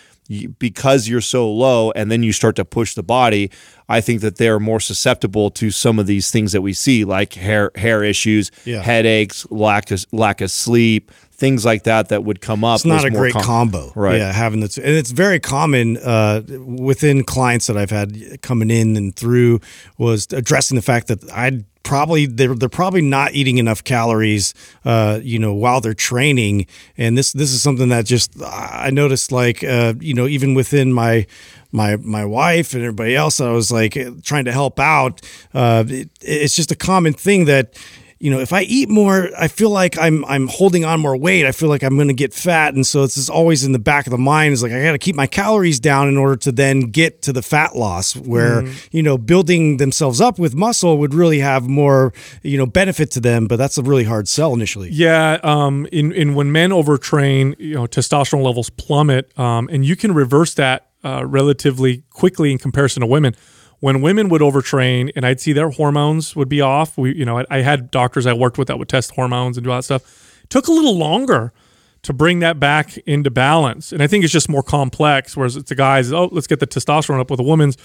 because 0.59 1.07
you're 1.07 1.21
so 1.21 1.51
low 1.51 1.91
and 1.91 2.11
then 2.11 2.21
you 2.21 2.31
start 2.31 2.55
to 2.55 2.63
push 2.63 2.93
the 2.93 3.01
body 3.01 3.49
i 3.89 3.99
think 3.99 4.21
that 4.21 4.35
they're 4.37 4.59
more 4.59 4.79
susceptible 4.79 5.49
to 5.49 5.71
some 5.71 5.97
of 5.97 6.05
these 6.05 6.29
things 6.29 6.51
that 6.51 6.61
we 6.61 6.71
see 6.71 7.03
like 7.03 7.33
hair 7.33 7.71
hair 7.75 8.03
issues 8.03 8.51
Yeah. 8.63 8.81
headaches 8.83 9.47
lack 9.49 9.89
of 9.91 10.05
lack 10.11 10.41
of 10.41 10.51
sleep 10.51 11.11
things 11.39 11.63
like 11.65 11.83
that 11.83 12.09
that 12.09 12.23
would 12.23 12.41
come 12.41 12.63
up 12.63 12.75
It's 12.75 12.85
not 12.85 13.05
a 13.05 13.09
more 13.11 13.21
great 13.21 13.33
com- 13.33 13.43
combo, 13.43 13.91
Right. 13.95 14.17
Yeah, 14.17 14.31
having 14.31 14.59
the 14.59 14.67
two, 14.67 14.81
and 14.81 14.91
it's 14.91 15.11
very 15.11 15.39
common 15.39 15.97
uh, 15.97 16.41
within 16.65 17.23
clients 17.23 17.67
that 17.67 17.77
I've 17.77 17.89
had 17.89 18.41
coming 18.41 18.69
in 18.69 18.97
and 18.97 19.15
through 19.15 19.61
was 19.97 20.27
addressing 20.31 20.75
the 20.75 20.81
fact 20.81 21.07
that 21.07 21.23
I 21.31 21.63
probably 21.83 22.25
they're 22.25 22.53
they're 22.55 22.69
probably 22.69 23.01
not 23.01 23.33
eating 23.33 23.57
enough 23.57 23.83
calories, 23.83 24.53
uh, 24.85 25.19
you 25.23 25.39
know, 25.39 25.53
while 25.53 25.81
they're 25.81 25.93
training, 25.93 26.67
and 26.97 27.17
this 27.17 27.31
this 27.31 27.51
is 27.51 27.61
something 27.61 27.89
that 27.89 28.05
just 28.05 28.31
I 28.43 28.89
noticed 28.91 29.31
like 29.31 29.63
uh, 29.63 29.93
you 29.99 30.13
know 30.13 30.27
even 30.27 30.53
within 30.53 30.93
my 30.93 31.25
my 31.71 31.95
my 31.97 32.25
wife 32.25 32.73
and 32.73 32.83
everybody 32.83 33.15
else 33.15 33.39
I 33.39 33.51
was 33.51 33.71
like 33.71 33.97
trying 34.23 34.45
to 34.45 34.51
help 34.51 34.79
out. 34.79 35.21
Uh, 35.53 35.83
it, 35.87 36.09
it's 36.21 36.55
just 36.55 36.71
a 36.71 36.75
common 36.75 37.13
thing 37.13 37.45
that 37.45 37.77
you 38.19 38.29
know, 38.29 38.39
if 38.39 38.51
I 38.51 38.63
eat 38.63 38.89
more, 38.89 39.29
I 39.37 39.47
feel 39.47 39.69
like 39.69 39.97
I'm 39.97 40.25
I'm 40.25 40.47
holding 40.47 40.83
on 40.83 40.99
more 40.99 41.15
weight. 41.15 41.45
I 41.45 41.53
feel 41.53 41.69
like 41.69 41.83
I'm 41.83 41.95
going 41.95 42.09
to 42.09 42.13
get 42.13 42.33
fat, 42.33 42.73
and 42.73 42.85
so 42.85 43.03
it's 43.03 43.15
just 43.15 43.29
always 43.29 43.63
in 43.63 43.71
the 43.71 43.79
back 43.79 44.07
of 44.07 44.11
the 44.11 44.17
mind. 44.17 44.51
Is 44.51 44.61
like 44.61 44.73
I 44.73 44.83
got 44.83 44.91
to 44.91 44.97
keep 44.97 45.15
my 45.15 45.25
calories 45.25 45.79
down 45.79 46.09
in 46.09 46.17
order 46.17 46.35
to 46.35 46.51
then 46.51 46.91
get 46.91 47.21
to 47.23 47.33
the 47.33 47.41
fat 47.41 47.77
loss. 47.77 48.17
Where 48.17 48.65
you 48.91 49.01
know, 49.01 49.17
building 49.17 49.77
themselves 49.77 50.19
up 50.19 50.37
with 50.37 50.53
muscle 50.53 50.97
would 50.97 51.13
really 51.13 51.39
have 51.39 51.69
more 51.69 52.13
you 52.43 52.57
know 52.57 52.65
benefit 52.65 53.09
to 53.11 53.21
them, 53.21 53.47
but 53.47 53.55
that's 53.55 53.77
a 53.77 53.83
really 53.83 54.03
hard 54.03 54.27
sell 54.27 54.53
initially. 54.53 54.89
Yeah, 54.89 55.39
um, 55.41 55.87
in 55.91 56.11
in 56.11 56.35
when 56.35 56.51
men 56.51 56.71
overtrain, 56.71 57.55
you 57.57 57.75
know, 57.75 57.87
testosterone 57.87 58.43
levels 58.43 58.69
plummet, 58.69 59.37
um, 59.39 59.69
and 59.71 59.85
you 59.85 59.95
can 59.95 60.13
reverse 60.13 60.53
that 60.55 60.89
uh, 61.05 61.25
relatively 61.25 62.03
quickly 62.09 62.51
in 62.51 62.57
comparison 62.57 62.99
to 62.99 63.07
women. 63.07 63.33
When 63.79 64.01
women 64.01 64.27
would 64.29 64.41
overtrain, 64.41 65.11
and 65.15 65.25
I'd 65.25 65.39
see 65.39 65.53
their 65.53 65.69
hormones 65.69 66.35
would 66.35 66.49
be 66.49 66.59
off. 66.59 66.97
We, 66.97 67.15
you 67.15 67.23
know, 67.23 67.39
I, 67.39 67.45
I 67.49 67.61
had 67.61 67.91
doctors 67.91 68.25
I 68.25 68.33
worked 68.33 68.57
with 68.57 68.67
that 68.67 68.77
would 68.77 68.89
test 68.89 69.11
hormones 69.11 69.57
and 69.57 69.63
do 69.63 69.71
all 69.71 69.77
that 69.77 69.83
stuff. 69.83 70.41
It 70.43 70.49
took 70.49 70.67
a 70.67 70.71
little 70.71 70.97
longer 70.97 71.53
to 72.01 72.13
bring 72.13 72.39
that 72.39 72.59
back 72.59 72.97
into 72.99 73.29
balance, 73.29 73.91
and 73.91 74.01
I 74.01 74.07
think 74.07 74.23
it's 74.23 74.33
just 74.33 74.49
more 74.49 74.63
complex. 74.63 75.35
Whereas 75.35 75.55
it's 75.55 75.69
the 75.69 75.75
guys, 75.75 76.11
oh, 76.11 76.29
let's 76.31 76.47
get 76.47 76.59
the 76.59 76.67
testosterone 76.67 77.19
up 77.19 77.29
with 77.29 77.37
the 77.37 77.43
women's. 77.43 77.77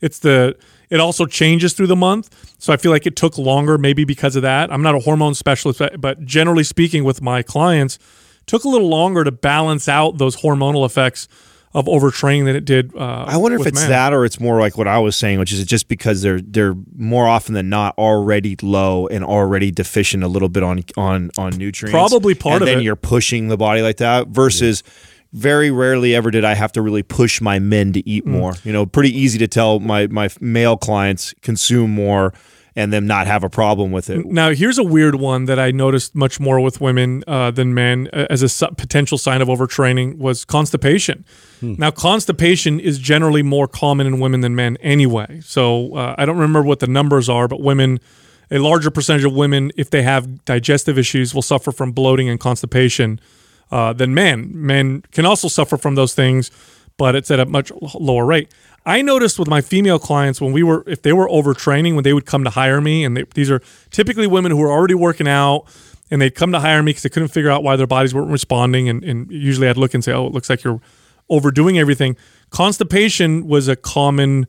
It's 0.00 0.18
the 0.18 0.56
it 0.90 1.00
also 1.00 1.26
changes 1.26 1.72
through 1.72 1.88
the 1.88 1.96
month, 1.96 2.54
so 2.58 2.72
I 2.72 2.76
feel 2.76 2.92
like 2.92 3.06
it 3.06 3.16
took 3.16 3.38
longer, 3.38 3.76
maybe 3.78 4.04
because 4.04 4.36
of 4.36 4.42
that. 4.42 4.72
I'm 4.72 4.82
not 4.82 4.94
a 4.94 5.00
hormone 5.00 5.34
specialist, 5.34 5.80
but 5.98 6.24
generally 6.24 6.64
speaking, 6.64 7.02
with 7.02 7.22
my 7.22 7.42
clients, 7.42 7.98
took 8.46 8.64
a 8.64 8.68
little 8.68 8.88
longer 8.88 9.24
to 9.24 9.32
balance 9.32 9.88
out 9.88 10.18
those 10.18 10.36
hormonal 10.36 10.86
effects 10.86 11.28
of 11.74 11.86
overtraining 11.86 12.44
than 12.46 12.56
it 12.56 12.64
did. 12.64 12.94
Uh, 12.96 13.24
I 13.28 13.36
wonder 13.36 13.60
if 13.60 13.66
it's 13.66 13.80
men. 13.80 13.90
that 13.90 14.12
or 14.14 14.24
it's 14.24 14.40
more 14.40 14.60
like 14.60 14.78
what 14.78 14.88
I 14.88 14.98
was 14.98 15.14
saying, 15.16 15.38
which 15.38 15.52
is 15.52 15.64
just 15.66 15.88
because 15.88 16.22
they're 16.22 16.40
they're 16.40 16.74
more 16.96 17.26
often 17.26 17.54
than 17.54 17.68
not 17.68 17.96
already 17.98 18.56
low 18.62 19.06
and 19.08 19.24
already 19.24 19.70
deficient 19.70 20.22
a 20.24 20.28
little 20.28 20.48
bit 20.48 20.62
on 20.62 20.82
on 20.96 21.30
on 21.36 21.56
nutrients. 21.56 21.92
Probably 21.92 22.34
part 22.34 22.54
and 22.54 22.62
of 22.62 22.66
then 22.66 22.78
it. 22.78 22.82
you're 22.84 22.96
pushing 22.96 23.48
the 23.48 23.56
body 23.56 23.82
like 23.82 23.98
that 23.98 24.28
versus 24.28 24.82
very 25.32 25.70
rarely 25.70 26.14
ever 26.14 26.30
did 26.30 26.44
I 26.44 26.54
have 26.54 26.72
to 26.72 26.80
really 26.82 27.02
push 27.02 27.40
my 27.42 27.58
men 27.58 27.92
to 27.92 28.00
Mm. 28.00 28.06
eat 28.06 28.26
more. 28.26 28.54
You 28.64 28.72
know, 28.72 28.86
pretty 28.86 29.10
easy 29.18 29.38
to 29.40 29.48
tell 29.48 29.78
my 29.80 30.06
my 30.06 30.30
male 30.40 30.76
clients 30.78 31.34
consume 31.42 31.90
more 31.90 32.32
and 32.76 32.92
them 32.92 33.06
not 33.06 33.26
have 33.26 33.42
a 33.42 33.48
problem 33.48 33.90
with 33.90 34.10
it. 34.10 34.26
Now, 34.26 34.50
here's 34.50 34.76
a 34.76 34.84
weird 34.84 35.14
one 35.14 35.46
that 35.46 35.58
I 35.58 35.70
noticed 35.70 36.14
much 36.14 36.38
more 36.38 36.60
with 36.60 36.78
women 36.80 37.24
uh, 37.26 37.50
than 37.50 37.72
men 37.72 38.08
uh, 38.12 38.26
as 38.28 38.42
a 38.42 38.48
su- 38.50 38.68
potential 38.76 39.16
sign 39.16 39.40
of 39.40 39.48
overtraining 39.48 40.18
was 40.18 40.44
constipation. 40.44 41.24
Now, 41.62 41.90
constipation 41.90 42.78
is 42.78 42.98
generally 42.98 43.42
more 43.42 43.66
common 43.66 44.06
in 44.06 44.20
women 44.20 44.42
than 44.42 44.54
men 44.54 44.76
anyway. 44.82 45.40
So 45.42 45.96
uh, 45.96 46.14
I 46.18 46.26
don't 46.26 46.36
remember 46.36 46.62
what 46.62 46.80
the 46.80 46.86
numbers 46.86 47.30
are, 47.30 47.48
but 47.48 47.62
women, 47.62 47.98
a 48.50 48.58
larger 48.58 48.90
percentage 48.90 49.24
of 49.24 49.32
women, 49.32 49.72
if 49.74 49.88
they 49.88 50.02
have 50.02 50.44
digestive 50.44 50.98
issues, 50.98 51.34
will 51.34 51.42
suffer 51.42 51.72
from 51.72 51.92
bloating 51.92 52.28
and 52.28 52.38
constipation 52.38 53.20
uh, 53.70 53.94
than 53.94 54.12
men. 54.12 54.50
Men 54.52 55.02
can 55.12 55.24
also 55.24 55.48
suffer 55.48 55.78
from 55.78 55.94
those 55.94 56.14
things, 56.14 56.50
but 56.98 57.14
it's 57.16 57.30
at 57.30 57.40
a 57.40 57.46
much 57.46 57.72
lower 57.98 58.26
rate. 58.26 58.52
I 58.86 59.02
noticed 59.02 59.36
with 59.36 59.48
my 59.48 59.60
female 59.60 59.98
clients 59.98 60.40
when 60.40 60.52
we 60.52 60.62
were, 60.62 60.84
if 60.86 61.02
they 61.02 61.12
were 61.12 61.28
overtraining, 61.28 61.96
when 61.96 62.04
they 62.04 62.12
would 62.12 62.24
come 62.24 62.44
to 62.44 62.50
hire 62.50 62.80
me, 62.80 63.04
and 63.04 63.16
they, 63.16 63.24
these 63.34 63.50
are 63.50 63.60
typically 63.90 64.28
women 64.28 64.52
who 64.52 64.62
are 64.62 64.70
already 64.70 64.94
working 64.94 65.26
out, 65.26 65.64
and 66.08 66.22
they'd 66.22 66.36
come 66.36 66.52
to 66.52 66.60
hire 66.60 66.84
me 66.84 66.90
because 66.90 67.02
they 67.02 67.08
couldn't 67.08 67.30
figure 67.30 67.50
out 67.50 67.64
why 67.64 67.74
their 67.74 67.88
bodies 67.88 68.14
weren't 68.14 68.30
responding, 68.30 68.88
and, 68.88 69.02
and 69.02 69.28
usually 69.28 69.68
I'd 69.68 69.76
look 69.76 69.92
and 69.92 70.04
say, 70.04 70.12
"Oh, 70.12 70.26
it 70.28 70.32
looks 70.32 70.48
like 70.48 70.62
you're 70.62 70.80
overdoing 71.28 71.78
everything." 71.78 72.16
Constipation 72.50 73.48
was 73.48 73.66
a 73.66 73.74
common 73.74 74.46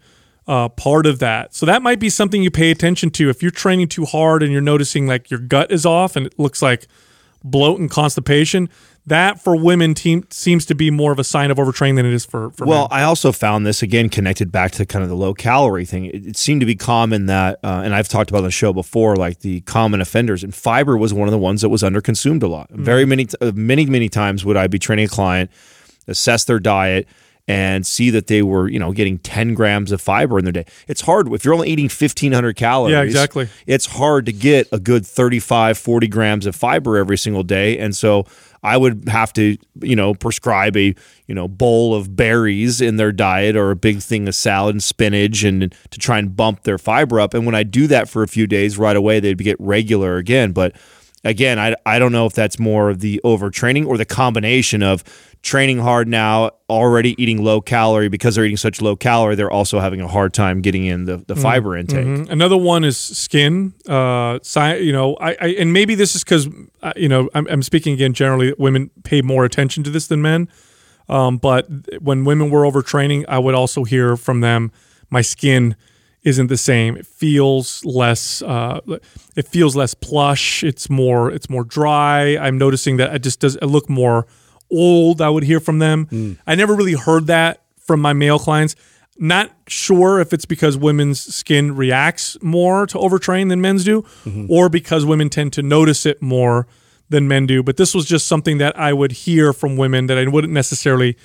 uh, 0.47 0.69
part 0.69 1.08
of 1.08 1.17
that, 1.17 1.56
so 1.56 1.65
that 1.65 1.82
might 1.82 2.00
be 2.00 2.10
something 2.10 2.43
you 2.43 2.52
pay 2.52 2.69
attention 2.69 3.10
to 3.12 3.32
if 3.32 3.41
you're 3.41 3.50
training 3.50 3.88
too 3.88 4.06
hard 4.06 4.43
and 4.43 4.52
you're 4.52 4.62
noticing 4.62 5.08
like 5.08 5.32
your 5.32 5.39
gut 5.39 5.71
is 5.71 5.84
off 5.84 6.15
and 6.15 6.28
it 6.28 6.38
looks 6.38 6.62
like 6.62 6.86
bloat 7.43 7.80
and 7.80 7.89
constipation. 7.89 8.69
That 9.08 9.41
for 9.41 9.56
women 9.56 9.93
team, 9.93 10.28
seems 10.30 10.65
to 10.65 10.76
be 10.76 10.91
more 10.91 11.13
of 11.13 11.20
a 11.20 11.24
sign 11.24 11.50
of 11.50 11.58
overtraining 11.58 11.96
than 11.96 12.06
it 12.06 12.13
is 12.13 12.26
for, 12.26 12.52
for 12.52 12.65
Well, 12.65 12.89
men. 12.91 13.00
I 13.00 13.04
also 13.04 13.32
found 13.32 13.65
this 13.65 13.82
again 13.82 14.10
connected 14.10 14.52
back 14.52 14.72
to 14.74 14.86
kind 14.86 15.02
of 15.02 15.08
the 15.10 15.15
low 15.15 15.34
calorie 15.34 15.86
thing. 15.86 16.06
It, 16.06 16.28
it 16.28 16.38
seemed 16.38 16.60
to 16.60 16.65
be 16.65 16.76
common 16.76 17.28
that, 17.28 17.60
uh, 17.63 17.82
and 17.86 17.96
I've 17.96 18.10
talked 18.10 18.30
about 18.30 18.39
on 18.39 18.43
the 18.43 18.52
show 18.52 18.74
before, 18.74 19.15
like 19.15 19.39
the 19.39 19.62
common 19.62 20.02
offenders, 20.02 20.43
and 20.43 20.54
fiber 20.54 20.98
was 20.98 21.13
one 21.13 21.28
of 21.28 21.32
the 21.32 21.38
ones 21.38 21.62
that 21.62 21.70
was 21.70 21.84
underconsumed 21.84 22.43
a 22.43 22.48
lot. 22.48 22.70
Very 22.70 23.06
many, 23.06 23.28
uh, 23.39 23.54
many, 23.56 23.86
many 23.86 24.10
times 24.10 24.43
would 24.43 24.58
I 24.58 24.67
be 24.67 24.78
training 24.78 25.06
a 25.06 25.10
client, 25.10 25.52
assess 26.08 26.43
their 26.43 26.60
diet, 26.60 27.08
and 27.48 27.88
see 27.88 28.10
that 28.10 28.28
they 28.28 28.42
were, 28.42 28.68
you 28.68 28.78
know, 28.78 28.92
getting 28.92 29.20
10 29.20 29.54
grams 29.54 29.92
of 29.92 30.02
fiber 30.02 30.38
in 30.38 30.44
their 30.44 30.52
day. 30.52 30.66
It's 30.88 31.02
hard 31.02 31.32
if 31.32 31.46
you're 31.46 31.54
only 31.54 31.70
eating 31.70 31.86
1500 31.86 32.56
calories. 32.56 32.92
Yeah, 32.92 33.04
exactly. 33.04 33.48
It's 33.66 33.86
hard 33.86 34.26
to 34.26 34.34
get 34.34 34.68
a 34.72 34.80
good 34.80 35.06
35, 35.06 35.78
40 35.78 36.08
grams 36.08 36.46
of 36.46 36.56
fiber 36.56 36.98
every 36.98 37.18
single 37.18 37.44
day. 37.44 37.78
And 37.78 37.96
so 37.96 38.26
I 38.64 38.76
would 38.76 39.08
have 39.08 39.32
to, 39.34 39.58
you 39.82 39.96
know, 39.96 40.14
prescribe 40.14 40.76
a, 40.76 40.94
you 41.28 41.36
know, 41.36 41.48
bowl 41.48 41.96
of 41.96 42.18
berries 42.18 42.82
in 42.82 42.98
their 42.98 43.14
diet 43.14 43.56
or 43.56 43.72
a 43.72 43.78
big 43.78 44.02
thing 44.02 44.28
of 44.28 44.36
salad 44.36 44.76
and 44.76 44.84
spinach 44.84 45.44
and 45.44 45.74
to 45.92 46.00
try 46.00 46.20
and 46.20 46.36
bump 46.36 46.64
their 46.64 46.78
fiber 46.78 47.20
up. 47.20 47.34
And 47.34 47.46
when 47.46 47.56
I 47.56 47.64
do 47.64 47.88
that 47.88 48.10
for 48.10 48.24
a 48.24 48.28
few 48.28 48.46
days 48.46 48.78
right 48.78 48.96
away, 48.96 49.22
they'd 49.22 49.38
get 49.38 49.56
regular 49.60 50.18
again. 50.18 50.52
But 50.52 50.76
again, 51.28 51.60
I 51.60 51.76
I 51.86 52.00
don't 52.00 52.12
know 52.12 52.26
if 52.26 52.34
that's 52.34 52.58
more 52.60 52.90
of 52.90 53.00
the 53.00 53.22
overtraining 53.24 53.86
or 53.86 53.98
the 53.98 54.06
combination 54.06 54.82
of 54.84 55.04
training 55.44 55.78
hard 55.80 56.08
now, 56.08 56.50
already 56.69 57.21
eating 57.21 57.44
low 57.44 57.62
calorie 57.62 58.10
because 58.10 58.36
they're 58.36 58.44
eating 58.46 58.58
such 58.58 58.82
low 58.82 58.96
calorie, 58.96 59.36
they're 59.36 59.52
also 59.52 59.80
having 59.80 60.02
a 60.02 60.08
hard 60.08 60.34
time 60.34 60.62
getting 60.62 60.86
in 60.86 61.06
the, 61.06 61.17
the 61.28 61.36
fiber 61.36 61.78
intake. 61.78 62.06
Mhm. 62.06 62.30
Another 62.30 62.58
one 62.58 62.84
is 62.84 62.98
skin. 62.98 63.73
Uh, 63.88 64.40
sci- 64.42 64.78
you 64.78 64.92
know, 64.92 65.15
I, 65.21 65.32
I 65.40 65.48
and 65.60 65.71
maybe 65.71 65.96
this 65.96 66.15
is 66.15 66.23
because 66.23 66.48
uh, 66.82 66.94
you 66.96 67.08
know 67.08 67.30
I'm, 67.36 67.48
I'm 67.50 67.62
speaking 67.62 67.94
again 67.94 68.13
generally. 68.13 68.54
Women 68.58 68.90
pay 69.04 69.21
more 69.21 69.46
attention 69.46 69.84
to 69.84 69.90
this 69.90 70.08
than 70.08 70.21
men. 70.21 70.50
Um, 71.10 71.38
but 71.38 71.67
when 72.02 72.25
women 72.25 72.50
were 72.50 72.63
overtraining, 72.63 73.23
I 73.30 73.40
would 73.40 73.56
also 73.56 73.86
hear 73.86 74.17
from 74.17 74.42
them, 74.42 74.71
my 75.10 75.21
skin 75.21 75.75
isn't 76.28 76.48
the 76.48 76.58
same. 76.58 76.98
It 76.98 77.08
feels 77.08 77.84
less. 77.86 78.42
Uh, 78.42 78.80
it 79.36 79.48
feels 79.48 79.75
less 79.75 79.94
plush. 79.94 80.63
It's 80.63 80.90
more. 80.90 81.32
It's 81.32 81.50
more 81.50 81.63
dry. 81.63 82.38
I'm 82.38 82.58
noticing 82.58 82.98
that 82.98 83.15
it 83.15 83.23
just 83.23 83.40
does. 83.40 83.56
It 83.56 83.65
look 83.65 83.90
more 83.90 84.28
old. 84.69 85.21
I 85.21 85.30
would 85.30 85.44
hear 85.44 85.60
from 85.62 85.80
them. 85.80 86.38
I 86.46 86.56
never 86.56 86.75
really 86.75 86.94
heard 86.94 87.28
that 87.28 87.62
from 87.80 88.02
my 88.02 88.13
male 88.13 88.40
clients. 88.40 88.75
Not 89.19 89.52
sure 89.67 90.19
if 90.19 90.34
it's 90.34 90.46
because 90.46 90.78
women's 90.78 91.19
skin 91.34 91.75
reacts 91.75 92.38
more 92.42 92.86
to 92.88 92.98
overtrain 93.00 93.50
than 93.50 93.62
men's 93.62 93.84
do, 93.84 94.04
or 94.50 94.69
because 94.69 95.06
women 95.06 95.30
tend 95.30 95.54
to 95.54 95.63
notice 95.63 96.06
it 96.06 96.21
more 96.21 96.67
than 97.10 97.28
men 97.28 97.48
do. 97.48 97.63
But 97.63 97.78
this 97.78 97.96
was 97.96 98.06
just 98.06 98.28
something 98.28 98.58
that 98.60 98.78
I 98.78 98.92
would 98.94 99.13
hear 99.13 99.54
from 99.54 99.78
women 99.78 100.08
that 100.08 100.17
I 100.17 100.28
wouldn't 100.28 100.54
necessarily 100.54 101.15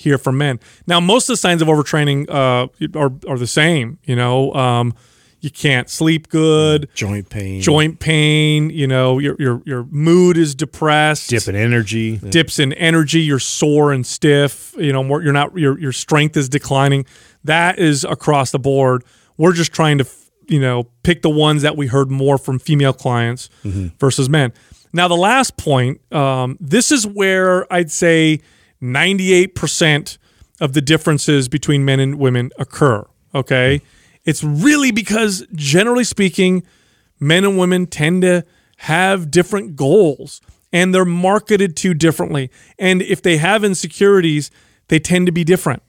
hear 0.00 0.16
from 0.18 0.38
men. 0.38 0.58
Now, 0.86 0.98
most 1.00 1.28
of 1.28 1.34
the 1.34 1.36
signs 1.36 1.60
of 1.62 1.68
overtraining 1.68 2.28
uh, 2.30 2.68
are 2.98 3.12
are 3.28 3.38
the 3.38 3.46
same. 3.46 3.98
You 4.04 4.16
know, 4.16 4.52
um, 4.54 4.94
you 5.40 5.50
can't 5.50 5.88
sleep 5.88 6.28
good, 6.28 6.88
Joint 6.94 7.28
pain. 7.30 7.60
joint 7.62 7.98
pain. 8.00 8.70
You 8.70 8.86
know, 8.86 9.18
your 9.18 9.36
your 9.38 9.62
your 9.66 9.84
mood 9.90 10.36
is 10.36 10.54
depressed 10.54 11.30
Dip 11.30 11.48
in 11.48 11.56
energy. 11.56 12.18
dips 12.18 12.58
in 12.58 12.72
energy. 12.74 13.20
You're 13.20 13.38
sore 13.38 13.92
and 13.92 14.06
stiff. 14.06 14.74
You 14.78 14.92
know, 14.92 15.02
more, 15.04 15.22
you're 15.22 15.32
not. 15.32 15.56
Your 15.58 15.78
your 15.78 15.92
strength 15.92 16.36
is 16.36 16.48
declining. 16.48 17.04
That 17.44 17.78
is 17.78 18.04
across 18.04 18.50
the 18.50 18.58
board. 18.58 19.04
We're 19.38 19.54
just 19.54 19.72
trying 19.72 19.98
to, 19.98 20.06
you 20.48 20.60
know, 20.60 20.84
pick 21.02 21.22
the 21.22 21.30
ones 21.30 21.62
that 21.62 21.74
we 21.76 21.86
heard 21.86 22.10
more 22.10 22.36
from 22.38 22.58
female 22.58 22.92
clients 22.92 23.48
versus 23.64 24.28
men. 24.28 24.52
Now, 24.92 25.08
the 25.08 25.16
last 25.16 25.56
point. 25.56 26.00
Um, 26.12 26.58
this 26.60 26.90
is 26.92 27.06
where 27.06 27.72
I'd 27.72 27.90
say 27.90 28.40
98 28.80 29.54
percent 29.54 30.18
of 30.60 30.72
the 30.72 30.80
differences 30.80 31.48
between 31.48 31.84
men 31.84 32.00
and 32.00 32.18
women 32.18 32.50
occur. 32.58 33.06
Okay, 33.34 33.80
it's 34.24 34.42
really 34.44 34.90
because 34.90 35.46
generally 35.54 36.04
speaking, 36.04 36.64
men 37.18 37.44
and 37.44 37.58
women 37.58 37.86
tend 37.86 38.22
to 38.22 38.44
have 38.78 39.30
different 39.30 39.76
goals 39.76 40.40
and 40.72 40.94
they're 40.94 41.04
marketed 41.04 41.76
to 41.76 41.94
differently. 41.94 42.50
And 42.78 43.02
if 43.02 43.22
they 43.22 43.36
have 43.36 43.64
insecurities, 43.64 44.50
they 44.88 44.98
tend 44.98 45.26
to 45.26 45.32
be 45.32 45.44
different. 45.44 45.82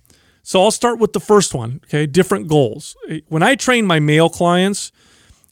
So 0.43 0.61
I'll 0.61 0.71
start 0.71 0.99
with 0.99 1.13
the 1.13 1.19
first 1.19 1.53
one, 1.53 1.81
okay? 1.85 2.05
Different 2.05 2.47
goals. 2.47 2.95
When 3.27 3.43
I 3.43 3.55
train 3.55 3.85
my 3.85 3.99
male 3.99 4.29
clients, 4.29 4.91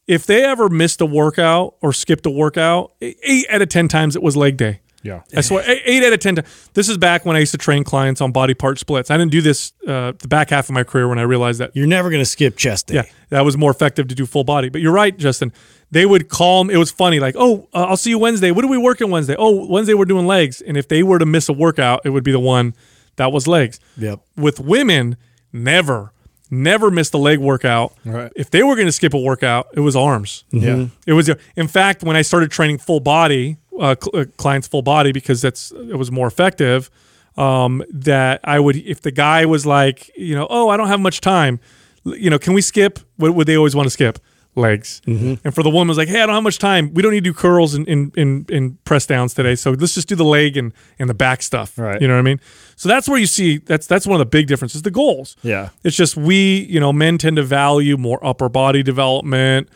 if 0.07 0.25
they 0.25 0.43
ever 0.43 0.67
missed 0.67 0.99
a 0.99 1.05
workout 1.05 1.75
or 1.81 1.93
skipped 1.93 2.25
a 2.25 2.31
workout, 2.31 2.93
eight 3.01 3.45
out 3.49 3.61
of 3.61 3.69
10 3.69 3.87
times 3.87 4.15
it 4.15 4.23
was 4.23 4.35
leg 4.35 4.57
day. 4.57 4.81
Yeah. 5.03 5.21
I 5.35 5.41
swear, 5.41 5.63
eight 5.69 5.81
eight 5.85 6.03
out 6.03 6.13
of 6.13 6.19
10. 6.19 6.43
This 6.73 6.89
is 6.89 6.97
back 6.97 7.25
when 7.25 7.35
I 7.35 7.39
used 7.39 7.51
to 7.53 7.57
train 7.57 7.83
clients 7.83 8.19
on 8.21 8.31
body 8.31 8.53
part 8.53 8.79
splits. 8.79 9.09
I 9.09 9.17
didn't 9.17 9.31
do 9.31 9.41
this 9.41 9.71
uh, 9.87 10.11
the 10.19 10.27
back 10.27 10.49
half 10.49 10.67
of 10.69 10.73
my 10.75 10.83
career 10.83 11.07
when 11.07 11.19
I 11.19 11.21
realized 11.23 11.59
that 11.59 11.71
You're 11.75 11.87
never 11.87 12.09
going 12.09 12.21
to 12.21 12.25
skip 12.25 12.57
chest 12.57 12.87
day. 12.87 12.95
yeah, 12.95 13.03
that 13.29 13.41
was 13.45 13.57
more 13.57 13.71
effective 13.71 14.07
to 14.09 14.15
do 14.15 14.25
full 14.25 14.43
body. 14.43 14.69
But 14.69 14.81
you're 14.81 14.91
right, 14.93 15.15
Justin. 15.17 15.53
They 15.91 16.05
would 16.05 16.29
call 16.29 16.65
me. 16.65 16.73
It 16.73 16.77
was 16.77 16.91
funny, 16.91 17.19
like, 17.19 17.35
oh, 17.37 17.67
uh, 17.73 17.85
I'll 17.89 17.97
see 17.97 18.09
you 18.11 18.19
Wednesday. 18.19 18.51
What 18.51 18.63
are 18.65 18.67
we 18.69 18.77
working 18.77 19.09
Wednesday? 19.09 19.35
Oh, 19.39 19.65
Wednesday 19.67 19.93
we're 19.93 20.05
doing 20.05 20.27
legs. 20.27 20.61
And 20.61 20.77
if 20.77 20.87
they 20.87 21.01
were 21.01 21.17
to 21.17 21.25
miss 21.25 21.49
a 21.49 21.53
workout, 21.53 22.01
it 22.03 22.09
would 22.09 22.23
be 22.23 22.31
the 22.31 22.39
one 22.39 22.75
that 23.15 23.31
was 23.31 23.47
legs. 23.47 23.79
Yep. 23.97 24.19
With 24.37 24.59
women, 24.59 25.17
never, 25.51 26.11
never 26.51 26.91
missed 26.91 27.13
a 27.13 27.17
leg 27.17 27.39
workout. 27.39 27.93
Right. 28.05 28.31
If 28.35 28.51
they 28.51 28.63
were 28.63 28.75
going 28.75 28.87
to 28.87 28.91
skip 28.91 29.13
a 29.13 29.19
workout, 29.19 29.67
it 29.73 29.79
was 29.79 29.95
arms. 29.95 30.43
Yeah. 30.51 30.87
It 31.07 31.13
was. 31.13 31.29
In 31.55 31.67
fact, 31.67 32.03
when 32.03 32.15
I 32.15 32.21
started 32.21 32.51
training 32.51 32.77
full 32.79 32.99
body, 32.99 33.57
uh, 33.79 33.95
cl- 34.01 34.21
uh, 34.21 34.25
clients 34.37 34.67
full 34.67 34.81
body 34.81 35.11
because 35.11 35.41
that's 35.41 35.71
it 35.71 35.97
was 35.97 36.11
more 36.11 36.27
effective. 36.27 36.89
Um, 37.37 37.83
that 37.89 38.41
I 38.43 38.59
would, 38.59 38.75
if 38.75 38.99
the 39.01 39.11
guy 39.11 39.45
was 39.45 39.65
like, 39.65 40.11
you 40.17 40.35
know, 40.35 40.45
oh, 40.49 40.67
I 40.67 40.75
don't 40.75 40.87
have 40.89 40.99
much 40.99 41.21
time, 41.21 41.61
you 42.03 42.29
know, 42.29 42.37
can 42.37 42.53
we 42.53 42.61
skip? 42.61 42.99
What 43.15 43.33
would 43.33 43.47
they 43.47 43.55
always 43.55 43.75
want 43.75 43.85
to 43.85 43.91
skip? 43.91 44.19
Legs. 44.55 45.01
And 45.45 45.55
for 45.55 45.63
the 45.63 45.69
woman, 45.69 45.87
was 45.87 45.97
like, 45.97 46.09
hey, 46.09 46.21
I 46.21 46.25
don't 46.25 46.35
have 46.35 46.43
much 46.43 46.57
time. 46.57 46.93
We 46.93 47.01
don't 47.01 47.13
need 47.13 47.23
to 47.23 47.29
do 47.29 47.33
curls 47.33 47.75
and 47.75 47.87
in, 47.87 48.11
in, 48.17 48.45
in 48.49 48.77
press 48.83 49.05
downs 49.05 49.33
today. 49.33 49.55
So 49.55 49.71
let's 49.71 49.95
just 49.95 50.09
do 50.09 50.15
the 50.15 50.25
leg 50.25 50.57
and, 50.57 50.73
and 50.97 51.09
the 51.09 51.13
back 51.13 51.41
stuff. 51.41 51.77
Right. 51.77 52.01
You 52.01 52.09
know 52.09 52.15
what 52.15 52.19
I 52.19 52.23
mean? 52.23 52.41
So 52.75 52.89
that's 52.89 53.07
where 53.07 53.19
you 53.19 53.27
see 53.27 53.59
that's 53.59 53.87
that's 53.87 54.05
one 54.05 54.15
of 54.15 54.19
the 54.19 54.25
big 54.25 54.47
differences. 54.47 54.81
The 54.81 54.91
goals. 54.91 55.37
Yeah. 55.43 55.69
It's 55.85 55.95
just 55.95 56.17
we, 56.17 56.61
you 56.63 56.79
know, 56.79 56.91
men 56.91 57.17
tend 57.17 57.37
to 57.37 57.43
value 57.43 57.95
more 57.95 58.19
upper 58.25 58.49
body 58.49 58.83
development, 58.83 59.69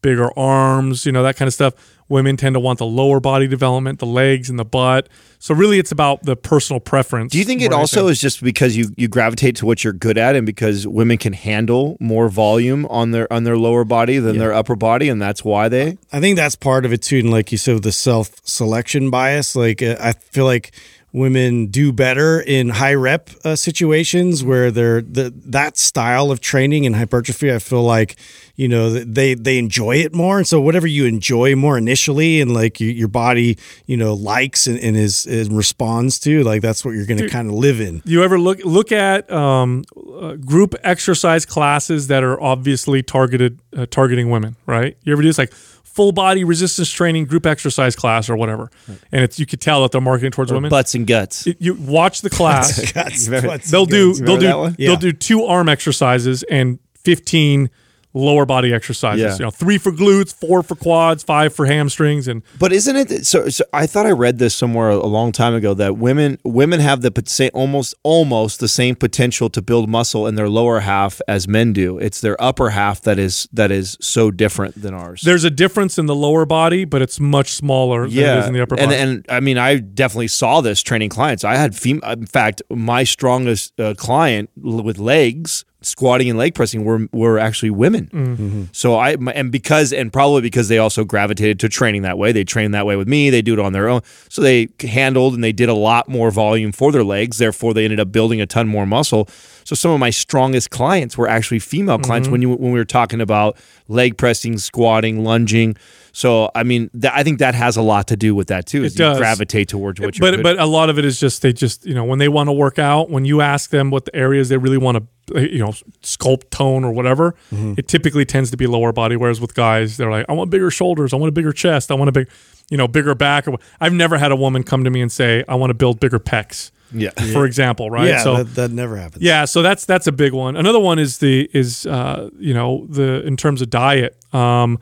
bigger 0.00 0.30
arms, 0.38 1.04
you 1.04 1.12
know, 1.12 1.22
that 1.22 1.36
kind 1.36 1.48
of 1.48 1.52
stuff. 1.52 1.74
Women 2.10 2.36
tend 2.36 2.54
to 2.54 2.60
want 2.60 2.78
the 2.78 2.86
lower 2.86 3.20
body 3.20 3.46
development, 3.46 4.00
the 4.00 4.06
legs 4.06 4.50
and 4.50 4.58
the 4.58 4.64
butt. 4.64 5.08
So 5.38 5.54
really 5.54 5.78
it's 5.78 5.92
about 5.92 6.24
the 6.24 6.36
personal 6.36 6.80
preference. 6.80 7.32
Do 7.32 7.38
you 7.38 7.44
think 7.44 7.62
it 7.62 7.72
also 7.72 8.08
is 8.08 8.20
just 8.20 8.42
because 8.42 8.76
you 8.76 8.92
you 8.96 9.08
gravitate 9.08 9.56
to 9.56 9.66
what 9.66 9.82
you're 9.82 9.94
good 9.94 10.18
at, 10.18 10.36
and 10.36 10.44
because 10.44 10.86
women 10.86 11.16
can 11.16 11.32
handle 11.32 11.96
more 12.00 12.28
volume 12.28 12.84
on 12.86 13.12
their 13.12 13.32
on 13.32 13.44
their 13.44 13.56
lower 13.56 13.84
body 13.84 14.18
than 14.18 14.36
their 14.38 14.52
upper 14.52 14.76
body, 14.76 15.08
and 15.08 15.22
that's 15.22 15.42
why 15.42 15.68
they? 15.68 15.96
I 16.12 16.20
think 16.20 16.36
that's 16.36 16.56
part 16.56 16.84
of 16.84 16.92
it 16.92 17.00
too. 17.00 17.20
And 17.20 17.30
like 17.30 17.52
you 17.52 17.58
said, 17.58 17.82
the 17.82 17.92
self 17.92 18.32
selection 18.44 19.08
bias, 19.08 19.56
like 19.56 19.80
uh, 19.80 19.96
I 19.98 20.12
feel 20.12 20.44
like 20.44 20.72
women 21.12 21.66
do 21.66 21.92
better 21.92 22.40
in 22.40 22.68
high 22.68 22.94
rep 22.94 23.30
uh, 23.44 23.56
situations 23.56 24.44
where 24.44 24.70
they're 24.70 25.00
the, 25.00 25.32
that 25.46 25.76
style 25.76 26.30
of 26.30 26.40
training 26.40 26.86
and 26.86 26.94
hypertrophy. 26.96 27.52
I 27.52 27.58
feel 27.58 27.82
like 27.82 28.16
you 28.60 28.68
know 28.68 28.90
they 28.90 29.32
they 29.32 29.56
enjoy 29.56 29.96
it 29.96 30.14
more, 30.14 30.36
and 30.36 30.46
so 30.46 30.60
whatever 30.60 30.86
you 30.86 31.06
enjoy 31.06 31.56
more 31.56 31.78
initially, 31.78 32.42
and 32.42 32.52
like 32.52 32.78
you, 32.78 32.90
your 32.90 33.08
body 33.08 33.56
you 33.86 33.96
know 33.96 34.12
likes 34.12 34.66
and, 34.66 34.78
and 34.78 34.98
is, 34.98 35.24
is 35.24 35.48
responds 35.48 36.18
to, 36.20 36.42
like 36.44 36.60
that's 36.60 36.84
what 36.84 36.90
you're 36.90 37.06
going 37.06 37.20
to 37.20 37.28
kind 37.30 37.48
of 37.48 37.54
live 37.54 37.80
in. 37.80 38.02
you 38.04 38.22
ever 38.22 38.38
look 38.38 38.58
look 38.64 38.92
at 38.92 39.30
um, 39.32 39.82
uh, 40.20 40.34
group 40.34 40.74
exercise 40.82 41.46
classes 41.46 42.08
that 42.08 42.22
are 42.22 42.38
obviously 42.38 43.02
targeted 43.02 43.58
uh, 43.74 43.86
targeting 43.86 44.28
women, 44.28 44.56
right? 44.66 44.94
You 45.04 45.14
ever 45.14 45.22
do 45.22 45.28
this 45.28 45.38
like 45.38 45.54
full 45.54 46.12
body 46.12 46.44
resistance 46.44 46.90
training 46.90 47.24
group 47.24 47.46
exercise 47.46 47.96
class 47.96 48.28
or 48.28 48.36
whatever, 48.36 48.70
and 49.10 49.24
it's 49.24 49.38
you 49.38 49.46
could 49.46 49.62
tell 49.62 49.80
that 49.82 49.90
they're 49.92 50.02
marketing 50.02 50.32
towards 50.32 50.52
women. 50.52 50.68
Butts 50.68 50.94
and 50.94 51.06
guts. 51.06 51.46
It- 51.46 51.56
you 51.60 51.72
watch 51.74 52.20
the 52.20 52.28
class. 52.28 52.94
Remember- 53.26 53.56
they'll 53.56 53.86
do 53.86 54.12
they'll 54.12 54.36
do 54.36 54.46
that 54.46 54.58
one? 54.58 54.76
they'll 54.78 54.96
do 54.96 55.12
two 55.12 55.44
arm 55.44 55.70
exercises 55.70 56.42
and 56.42 56.78
15 57.04 57.70
lower 58.12 58.44
body 58.44 58.72
exercises 58.74 59.20
Yeah. 59.22 59.32
you 59.38 59.44
know 59.44 59.50
three 59.50 59.78
for 59.78 59.92
glutes 59.92 60.34
four 60.34 60.62
for 60.62 60.74
quads 60.74 61.22
five 61.22 61.54
for 61.54 61.66
hamstrings 61.66 62.26
and 62.26 62.42
But 62.58 62.72
isn't 62.72 62.96
it 62.96 63.26
so, 63.26 63.48
so? 63.48 63.64
I 63.72 63.86
thought 63.86 64.06
I 64.06 64.10
read 64.10 64.38
this 64.38 64.54
somewhere 64.54 64.90
a 64.90 65.06
long 65.06 65.30
time 65.32 65.54
ago 65.54 65.74
that 65.74 65.96
women 65.96 66.38
women 66.44 66.80
have 66.80 67.02
the 67.02 67.12
say 67.26 67.50
almost 67.50 67.94
almost 68.02 68.58
the 68.60 68.68
same 68.68 68.96
potential 68.96 69.48
to 69.50 69.62
build 69.62 69.88
muscle 69.88 70.26
in 70.26 70.34
their 70.34 70.48
lower 70.48 70.80
half 70.80 71.20
as 71.28 71.46
men 71.46 71.72
do. 71.72 71.98
It's 71.98 72.20
their 72.20 72.40
upper 72.42 72.70
half 72.70 73.00
that 73.02 73.18
is 73.18 73.48
that 73.52 73.70
is 73.70 73.96
so 74.00 74.30
different 74.30 74.80
than 74.82 74.94
ours. 74.94 75.22
there's 75.22 75.44
a 75.44 75.50
difference 75.50 75.98
in 75.98 76.06
the 76.06 76.14
lower 76.14 76.44
body 76.46 76.84
but 76.84 77.02
it's 77.02 77.20
much 77.20 77.52
smaller 77.52 78.08
than 78.08 78.18
it 78.18 78.38
is 78.40 78.46
in 78.48 78.54
the 78.54 78.62
upper 78.62 78.74
and, 78.78 78.90
body 78.90 79.00
and 79.00 79.26
I 79.28 79.40
mean, 79.40 79.58
I 79.58 79.76
definitely 79.76 80.28
saw 80.28 80.60
this 80.60 80.82
training 80.82 81.10
clients. 81.10 81.44
I 81.44 81.54
had, 81.56 81.74
fem- 81.76 82.00
in 82.04 82.26
fact, 82.26 82.62
my 82.70 83.04
strongest 83.04 83.78
uh, 83.78 83.94
client 83.94 84.50
l- 84.64 84.82
with 84.82 84.98
legs, 84.98 85.64
squatting 85.82 86.28
and 86.28 86.38
leg 86.38 86.54
pressing, 86.54 86.84
were 86.84 87.06
were 87.12 87.38
actually 87.38 87.70
women. 87.70 88.06
Mm-hmm. 88.12 88.64
So 88.72 88.94
I 88.96 89.16
and 89.34 89.50
because 89.50 89.92
and 89.92 90.12
probably 90.12 90.42
because 90.42 90.68
they 90.68 90.78
also 90.78 91.04
gravitated 91.04 91.58
to 91.60 91.68
training 91.68 92.02
that 92.02 92.18
way. 92.18 92.32
They 92.32 92.44
trained 92.44 92.74
that 92.74 92.86
way 92.86 92.96
with 92.96 93.08
me. 93.08 93.30
They 93.30 93.42
do 93.42 93.52
it 93.54 93.58
on 93.58 93.72
their 93.72 93.88
own. 93.88 94.02
So 94.28 94.42
they 94.42 94.68
handled 94.80 95.34
and 95.34 95.42
they 95.42 95.52
did 95.52 95.68
a 95.68 95.74
lot 95.74 96.08
more 96.08 96.30
volume 96.30 96.72
for 96.72 96.92
their 96.92 97.04
legs. 97.04 97.38
Therefore, 97.38 97.74
they 97.74 97.84
ended 97.84 98.00
up 98.00 98.12
building 98.12 98.40
a 98.40 98.46
ton 98.46 98.68
more 98.68 98.86
muscle. 98.86 99.28
So 99.64 99.74
some 99.74 99.90
of 99.92 100.00
my 100.00 100.10
strongest 100.10 100.70
clients 100.70 101.16
were 101.16 101.28
actually 101.28 101.58
female 101.60 101.98
clients 101.98 102.26
Mm-hmm. 102.26 102.32
when 102.32 102.42
you 102.42 102.50
when 102.50 102.72
we 102.72 102.78
were 102.78 102.84
talking 102.84 103.20
about 103.20 103.56
leg 103.88 104.16
pressing, 104.18 104.58
squatting, 104.58 105.24
lunging. 105.24 105.76
So 106.12 106.50
I 106.56 106.64
mean, 106.64 106.90
that, 106.94 107.14
I 107.14 107.22
think 107.22 107.38
that 107.38 107.54
has 107.54 107.76
a 107.76 107.82
lot 107.82 108.08
to 108.08 108.16
do 108.16 108.34
with 108.34 108.48
that 108.48 108.66
too. 108.66 108.82
Is 108.84 108.94
It 108.94 108.98
you 108.98 109.04
does. 109.06 109.18
gravitate 109.18 109.68
towards 109.68 110.00
what 110.00 110.18
you're 110.18 110.28
but 110.30 110.36
good 110.36 110.42
but 110.42 110.58
a 110.58 110.66
lot 110.66 110.90
of 110.90 110.98
it 110.98 111.04
is 111.04 111.20
just 111.20 111.42
they 111.42 111.52
just 111.52 111.86
you 111.86 111.94
know 111.94 112.04
when 112.04 112.18
they 112.18 112.28
want 112.28 112.48
to 112.48 112.52
work 112.52 112.78
out 112.80 113.10
when 113.10 113.24
you 113.24 113.40
ask 113.40 113.70
them 113.70 113.90
what 113.90 114.06
the 114.06 114.16
areas 114.16 114.48
they 114.48 114.56
really 114.56 114.76
want 114.78 114.96
to 114.98 115.04
you 115.36 115.58
know 115.58 115.72
sculpt 116.02 116.50
tone 116.50 116.84
or 116.84 116.92
whatever 116.92 117.34
Mm-hmm. 117.52 117.74
it 117.78 117.88
typically 117.88 118.24
tends 118.24 118.50
to 118.50 118.56
be 118.56 118.66
lower 118.66 118.92
body 118.92 119.16
whereas 119.16 119.40
with 119.40 119.54
guys 119.54 119.96
they're 119.96 120.10
like 120.10 120.26
I 120.28 120.32
want 120.32 120.50
bigger 120.50 120.70
shoulders 120.70 121.12
I 121.12 121.16
want 121.16 121.28
a 121.28 121.32
bigger 121.32 121.52
chest 121.52 121.90
I 121.90 121.94
want 121.94 122.08
a 122.08 122.12
big 122.12 122.28
you 122.70 122.76
know 122.76 122.86
bigger 122.88 123.14
back 123.14 123.46
or 123.48 123.56
I've 123.80 123.92
never 123.92 124.16
had 124.18 124.32
a 124.32 124.36
woman 124.36 124.62
come 124.62 124.84
to 124.84 124.90
me 124.90 125.00
and 125.00 125.10
say 125.10 125.44
I 125.48 125.54
want 125.56 125.70
to 125.70 125.74
build 125.74 126.00
bigger 126.00 126.18
pecs 126.18 126.70
Yeah. 126.92 127.10
for 127.32 127.44
example 127.46 127.90
right 127.90 128.08
Yeah, 128.08 128.22
so 128.22 128.36
that, 128.38 128.54
that 128.54 128.70
never 128.70 128.96
happens. 128.96 129.22
yeah, 129.22 129.44
so 129.44 129.62
that's 129.62 129.84
that's 129.84 130.06
a 130.06 130.12
big 130.12 130.32
one. 130.32 130.56
Another 130.56 130.80
one 130.80 130.98
is 130.98 131.18
the 131.18 131.48
is 131.52 131.86
uh, 131.86 132.30
you 132.38 132.54
know 132.54 132.86
the 132.88 133.24
in 133.26 133.36
terms 133.36 133.62
of 133.62 133.70
diet. 133.70 134.16
Um, 134.34 134.78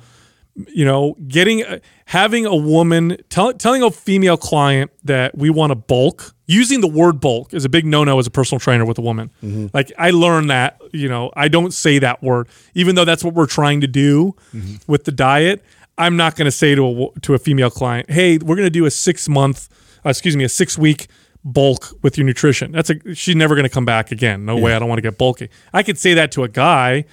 you 0.66 0.84
know, 0.84 1.16
getting 1.28 1.64
uh, 1.64 1.78
having 2.06 2.46
a 2.46 2.56
woman 2.56 3.16
tell, 3.28 3.52
telling 3.52 3.82
a 3.82 3.90
female 3.90 4.36
client 4.36 4.90
that 5.04 5.36
we 5.36 5.50
want 5.50 5.70
to 5.70 5.74
bulk. 5.74 6.34
Using 6.46 6.80
the 6.80 6.88
word 6.88 7.20
bulk 7.20 7.52
is 7.52 7.66
a 7.66 7.68
big 7.68 7.84
no-no 7.84 8.18
as 8.18 8.26
a 8.26 8.30
personal 8.30 8.58
trainer 8.58 8.86
with 8.86 8.96
a 8.96 9.02
woman. 9.02 9.30
Mm-hmm. 9.42 9.66
Like 9.74 9.92
I 9.98 10.10
learned 10.10 10.48
that, 10.48 10.80
you 10.92 11.06
know, 11.06 11.30
I 11.36 11.48
don't 11.48 11.74
say 11.74 11.98
that 11.98 12.22
word, 12.22 12.48
even 12.74 12.94
though 12.94 13.04
that's 13.04 13.22
what 13.22 13.34
we're 13.34 13.46
trying 13.46 13.82
to 13.82 13.86
do 13.86 14.34
mm-hmm. 14.54 14.76
with 14.90 15.04
the 15.04 15.12
diet. 15.12 15.62
I'm 15.98 16.16
not 16.16 16.36
going 16.36 16.46
to 16.46 16.52
say 16.52 16.74
to 16.74 16.86
a 16.86 17.20
to 17.20 17.34
a 17.34 17.38
female 17.38 17.70
client, 17.70 18.10
"Hey, 18.10 18.38
we're 18.38 18.56
going 18.56 18.66
to 18.66 18.70
do 18.70 18.86
a 18.86 18.90
six 18.90 19.28
month, 19.28 19.68
uh, 20.06 20.10
excuse 20.10 20.36
me, 20.36 20.44
a 20.44 20.48
six 20.48 20.78
week 20.78 21.08
bulk 21.44 21.92
with 22.02 22.16
your 22.16 22.24
nutrition." 22.24 22.72
That's 22.72 22.90
a 22.90 23.14
she's 23.14 23.36
never 23.36 23.54
going 23.54 23.64
to 23.64 23.70
come 23.70 23.84
back 23.84 24.10
again. 24.10 24.44
No 24.44 24.56
way. 24.56 24.74
I 24.74 24.78
don't 24.78 24.88
want 24.88 24.98
to 24.98 25.02
get 25.02 25.18
bulky. 25.18 25.50
I 25.72 25.82
could 25.82 25.98
say 25.98 26.14
that 26.14 26.32
to 26.32 26.44
a 26.44 26.48
guy, 26.48 27.04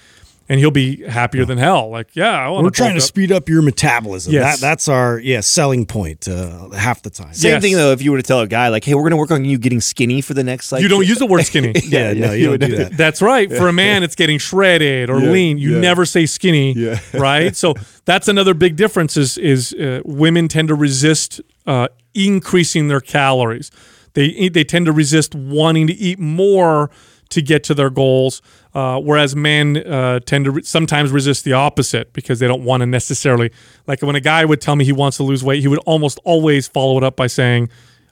and 0.48 0.60
he'll 0.60 0.70
be 0.70 1.04
happier 1.06 1.44
than 1.44 1.58
hell. 1.58 1.90
Like, 1.90 2.14
yeah, 2.14 2.46
I 2.46 2.50
We're 2.50 2.70
trying 2.70 2.92
to 2.92 2.96
up. 2.98 3.02
speed 3.02 3.32
up 3.32 3.48
your 3.48 3.62
metabolism. 3.62 4.32
Yes. 4.32 4.60
That, 4.60 4.66
that's 4.66 4.88
our 4.88 5.18
yeah 5.18 5.40
selling 5.40 5.86
point 5.86 6.28
uh, 6.28 6.68
half 6.70 7.02
the 7.02 7.10
time. 7.10 7.34
Same 7.34 7.52
Yes. 7.52 7.62
thing 7.62 7.74
though. 7.74 7.92
If 7.92 8.02
you 8.02 8.12
were 8.12 8.18
to 8.18 8.22
tell 8.22 8.40
a 8.40 8.46
guy 8.46 8.68
like, 8.68 8.84
"Hey, 8.84 8.94
we're 8.94 9.02
going 9.02 9.10
to 9.10 9.16
work 9.16 9.30
on 9.30 9.44
you 9.44 9.58
getting 9.58 9.80
skinny 9.80 10.20
for 10.20 10.34
the 10.34 10.44
next 10.44 10.70
like," 10.72 10.82
You 10.82 10.88
don't 10.88 11.06
use 11.06 11.18
the 11.18 11.26
word 11.26 11.42
skinny. 11.46 11.72
Yeah, 11.84 12.12
no, 12.12 12.32
you 12.32 12.56
don't 12.56 12.60
do 12.70 12.76
that. 12.76 12.96
That's 12.96 13.20
right. 13.22 13.50
For 13.50 13.68
a 13.68 13.72
man, 13.84 14.02
it's 14.02 14.14
getting 14.14 14.38
shredded 14.38 15.10
or 15.10 15.18
lean. 15.20 15.58
You 15.58 15.78
never 15.80 16.04
say 16.04 16.26
skinny, 16.26 16.74
right? 17.14 17.54
So 17.56 17.74
that's 18.04 18.28
another 18.28 18.54
big 18.54 18.76
difference. 18.76 19.16
Is 19.16 19.38
is 19.38 19.72
uh, 19.74 20.00
women 20.04 20.48
tend 20.48 20.68
to 20.68 20.74
resist 20.74 21.40
uh, 21.66 21.88
increasing 22.14 22.88
their 22.88 23.00
calories. 23.00 23.70
They 24.14 24.48
they 24.48 24.64
tend 24.64 24.86
to 24.86 24.92
resist 24.92 25.34
wanting 25.34 25.86
to 25.88 25.92
eat 25.92 26.18
more 26.18 26.90
to 27.30 27.42
get 27.42 27.64
to 27.64 27.74
their 27.74 27.90
goals, 27.90 28.42
uh, 28.74 29.00
whereas 29.00 29.34
men 29.34 29.76
uh, 29.78 30.20
tend 30.20 30.44
to 30.44 30.50
re- 30.50 30.62
sometimes 30.62 31.10
resist 31.10 31.44
the 31.44 31.52
opposite 31.52 32.12
because 32.12 32.38
they 32.38 32.46
don't 32.46 32.62
want 32.62 32.82
to 32.82 32.86
necessarily. 32.86 33.50
Like 33.86 34.02
when 34.02 34.16
a 34.16 34.20
guy 34.20 34.44
would 34.44 34.60
tell 34.60 34.76
me 34.76 34.84
he 34.84 34.92
wants 34.92 35.16
to 35.18 35.22
lose 35.22 35.42
weight, 35.42 35.60
he 35.60 35.68
would 35.68 35.80
almost 35.80 36.18
always 36.24 36.68
follow 36.68 36.96
it 36.98 37.04
up 37.04 37.16
by 37.16 37.26
saying, 37.26 37.68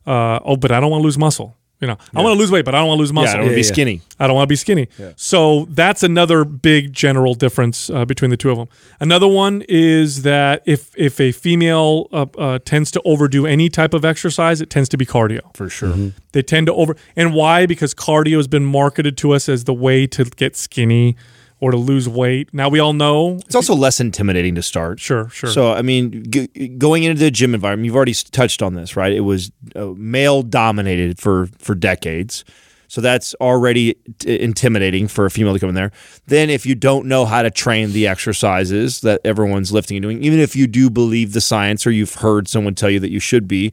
uh, 0.06 0.40
"Oh, 0.44 0.56
but 0.56 0.72
I 0.72 0.80
don't 0.80 0.90
want 0.90 1.02
to 1.02 1.04
lose 1.04 1.18
muscle." 1.18 1.56
You 1.84 1.88
know, 1.88 1.98
I 2.14 2.22
want 2.22 2.34
to 2.34 2.38
lose 2.38 2.50
weight, 2.50 2.64
but 2.64 2.74
I 2.74 2.78
don't 2.78 2.88
want 2.88 2.96
to 2.98 3.02
lose 3.02 3.10
Yeah, 3.12 3.20
I 3.20 3.22
muscle. 3.24 3.36
don't 3.36 3.44
want 3.46 3.50
to 3.52 3.56
be 3.56 3.60
yeah. 3.66 3.72
skinny. 3.72 4.00
I 4.18 4.26
don't 4.26 4.36
want 4.36 4.44
to 4.48 4.52
be 4.52 4.56
skinny. 4.56 4.88
So 5.16 5.66
that's 5.68 6.02
another 6.02 6.44
big 6.44 6.92
general 6.94 7.34
difference 7.34 7.90
uh, 7.90 8.06
between 8.06 8.30
the 8.30 8.38
two 8.38 8.50
of 8.50 8.56
them. 8.56 8.68
Another 9.00 9.28
one 9.28 9.62
is 9.68 10.22
that 10.22 10.62
if 10.64 10.92
if 10.96 11.20
a 11.20 11.32
female 11.32 12.08
uh, 12.10 12.24
uh, 12.38 12.58
tends 12.64 12.90
to 12.92 13.02
overdo 13.04 13.44
any 13.46 13.68
type 13.68 13.92
of 13.92 14.02
exercise, 14.04 14.62
it 14.62 14.70
tends 14.70 14.88
to 14.88 14.96
be 14.96 15.04
cardio. 15.04 15.54
For 15.54 15.68
sure. 15.68 16.12
They 16.32 16.42
tend 16.42 16.66
to 16.68 16.74
over 16.74 16.96
and 17.16 17.34
why? 17.34 17.66
Because 17.66 17.94
cardio 17.94 18.38
has 18.38 18.48
been 18.48 18.64
marketed 18.64 19.18
to 19.18 19.32
us 19.32 19.48
as 19.48 19.64
the 19.64 19.74
way 19.74 20.06
to 20.08 20.24
get 20.24 20.56
skinny 20.56 21.16
or 21.60 21.70
to 21.70 21.76
lose 21.76 22.08
weight. 22.08 22.48
Now 22.52 22.68
we 22.68 22.78
all 22.78 22.92
know. 22.92 23.36
It's 23.46 23.54
also 23.54 23.74
less 23.74 24.00
intimidating 24.00 24.54
to 24.56 24.62
start. 24.62 25.00
Sure, 25.00 25.28
sure. 25.30 25.50
So, 25.50 25.72
I 25.72 25.82
mean, 25.82 26.24
g- 26.30 26.68
going 26.78 27.04
into 27.04 27.20
the 27.20 27.30
gym 27.30 27.54
environment, 27.54 27.86
you've 27.86 27.96
already 27.96 28.14
touched 28.14 28.62
on 28.62 28.74
this, 28.74 28.96
right? 28.96 29.12
It 29.12 29.20
was 29.20 29.50
uh, 29.74 29.86
male 29.96 30.42
dominated 30.42 31.18
for 31.18 31.48
for 31.58 31.74
decades. 31.74 32.44
So 32.86 33.00
that's 33.00 33.34
already 33.40 33.94
t- 34.18 34.40
intimidating 34.40 35.08
for 35.08 35.24
a 35.26 35.30
female 35.30 35.54
to 35.54 35.58
come 35.58 35.70
in 35.70 35.74
there. 35.74 35.90
Then, 36.26 36.48
if 36.50 36.64
you 36.64 36.74
don't 36.74 37.06
know 37.06 37.24
how 37.24 37.42
to 37.42 37.50
train 37.50 37.92
the 37.92 38.06
exercises 38.06 39.00
that 39.00 39.20
everyone's 39.24 39.72
lifting 39.72 39.96
and 39.96 40.02
doing, 40.02 40.22
even 40.22 40.38
if 40.38 40.54
you 40.54 40.66
do 40.66 40.90
believe 40.90 41.32
the 41.32 41.40
science 41.40 41.86
or 41.86 41.90
you've 41.90 42.14
heard 42.14 42.46
someone 42.46 42.74
tell 42.74 42.90
you 42.90 43.00
that 43.00 43.10
you 43.10 43.20
should 43.20 43.48
be, 43.48 43.72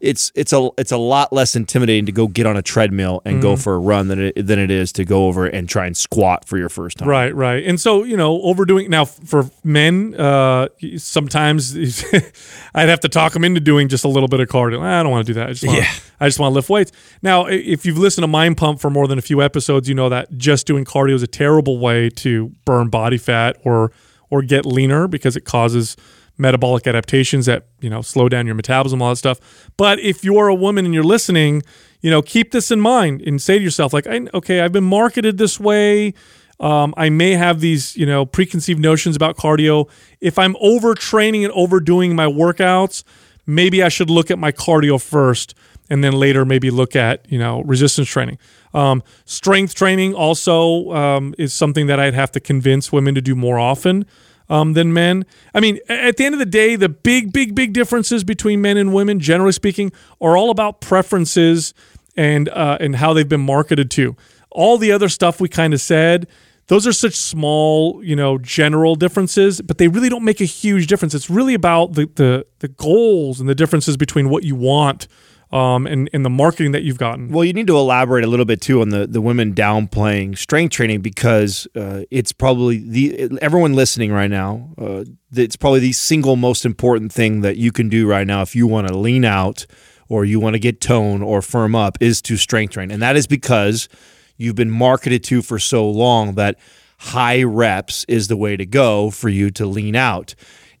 it's 0.00 0.32
it's 0.34 0.52
a 0.52 0.70
it's 0.78 0.92
a 0.92 0.96
lot 0.96 1.32
less 1.32 1.54
intimidating 1.54 2.06
to 2.06 2.12
go 2.12 2.26
get 2.26 2.46
on 2.46 2.56
a 2.56 2.62
treadmill 2.62 3.20
and 3.24 3.42
go 3.42 3.56
for 3.56 3.74
a 3.74 3.78
run 3.78 4.08
than 4.08 4.18
it 4.20 4.46
than 4.46 4.58
it 4.58 4.70
is 4.70 4.92
to 4.92 5.04
go 5.04 5.26
over 5.26 5.46
and 5.46 5.68
try 5.68 5.86
and 5.86 5.96
squat 5.96 6.46
for 6.46 6.56
your 6.58 6.68
first 6.68 6.98
time. 6.98 7.08
Right, 7.08 7.34
right. 7.34 7.64
And 7.64 7.80
so, 7.80 8.04
you 8.04 8.16
know, 8.16 8.40
overdoing 8.42 8.90
now 8.90 9.04
for 9.04 9.50
men, 9.62 10.14
uh, 10.18 10.68
sometimes 10.96 11.76
I'd 12.74 12.88
have 12.88 13.00
to 13.00 13.08
talk 13.08 13.32
them 13.32 13.44
into 13.44 13.60
doing 13.60 13.88
just 13.88 14.04
a 14.04 14.08
little 14.08 14.28
bit 14.28 14.40
of 14.40 14.48
cardio. 14.48 14.80
I 14.80 15.02
don't 15.02 15.12
want 15.12 15.26
to 15.26 15.32
do 15.32 15.38
that. 15.40 15.48
I 15.48 15.52
just 15.52 15.66
want, 15.66 15.78
Yeah. 15.78 15.90
I 16.18 16.26
just 16.28 16.38
want 16.38 16.52
to 16.52 16.54
lift 16.54 16.68
weights. 16.70 16.92
Now, 17.22 17.46
if 17.46 17.84
you've 17.86 17.98
listened 17.98 18.22
to 18.22 18.28
Mind 18.28 18.56
Pump 18.56 18.80
for 18.80 18.90
more 18.90 19.06
than 19.06 19.18
a 19.18 19.22
few 19.22 19.42
episodes, 19.42 19.88
you 19.88 19.94
know 19.94 20.08
that 20.08 20.36
just 20.36 20.66
doing 20.66 20.84
cardio 20.84 21.14
is 21.14 21.22
a 21.22 21.26
terrible 21.26 21.78
way 21.78 22.10
to 22.10 22.48
burn 22.64 22.88
body 22.88 23.18
fat 23.18 23.56
or 23.64 23.92
or 24.30 24.42
get 24.42 24.64
leaner 24.64 25.08
because 25.08 25.36
it 25.36 25.44
causes 25.44 25.96
metabolic 26.40 26.86
adaptations 26.86 27.46
that 27.46 27.66
you 27.80 27.90
know 27.90 28.02
slow 28.02 28.28
down 28.28 28.46
your 28.46 28.54
metabolism, 28.54 29.00
all 29.02 29.10
that 29.10 29.16
stuff. 29.16 29.70
But 29.76 30.00
if 30.00 30.24
you're 30.24 30.48
a 30.48 30.54
woman 30.54 30.84
and 30.84 30.94
you're 30.94 31.04
listening, 31.04 31.62
you 32.00 32.10
know, 32.10 32.22
keep 32.22 32.50
this 32.50 32.70
in 32.70 32.80
mind 32.80 33.22
and 33.22 33.40
say 33.40 33.58
to 33.58 33.64
yourself, 33.64 33.92
like, 33.92 34.06
okay, 34.06 34.60
I've 34.60 34.72
been 34.72 34.84
marketed 34.84 35.38
this 35.38 35.60
way. 35.60 36.14
Um, 36.58 36.92
I 36.96 37.08
may 37.08 37.32
have 37.32 37.60
these, 37.60 37.96
you 37.96 38.04
know, 38.06 38.26
preconceived 38.26 38.80
notions 38.80 39.16
about 39.16 39.36
cardio. 39.36 39.88
If 40.20 40.38
I'm 40.38 40.54
overtraining 40.54 41.44
and 41.44 41.52
overdoing 41.52 42.14
my 42.14 42.26
workouts, 42.26 43.02
maybe 43.46 43.82
I 43.82 43.88
should 43.88 44.10
look 44.10 44.30
at 44.30 44.38
my 44.38 44.52
cardio 44.52 45.00
first 45.00 45.54
and 45.88 46.04
then 46.04 46.12
later 46.12 46.44
maybe 46.44 46.70
look 46.70 46.94
at, 46.94 47.30
you 47.30 47.38
know, 47.38 47.62
resistance 47.62 48.08
training. 48.08 48.38
Um, 48.74 49.02
strength 49.24 49.74
training 49.74 50.14
also 50.14 50.92
um, 50.92 51.34
is 51.38 51.52
something 51.52 51.86
that 51.86 51.98
I'd 51.98 52.14
have 52.14 52.30
to 52.32 52.40
convince 52.40 52.92
women 52.92 53.14
to 53.14 53.20
do 53.20 53.34
more 53.34 53.58
often 53.58 54.06
um, 54.50 54.74
than 54.74 54.92
men. 54.92 55.24
I 55.54 55.60
mean, 55.60 55.78
at 55.88 56.18
the 56.18 56.26
end 56.26 56.34
of 56.34 56.40
the 56.40 56.44
day, 56.44 56.76
the 56.76 56.88
big, 56.88 57.32
big, 57.32 57.54
big 57.54 57.72
differences 57.72 58.24
between 58.24 58.60
men 58.60 58.76
and 58.76 58.92
women, 58.92 59.20
generally 59.20 59.52
speaking, 59.52 59.92
are 60.20 60.36
all 60.36 60.50
about 60.50 60.80
preferences 60.80 61.72
and 62.16 62.48
uh, 62.50 62.76
and 62.80 62.96
how 62.96 63.14
they've 63.14 63.28
been 63.28 63.40
marketed 63.40 63.90
to. 63.92 64.16
All 64.50 64.76
the 64.76 64.90
other 64.90 65.08
stuff 65.08 65.40
we 65.40 65.48
kind 65.48 65.72
of 65.72 65.80
said, 65.80 66.26
those 66.66 66.86
are 66.86 66.92
such 66.92 67.14
small, 67.14 68.02
you 68.04 68.16
know, 68.16 68.36
general 68.36 68.96
differences, 68.96 69.60
but 69.60 69.78
they 69.78 69.86
really 69.86 70.08
don't 70.08 70.24
make 70.24 70.40
a 70.40 70.44
huge 70.44 70.88
difference. 70.88 71.14
It's 71.14 71.30
really 71.30 71.54
about 71.54 71.94
the 71.94 72.10
the, 72.16 72.46
the 72.58 72.68
goals 72.68 73.38
and 73.40 73.48
the 73.48 73.54
differences 73.54 73.96
between 73.96 74.28
what 74.28 74.42
you 74.42 74.56
want 74.56 75.06
um, 75.52 75.86
and 75.86 76.08
and 76.12 76.24
the 76.24 76.30
marketing 76.30 76.72
that 76.72 76.82
you've 76.82 76.98
gotten. 76.98 77.30
Well, 77.30 77.44
you 77.44 77.52
need 77.52 77.66
to 77.66 77.76
elaborate 77.76 78.24
a 78.24 78.28
little 78.28 78.44
bit 78.44 78.60
too 78.60 78.80
on 78.80 78.90
the 78.90 79.06
the 79.06 79.20
women 79.20 79.54
downplaying 79.54 80.38
strength 80.38 80.72
training 80.72 81.00
because 81.00 81.66
uh, 81.74 82.02
it's 82.10 82.32
probably 82.32 82.78
the 82.78 83.38
everyone 83.42 83.74
listening 83.74 84.12
right 84.12 84.30
now. 84.30 84.70
Uh, 84.78 85.04
it's 85.32 85.56
probably 85.56 85.80
the 85.80 85.92
single 85.92 86.36
most 86.36 86.64
important 86.64 87.12
thing 87.12 87.40
that 87.40 87.56
you 87.56 87.72
can 87.72 87.88
do 87.88 88.08
right 88.08 88.26
now 88.26 88.42
if 88.42 88.54
you 88.54 88.66
want 88.66 88.88
to 88.88 88.96
lean 88.96 89.24
out 89.24 89.66
or 90.08 90.24
you 90.24 90.40
want 90.40 90.54
to 90.54 90.60
get 90.60 90.80
tone 90.80 91.22
or 91.22 91.40
firm 91.40 91.74
up 91.74 91.96
is 92.00 92.20
to 92.22 92.36
strength 92.36 92.74
train, 92.74 92.90
and 92.90 93.02
that 93.02 93.16
is 93.16 93.26
because 93.26 93.88
you've 94.36 94.56
been 94.56 94.70
marketed 94.70 95.22
to 95.24 95.42
for 95.42 95.58
so 95.58 95.88
long 95.88 96.34
that 96.34 96.56
high 96.98 97.42
reps 97.42 98.04
is 98.08 98.28
the 98.28 98.36
way 98.36 98.56
to 98.56 98.66
go 98.66 99.10
for 99.10 99.28
you 99.28 99.50
to 99.50 99.66
lean 99.66 99.96
out 99.96 100.34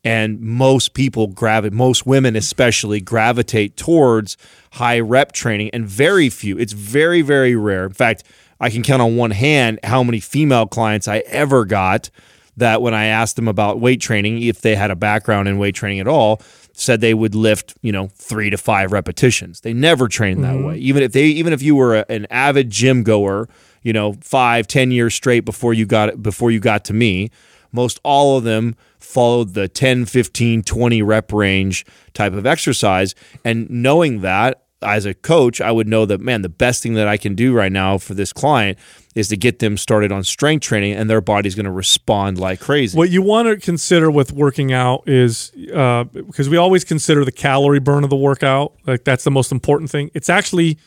and 0.04 0.40
most 0.40 0.94
people 0.94 1.26
gravitate 1.26 1.72
most 1.72 2.06
women 2.06 2.36
especially 2.36 3.00
gravitate 3.00 3.76
towards 3.76 4.36
high 4.72 5.00
rep 5.00 5.32
training 5.32 5.70
and 5.72 5.86
very 5.86 6.30
few 6.30 6.58
it's 6.58 6.72
very 6.72 7.22
very 7.22 7.54
rare. 7.56 7.84
In 7.84 7.92
fact 7.92 8.24
i 8.60 8.70
can 8.70 8.82
count 8.82 9.02
on 9.02 9.16
one 9.16 9.30
hand 9.30 9.78
how 9.84 10.02
many 10.02 10.20
female 10.20 10.66
clients 10.66 11.08
i 11.08 11.18
ever 11.26 11.64
got 11.64 12.10
that 12.56 12.82
when 12.82 12.94
i 12.94 13.06
asked 13.06 13.36
them 13.36 13.48
about 13.48 13.80
weight 13.80 14.00
training 14.00 14.42
if 14.42 14.60
they 14.60 14.74
had 14.74 14.90
a 14.90 14.96
background 14.96 15.48
in 15.48 15.58
weight 15.58 15.74
training 15.74 16.00
at 16.00 16.08
all 16.08 16.40
said 16.80 17.00
they 17.00 17.14
would 17.14 17.34
lift 17.34 17.74
you 17.82 17.92
know 17.92 18.08
three 18.14 18.50
to 18.50 18.56
five 18.56 18.92
repetitions. 18.92 19.60
They 19.60 19.72
never 19.72 20.08
trained 20.08 20.42
that 20.44 20.54
mm-hmm. 20.54 20.66
way. 20.66 20.78
Even 20.78 21.02
if 21.02 21.12
they 21.12 21.24
even 21.26 21.52
if 21.52 21.62
you 21.62 21.76
were 21.76 21.96
a, 21.96 22.06
an 22.08 22.26
avid 22.30 22.70
gym 22.70 23.02
goer 23.02 23.48
you 23.82 23.92
know 23.92 24.14
five 24.20 24.66
ten 24.66 24.90
years 24.90 25.14
straight 25.14 25.44
before 25.44 25.74
you 25.74 25.86
got 25.86 26.22
before 26.22 26.50
you 26.50 26.60
got 26.60 26.84
to 26.86 26.94
me 26.94 27.30
most 27.72 28.00
all 28.02 28.36
of 28.36 28.44
them 28.44 28.74
followed 29.10 29.54
the 29.54 29.68
10 29.68 30.06
15 30.06 30.62
20 30.62 31.02
rep 31.02 31.32
range 31.32 31.84
type 32.14 32.32
of 32.32 32.46
exercise 32.46 33.14
and 33.44 33.68
knowing 33.68 34.20
that 34.20 34.62
as 34.82 35.04
a 35.04 35.12
coach 35.12 35.60
i 35.60 35.70
would 35.70 35.86
know 35.86 36.06
that 36.06 36.20
man 36.20 36.42
the 36.42 36.48
best 36.48 36.82
thing 36.82 36.94
that 36.94 37.06
i 37.06 37.16
can 37.16 37.34
do 37.34 37.52
right 37.52 37.72
now 37.72 37.98
for 37.98 38.14
this 38.14 38.32
client 38.32 38.78
is 39.14 39.28
to 39.28 39.36
get 39.36 39.58
them 39.58 39.76
started 39.76 40.12
on 40.12 40.22
strength 40.22 40.62
training 40.62 40.92
and 40.92 41.10
their 41.10 41.20
body's 41.20 41.54
going 41.54 41.64
to 41.64 41.70
respond 41.70 42.38
like 42.38 42.60
crazy 42.60 42.96
What 42.96 43.10
you 43.10 43.22
want 43.22 43.48
to 43.48 43.56
consider 43.56 44.10
with 44.10 44.32
working 44.32 44.72
out 44.72 45.08
is 45.08 45.52
uh, 45.74 46.04
because 46.04 46.48
we 46.48 46.56
always 46.56 46.84
consider 46.84 47.24
the 47.24 47.32
calorie 47.32 47.80
burn 47.80 48.04
of 48.04 48.10
the 48.10 48.16
workout, 48.16 48.74
like 48.86 49.04
that's 49.04 49.24
the 49.24 49.30
most 49.30 49.50
important 49.50 49.90
thing. 49.90 50.10
It's 50.14 50.28
actually 50.28 50.78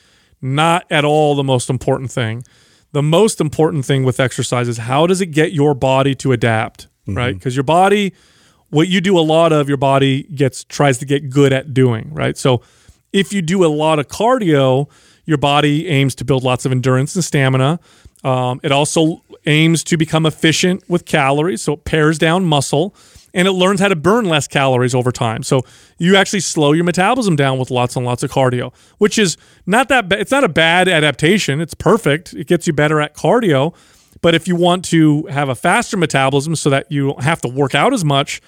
not 0.42 0.86
at 0.90 1.04
all 1.06 1.36
the 1.36 1.44
most 1.44 1.70
important 1.70 2.12
thing. 2.12 2.44
The 2.94 3.04
most 3.04 3.42
important 3.42 3.86
thing 3.86 4.04
with 4.04 4.20
exercise 4.20 4.68
is 4.68 4.78
how 4.78 5.08
does 5.08 5.20
it 5.20 5.28
get 5.28 5.52
your 5.52 5.74
body 5.74 6.16
to 6.16 6.32
adapt, 6.32 6.88
right? 7.08 7.34
Because 7.34 7.56
your 7.56 7.64
body, 7.64 8.14
what 8.70 8.88
you 8.88 9.02
do 9.02 9.18
a 9.18 9.22
lot 9.22 9.52
of, 9.54 9.68
your 9.68 9.78
body 9.78 10.24
gets 10.24 10.64
tries 10.64 10.98
to 11.00 11.06
get 11.06 11.30
good 11.30 11.54
at 11.54 11.74
doing, 11.74 12.14
right? 12.14 12.38
So 12.38 12.62
if 13.12 13.32
you 13.34 13.42
do 13.42 13.66
a 13.66 13.68
lot 13.68 14.00
of 14.00 14.08
cardio, 14.08 14.90
your 15.26 15.38
body 15.38 15.88
aims 15.88 16.16
to 16.16 16.26
build 16.26 16.44
lots 16.44 16.66
of 16.66 16.72
endurance 16.72 17.16
and 17.16 17.24
stamina. 17.24 17.80
Um, 18.24 18.60
it 18.64 18.72
also 18.72 19.24
aims 19.46 19.84
to 19.86 19.98
become 19.98 20.26
efficient 20.26 20.84
with 20.90 21.06
calories, 21.06 21.62
so 21.62 21.74
it 21.74 21.84
pares 21.86 22.18
down 22.18 22.46
muscle 22.46 22.96
and 23.34 23.48
it 23.48 23.52
learns 23.54 23.80
how 23.80 23.88
to 23.88 23.96
burn 23.96 24.26
less 24.26 24.48
calories 24.48 24.94
over 24.94 25.12
time. 25.12 25.44
So 25.44 25.62
you 25.98 26.16
actually 26.16 26.42
slow 26.42 26.72
your 26.72 26.84
metabolism 26.84 27.36
down 27.36 27.58
with 27.58 27.72
lots 27.72 27.96
and 27.96 28.06
lots 28.06 28.22
of 28.24 28.32
cardio, 28.32 28.74
which 29.00 29.18
is 29.18 29.38
not 29.66 29.90
that 29.90 30.08
ba- 30.08 30.20
it's 30.20 30.32
not 30.32 30.44
a 30.44 30.50
bad 30.50 30.88
adaptation. 30.88 31.60
It's 31.60 31.74
perfect. 31.74 32.34
It 32.34 32.48
gets 32.48 32.68
you 32.68 32.74
better 32.74 33.02
at 33.02 33.16
cardio. 33.16 33.74
But 34.24 34.34
if 34.34 34.48
you 34.48 34.56
want 34.56 34.86
to 34.86 35.26
have 35.26 35.50
a 35.50 35.54
faster 35.54 35.98
metabolism 35.98 36.56
so 36.56 36.70
that 36.70 36.90
you 36.90 37.08
don't 37.08 37.24
have 37.24 37.42
to 37.42 37.50
work 37.50 37.76
out 37.76 37.94
as 37.94 38.06
much 38.06 38.42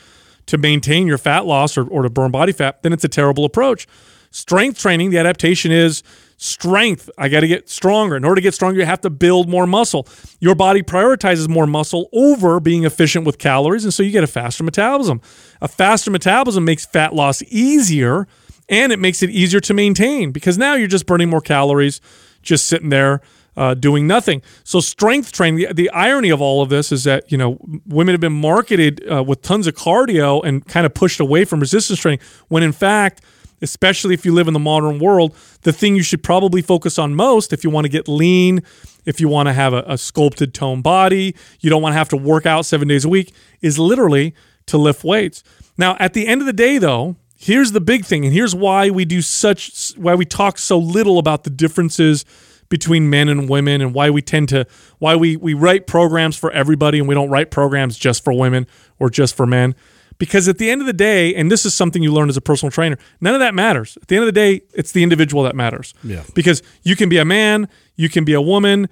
to 0.45 0.57
maintain 0.57 1.05
your 1.05 1.17
fat 1.17 1.45
loss 1.45 1.77
or, 1.77 1.85
or 1.89 2.01
to 2.03 2.09
burn 2.09 2.31
body 2.31 2.53
fat, 2.53 2.81
then 2.81 2.93
it's 2.93 3.03
a 3.03 3.09
terrible 3.09 3.43
approach. 3.43 3.85
Strength 4.31 4.79
training, 4.79 5.09
the 5.09 5.17
adaptation 5.17 5.73
is 5.73 6.01
strength. 6.37 7.09
I 7.17 7.27
got 7.27 7.41
to 7.41 7.47
get 7.47 7.69
stronger. 7.69 8.15
In 8.15 8.23
order 8.23 8.35
to 8.35 8.41
get 8.41 8.53
stronger, 8.53 8.79
you 8.79 8.85
have 8.85 9.01
to 9.01 9.09
build 9.09 9.49
more 9.49 9.67
muscle. 9.67 10.07
Your 10.39 10.55
body 10.55 10.81
prioritizes 10.81 11.49
more 11.49 11.67
muscle 11.67 12.07
over 12.13 12.61
being 12.61 12.85
efficient 12.85 13.25
with 13.25 13.37
calories, 13.37 13.83
and 13.83 13.93
so 13.93 14.01
you 14.01 14.11
get 14.11 14.23
a 14.23 14.27
faster 14.27 14.63
metabolism. 14.63 15.19
A 15.61 15.67
faster 15.67 16.09
metabolism 16.09 16.63
makes 16.63 16.85
fat 16.85 17.13
loss 17.13 17.43
easier 17.43 18.27
and 18.69 18.93
it 18.93 18.99
makes 18.99 19.21
it 19.21 19.29
easier 19.29 19.59
to 19.59 19.73
maintain 19.73 20.31
because 20.31 20.57
now 20.57 20.75
you're 20.75 20.87
just 20.87 21.05
burning 21.05 21.29
more 21.29 21.41
calories 21.41 21.99
just 22.41 22.65
sitting 22.67 22.89
there 22.89 23.21
uh, 23.57 23.73
doing 23.73 24.07
nothing. 24.07 24.41
So 24.63 24.79
strength 24.79 25.31
training. 25.31 25.59
The, 25.59 25.73
the, 25.73 25.89
irony 25.91 26.29
of 26.29 26.41
all 26.41 26.61
of 26.61 26.69
this 26.69 26.91
is 26.91 27.05
that 27.05 27.31
you 27.31 27.37
know 27.37 27.57
women 27.87 28.13
have 28.13 28.21
been 28.21 28.33
marketed 28.33 29.09
uh, 29.09 29.23
with 29.23 29.41
tons 29.41 29.67
of 29.67 29.75
cardio 29.75 30.43
and 30.43 30.65
kind 30.65 30.85
of 30.85 30.93
pushed 30.93 31.19
away 31.19 31.45
from 31.45 31.59
resistance 31.59 31.99
training 31.99 32.19
when 32.49 32.63
in 32.63 32.73
fact 32.73 33.21
especially 33.61 34.13
if 34.13 34.25
you 34.25 34.33
live 34.33 34.47
in 34.47 34.53
the 34.53 34.59
modern 34.59 34.99
world, 34.99 35.35
the 35.61 35.73
thing 35.73 35.95
you 35.95 36.03
should 36.03 36.23
probably 36.23 36.61
focus 36.61 36.99
on 36.99 37.15
most 37.15 37.53
if 37.53 37.63
you 37.63 37.69
want 37.69 37.85
to 37.85 37.89
get 37.89 38.07
lean, 38.07 38.61
if 39.05 39.19
you 39.19 39.27
want 39.27 39.47
to 39.47 39.53
have 39.53 39.73
a, 39.73 39.83
a 39.87 39.97
sculpted 39.97 40.53
tone 40.53 40.81
body, 40.81 41.35
you 41.61 41.69
don't 41.69 41.81
want 41.81 41.93
to 41.93 41.97
have 41.97 42.09
to 42.09 42.17
work 42.17 42.45
out 42.45 42.65
seven 42.65 42.87
days 42.87 43.05
a 43.05 43.09
week, 43.09 43.33
is 43.61 43.79
literally 43.79 44.35
to 44.67 44.77
lift 44.77 45.03
weights. 45.03 45.43
Now, 45.77 45.95
at 45.99 46.13
the 46.13 46.27
end 46.27 46.41
of 46.41 46.47
the 46.47 46.53
day, 46.53 46.77
though, 46.77 47.15
here's 47.37 47.71
the 47.71 47.81
big 47.81 48.05
thing, 48.05 48.25
and 48.25 48.33
here's 48.33 48.55
why 48.55 48.89
we 48.89 49.05
do 49.05 49.21
such, 49.21 49.93
why 49.95 50.15
we 50.15 50.25
talk 50.25 50.57
so 50.57 50.77
little 50.77 51.19
about 51.19 51.43
the 51.43 51.49
differences 51.49 52.25
between 52.69 53.09
men 53.09 53.29
and 53.29 53.49
women 53.49 53.81
and 53.81 53.93
why 53.93 54.09
we 54.09 54.21
tend 54.21 54.49
to 54.49 54.65
why 54.99 55.15
we 55.15 55.35
we 55.35 55.53
write 55.53 55.87
programs 55.87 56.35
for 56.35 56.51
everybody 56.51 56.99
and 56.99 57.07
we 57.07 57.15
don't 57.15 57.29
write 57.29 57.51
programs 57.51 57.97
just 57.97 58.23
for 58.23 58.33
women 58.33 58.67
or 58.99 59.09
just 59.09 59.35
for 59.35 59.45
men. 59.45 59.75
Because 60.17 60.47
at 60.47 60.57
the 60.59 60.69
end 60.69 60.79
of 60.79 60.87
the 60.87 60.93
day 60.93 61.35
and 61.35 61.51
this 61.51 61.65
is 61.65 61.73
something 61.73 62.01
you 62.01 62.13
learn 62.13 62.29
as 62.29 62.37
a 62.37 62.41
personal 62.41 62.71
trainer 62.71 62.97
none 63.21 63.33
of 63.33 63.39
that 63.39 63.53
matters. 63.53 63.97
At 64.01 64.07
the 64.07 64.15
end 64.15 64.23
of 64.23 64.27
the 64.27 64.31
day 64.31 64.61
it's 64.73 64.91
the 64.91 65.03
individual 65.03 65.43
that 65.43 65.55
matters. 65.55 65.93
Yeah. 66.03 66.23
because 66.33 66.63
you 66.83 66.95
can 66.95 67.09
be 67.09 67.17
a 67.17 67.25
man 67.25 67.67
you 67.95 68.09
can 68.09 68.25
be 68.25 68.33
a 68.33 68.41
woman 68.41 68.89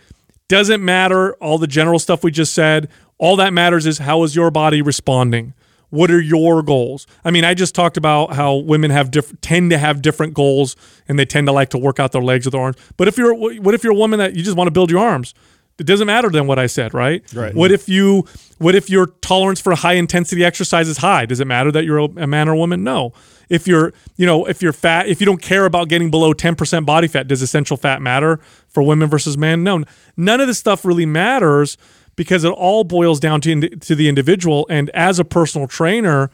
doesn't 0.49 0.83
matter 0.83 1.33
all 1.35 1.57
the 1.57 1.67
general 1.67 1.99
stuff 1.99 2.23
we 2.23 2.29
just 2.31 2.53
said. 2.53 2.89
All 3.17 3.35
that 3.37 3.53
matters 3.53 3.85
is 3.85 3.99
how 3.99 4.23
is 4.23 4.35
your 4.35 4.51
body 4.51 4.81
responding 4.81 5.53
what 5.93 6.09
are 6.09 6.19
your 6.19 6.63
goals? 6.63 7.05
I 7.23 7.29
mean, 7.29 7.45
I 7.45 7.53
just 7.53 7.75
talked 7.75 7.97
about 7.97 8.33
how 8.33 8.55
women 8.55 8.89
have 8.89 9.11
diff- 9.11 9.39
tend 9.41 9.69
to 9.69 9.77
have 9.77 10.01
different 10.01 10.33
goals, 10.33 10.75
and 11.07 11.19
they 11.19 11.25
tend 11.25 11.45
to 11.45 11.53
like 11.53 11.69
to 11.69 11.77
work 11.77 11.99
out 11.99 12.11
their 12.11 12.23
legs 12.23 12.47
or 12.47 12.49
their 12.49 12.61
arms. 12.61 12.77
But 12.97 13.07
if 13.07 13.15
you're 13.15 13.35
what 13.35 13.75
if 13.75 13.83
you're 13.83 13.93
a 13.93 13.95
woman 13.95 14.17
that 14.17 14.35
you 14.35 14.41
just 14.41 14.57
want 14.57 14.67
to 14.67 14.71
build 14.71 14.89
your 14.89 14.99
arms? 14.99 15.35
It 15.79 15.85
doesn't 15.85 16.05
matter 16.07 16.29
then 16.29 16.45
what 16.47 16.57
I 16.59 16.65
said, 16.65 16.93
right? 16.93 17.23
Right. 17.33 17.53
What 17.53 17.71
if 17.71 17.87
you 17.87 18.25
what 18.57 18.73
if 18.73 18.89
your 18.89 19.07
tolerance 19.21 19.61
for 19.61 19.75
high 19.75 19.93
intensity 19.93 20.43
exercise 20.43 20.87
is 20.87 20.97
high? 20.97 21.27
Does 21.27 21.39
it 21.39 21.45
matter 21.45 21.71
that 21.71 21.85
you're 21.85 21.99
a, 21.99 22.05
a 22.05 22.27
man 22.27 22.49
or 22.49 22.53
a 22.53 22.57
woman? 22.57 22.83
No. 22.83 23.13
If 23.49 23.67
you're, 23.67 23.93
you 24.15 24.25
know, 24.25 24.45
if 24.45 24.63
you're 24.63 24.73
fat, 24.73 25.07
if 25.07 25.19
you 25.19 25.25
don't 25.25 25.41
care 25.41 25.65
about 25.65 25.89
getting 25.89 26.09
below 26.09 26.33
10% 26.33 26.85
body 26.85 27.07
fat, 27.07 27.27
does 27.27 27.41
essential 27.41 27.77
fat 27.77 28.01
matter 28.01 28.39
for 28.67 28.81
women 28.81 29.09
versus 29.09 29.37
men? 29.37 29.63
No. 29.63 29.83
None 30.17 30.41
of 30.41 30.47
this 30.47 30.57
stuff 30.57 30.85
really 30.85 31.05
matters 31.05 31.77
because 32.15 32.43
it 32.43 32.51
all 32.51 32.83
boils 32.83 33.19
down 33.19 33.41
to 33.41 33.69
to 33.69 33.95
the 33.95 34.07
individual. 34.09 34.65
And 34.69 34.89
as 34.91 35.19
a 35.19 35.25
personal 35.25 35.67
trainer, 35.67 36.29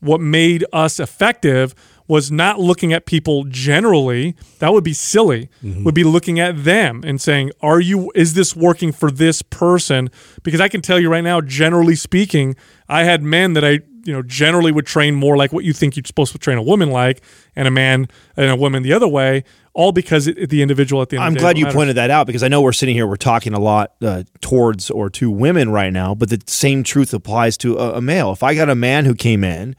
what 0.00 0.20
made 0.20 0.64
us 0.72 1.00
effective 1.00 1.74
was 2.06 2.32
not 2.32 2.58
looking 2.58 2.92
at 2.92 3.04
people 3.04 3.44
generally. 3.44 4.34
That 4.60 4.72
would 4.72 4.82
be 4.82 4.94
silly. 4.94 5.50
Mm-hmm. 5.62 5.84
Would 5.84 5.94
be 5.94 6.04
looking 6.04 6.40
at 6.40 6.64
them 6.64 7.02
and 7.04 7.20
saying 7.20 7.52
are 7.60 7.80
you 7.80 8.10
is 8.14 8.34
this 8.34 8.56
working 8.56 8.92
for 8.92 9.10
this 9.10 9.42
person? 9.42 10.10
Because 10.42 10.60
i 10.60 10.68
can 10.68 10.80
tell 10.80 10.98
you 10.98 11.10
right 11.10 11.24
now 11.24 11.40
generally 11.40 11.94
speaking 11.94 12.56
i 12.88 13.04
had 13.04 13.22
men 13.22 13.52
that 13.52 13.64
i 13.64 13.80
you 14.04 14.12
know 14.12 14.22
generally 14.22 14.72
would 14.72 14.86
train 14.86 15.14
more 15.14 15.36
like 15.36 15.52
what 15.52 15.64
you 15.64 15.72
think 15.72 15.96
you're 15.96 16.04
supposed 16.04 16.32
to 16.32 16.38
train 16.38 16.58
a 16.58 16.62
woman 16.62 16.90
like 16.90 17.22
and 17.56 17.68
a 17.68 17.70
man 17.70 18.08
and 18.36 18.50
a 18.50 18.56
woman 18.56 18.82
the 18.82 18.92
other 18.92 19.08
way 19.08 19.44
all 19.74 19.92
because 19.92 20.26
it, 20.26 20.50
the 20.50 20.60
individual 20.60 21.02
at 21.02 21.08
the 21.08 21.16
end 21.16 21.24
I'm 21.24 21.28
of 21.28 21.34
the 21.34 21.38
day 21.38 21.42
glad 21.42 21.58
you 21.58 21.64
matters. 21.64 21.76
pointed 21.76 21.96
that 21.96 22.10
out 22.10 22.26
because 22.26 22.42
I 22.42 22.48
know 22.48 22.60
we're 22.60 22.72
sitting 22.72 22.96
here, 22.96 23.06
we're 23.06 23.14
talking 23.16 23.54
a 23.54 23.60
lot 23.60 23.92
uh, 24.02 24.24
towards 24.40 24.90
or 24.90 25.08
to 25.10 25.30
women 25.30 25.70
right 25.70 25.92
now, 25.92 26.16
but 26.16 26.30
the 26.30 26.42
same 26.48 26.82
truth 26.82 27.14
applies 27.14 27.56
to 27.58 27.78
a, 27.78 27.98
a 27.98 28.00
male. 28.00 28.32
If 28.32 28.42
I 28.42 28.56
got 28.56 28.68
a 28.68 28.74
man 28.74 29.04
who 29.04 29.14
came 29.14 29.44
in 29.44 29.76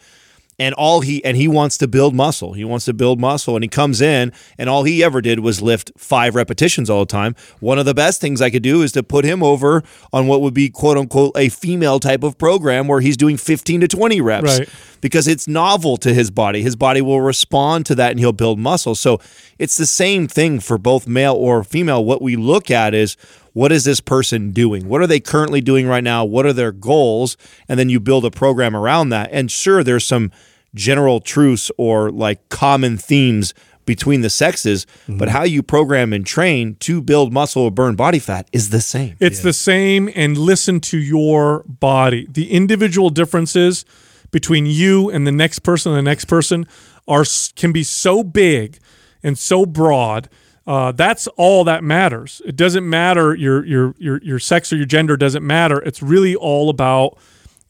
and 0.59 0.75
all 0.75 1.01
he 1.01 1.23
and 1.23 1.37
he 1.37 1.47
wants 1.47 1.77
to 1.77 1.87
build 1.87 2.13
muscle, 2.13 2.53
he 2.53 2.63
wants 2.65 2.85
to 2.85 2.93
build 2.93 3.19
muscle, 3.19 3.55
and 3.55 3.63
he 3.63 3.69
comes 3.69 4.01
in 4.01 4.31
and 4.57 4.69
all 4.69 4.83
he 4.83 5.03
ever 5.03 5.21
did 5.21 5.39
was 5.39 5.61
lift 5.61 5.91
five 5.97 6.35
repetitions 6.35 6.89
all 6.89 6.99
the 6.99 7.05
time. 7.05 7.35
One 7.61 7.79
of 7.79 7.85
the 7.85 7.93
best 7.93 8.19
things 8.21 8.41
I 8.41 8.49
could 8.49 8.63
do 8.63 8.81
is 8.81 8.91
to 8.91 9.03
put 9.03 9.23
him 9.25 9.41
over 9.41 9.83
on 10.11 10.27
what 10.27 10.41
would 10.41 10.53
be 10.53 10.69
quote 10.69 10.97
unquote 10.97 11.31
a 11.37 11.49
female 11.49 11.99
type 11.99 12.23
of 12.23 12.37
program 12.37 12.87
where 12.87 12.99
he's 13.01 13.17
doing 13.17 13.37
15 13.37 13.81
to 13.81 13.87
20 13.87 14.21
reps 14.21 14.59
Right. 14.59 14.69
because 15.01 15.27
it's 15.27 15.47
novel 15.47 15.95
to 15.97 16.13
his 16.13 16.29
body. 16.29 16.61
His 16.61 16.75
body 16.75 17.01
will 17.01 17.21
respond 17.21 17.85
to 17.87 17.95
that 17.95 18.11
and 18.11 18.19
he'll 18.19 18.33
build 18.33 18.59
muscle. 18.59 18.95
So 18.95 19.19
it's 19.57 19.77
the 19.77 19.85
same 19.85 20.27
thing 20.27 20.59
for 20.59 20.77
both 20.77 21.07
male 21.07 21.35
or 21.35 21.63
female. 21.63 22.03
What 22.03 22.21
we 22.21 22.35
look 22.35 22.69
at 22.69 22.93
is 22.93 23.15
what 23.53 23.71
is 23.71 23.83
this 23.83 23.99
person 23.99 24.51
doing? 24.51 24.87
What 24.87 25.01
are 25.01 25.07
they 25.07 25.19
currently 25.19 25.61
doing 25.61 25.87
right 25.87 26.03
now? 26.03 26.25
What 26.25 26.45
are 26.45 26.53
their 26.53 26.71
goals? 26.71 27.37
And 27.67 27.79
then 27.79 27.89
you 27.89 27.99
build 27.99 28.25
a 28.25 28.31
program 28.31 28.75
around 28.75 29.09
that. 29.09 29.29
And 29.31 29.51
sure, 29.51 29.83
there's 29.83 30.05
some 30.05 30.31
general 30.75 31.19
truths 31.19 31.71
or 31.77 32.11
like 32.11 32.47
common 32.49 32.97
themes 32.97 33.53
between 33.85 34.21
the 34.21 34.29
sexes, 34.29 34.85
mm-hmm. 34.85 35.17
but 35.17 35.29
how 35.29 35.43
you 35.43 35.63
program 35.63 36.13
and 36.13 36.23
train 36.23 36.75
to 36.75 37.01
build 37.01 37.33
muscle 37.33 37.63
or 37.63 37.71
burn 37.71 37.95
body 37.95 38.19
fat 38.19 38.47
is 38.51 38.69
the 38.69 38.81
same. 38.81 39.17
It's 39.19 39.39
the 39.39 39.51
same, 39.51 40.11
and 40.13 40.37
listen 40.37 40.79
to 40.81 40.99
your 40.99 41.63
body. 41.63 42.27
The 42.29 42.51
individual 42.51 43.09
differences 43.09 43.85
between 44.29 44.67
you 44.67 45.09
and 45.09 45.25
the 45.25 45.31
next 45.31 45.59
person 45.59 45.91
and 45.91 45.97
the 45.97 46.07
next 46.07 46.25
person 46.25 46.67
are 47.07 47.25
can 47.55 47.71
be 47.71 47.81
so 47.81 48.23
big 48.23 48.77
and 49.23 49.39
so 49.39 49.65
broad. 49.65 50.29
Uh, 50.69 50.91
that's 50.91 51.25
all 51.35 51.63
that 51.63 51.83
matters. 51.83 52.43
It 52.45 52.55
doesn't 52.55 52.87
matter 52.87 53.33
your 53.33 53.65
your 53.65 53.95
your 53.97 54.21
your 54.21 54.37
sex 54.37 54.71
or 54.71 54.75
your 54.75 54.85
gender 54.85 55.17
doesn't 55.17 55.43
matter. 55.45 55.79
It's 55.79 56.03
really 56.03 56.35
all 56.35 56.69
about 56.69 57.17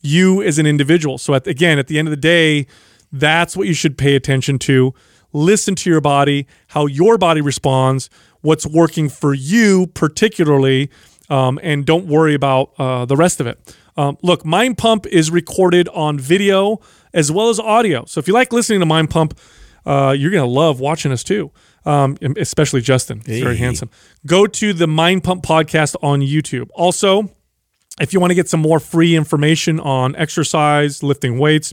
you 0.02 0.44
as 0.44 0.60
an 0.60 0.66
individual. 0.66 1.18
So 1.18 1.34
at, 1.34 1.48
again, 1.48 1.80
at 1.80 1.88
the 1.88 1.98
end 1.98 2.10
of 2.10 2.12
the 2.12 2.18
day, 2.18 2.68
that's 3.10 3.56
what 3.56 3.68
you 3.68 3.74
should 3.74 3.98
pay 3.98 4.18
attention 4.18 4.60
to. 4.60 4.94
Listen 5.32 5.76
to 5.76 5.90
your 5.90 6.02
body, 6.02 6.46
how 6.68 6.88
your 6.88 7.18
body 7.18 7.40
responds, 7.40 8.10
what's 8.42 8.66
working 8.66 9.08
for 9.08 9.34
you 9.34 9.88
particularly, 9.88 10.90
um, 11.30 11.58
and 11.64 11.86
don't 11.86 12.06
worry 12.06 12.34
about 12.34 12.74
uh, 12.78 13.06
the 13.06 13.16
rest 13.16 13.40
of 13.40 13.48
it. 13.48 13.78
Um, 13.96 14.18
look, 14.22 14.44
Mind 14.44 14.78
Pump 14.78 15.06
is 15.06 15.32
recorded 15.32 15.88
on 15.90 16.20
video 16.20 16.82
as 17.14 17.32
well 17.32 17.48
as 17.48 17.62
audio. 17.62 18.04
So 18.06 18.20
if 18.20 18.28
you 18.28 18.34
like 18.34 18.52
listening 18.52 18.82
to 18.82 18.86
Mind 18.86 19.10
Pump, 19.10 19.40
uh, 19.86 20.14
you're 20.18 20.32
to 20.32 20.44
love 20.46 20.82
watching 20.82 21.14
us 21.14 21.24
too, 21.24 21.52
um, 21.86 22.18
especially 22.38 22.82
Justin. 22.82 23.22
He's 23.26 23.42
very 23.42 23.58
handsome. 23.58 23.90
Go 24.26 24.48
to 24.48 24.74
the 24.74 24.88
Mind 24.88 25.24
Pump 25.24 25.44
podcast 25.44 25.96
on 26.02 26.22
YouTube. 26.22 26.70
Also, 26.74 27.30
if 28.00 28.14
you 28.14 28.20
want 28.20 28.32
to 28.32 28.36
get 28.36 28.50
some 28.50 28.62
more 28.62 28.80
free 28.80 29.16
information 29.16 29.80
on 29.80 30.16
exercise, 30.16 31.04
lifting 31.04 31.38
weights, 31.38 31.72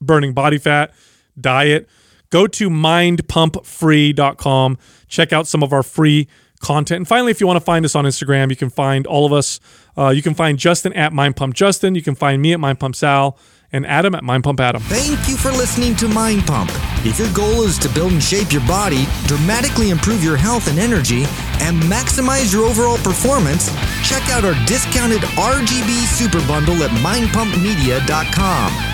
burning 0.00 0.34
body 0.34 0.58
fat, 0.58 0.92
diet, 1.40 1.88
go 2.30 2.46
to 2.46 2.70
mindpumpfree.com. 2.70 4.78
Check 5.08 5.32
out 5.32 5.46
some 5.46 5.62
of 5.62 5.72
our 5.72 5.82
free 5.82 6.28
content. 6.60 6.98
And 6.98 7.08
finally, 7.08 7.30
if 7.30 7.40
you 7.40 7.46
want 7.46 7.58
to 7.58 7.64
find 7.64 7.84
us 7.84 7.94
on 7.94 8.04
Instagram, 8.04 8.50
you 8.50 8.56
can 8.56 8.70
find 8.70 9.06
all 9.06 9.26
of 9.26 9.32
us. 9.32 9.60
Uh, 9.96 10.08
you 10.08 10.22
can 10.22 10.34
find 10.34 10.58
Justin 10.58 10.92
at 10.94 11.12
Mind 11.12 11.36
Pump 11.36 11.54
Justin. 11.54 11.94
You 11.94 12.02
can 12.02 12.14
find 12.14 12.42
me 12.42 12.52
at 12.52 12.58
mindpumpsal 12.58 13.38
and 13.74 13.84
Adam 13.86 14.14
at 14.14 14.22
Mind 14.22 14.44
Pump 14.44 14.60
Adam. 14.60 14.80
Thank 14.80 15.28
you 15.28 15.36
for 15.36 15.50
listening 15.50 15.96
to 15.96 16.06
Mind 16.08 16.46
Pump. 16.46 16.70
If 17.04 17.18
your 17.18 17.30
goal 17.32 17.62
is 17.62 17.76
to 17.80 17.88
build 17.88 18.12
and 18.12 18.22
shape 18.22 18.52
your 18.52 18.66
body, 18.66 19.04
dramatically 19.26 19.90
improve 19.90 20.22
your 20.22 20.36
health 20.36 20.68
and 20.68 20.78
energy, 20.78 21.24
and 21.60 21.82
maximize 21.82 22.52
your 22.52 22.64
overall 22.64 22.98
performance, 22.98 23.68
check 24.08 24.22
out 24.30 24.44
our 24.44 24.54
discounted 24.66 25.22
RGB 25.36 26.06
Super 26.06 26.46
Bundle 26.46 26.82
at 26.84 26.90
mindpumpmedia.com. 27.02 28.93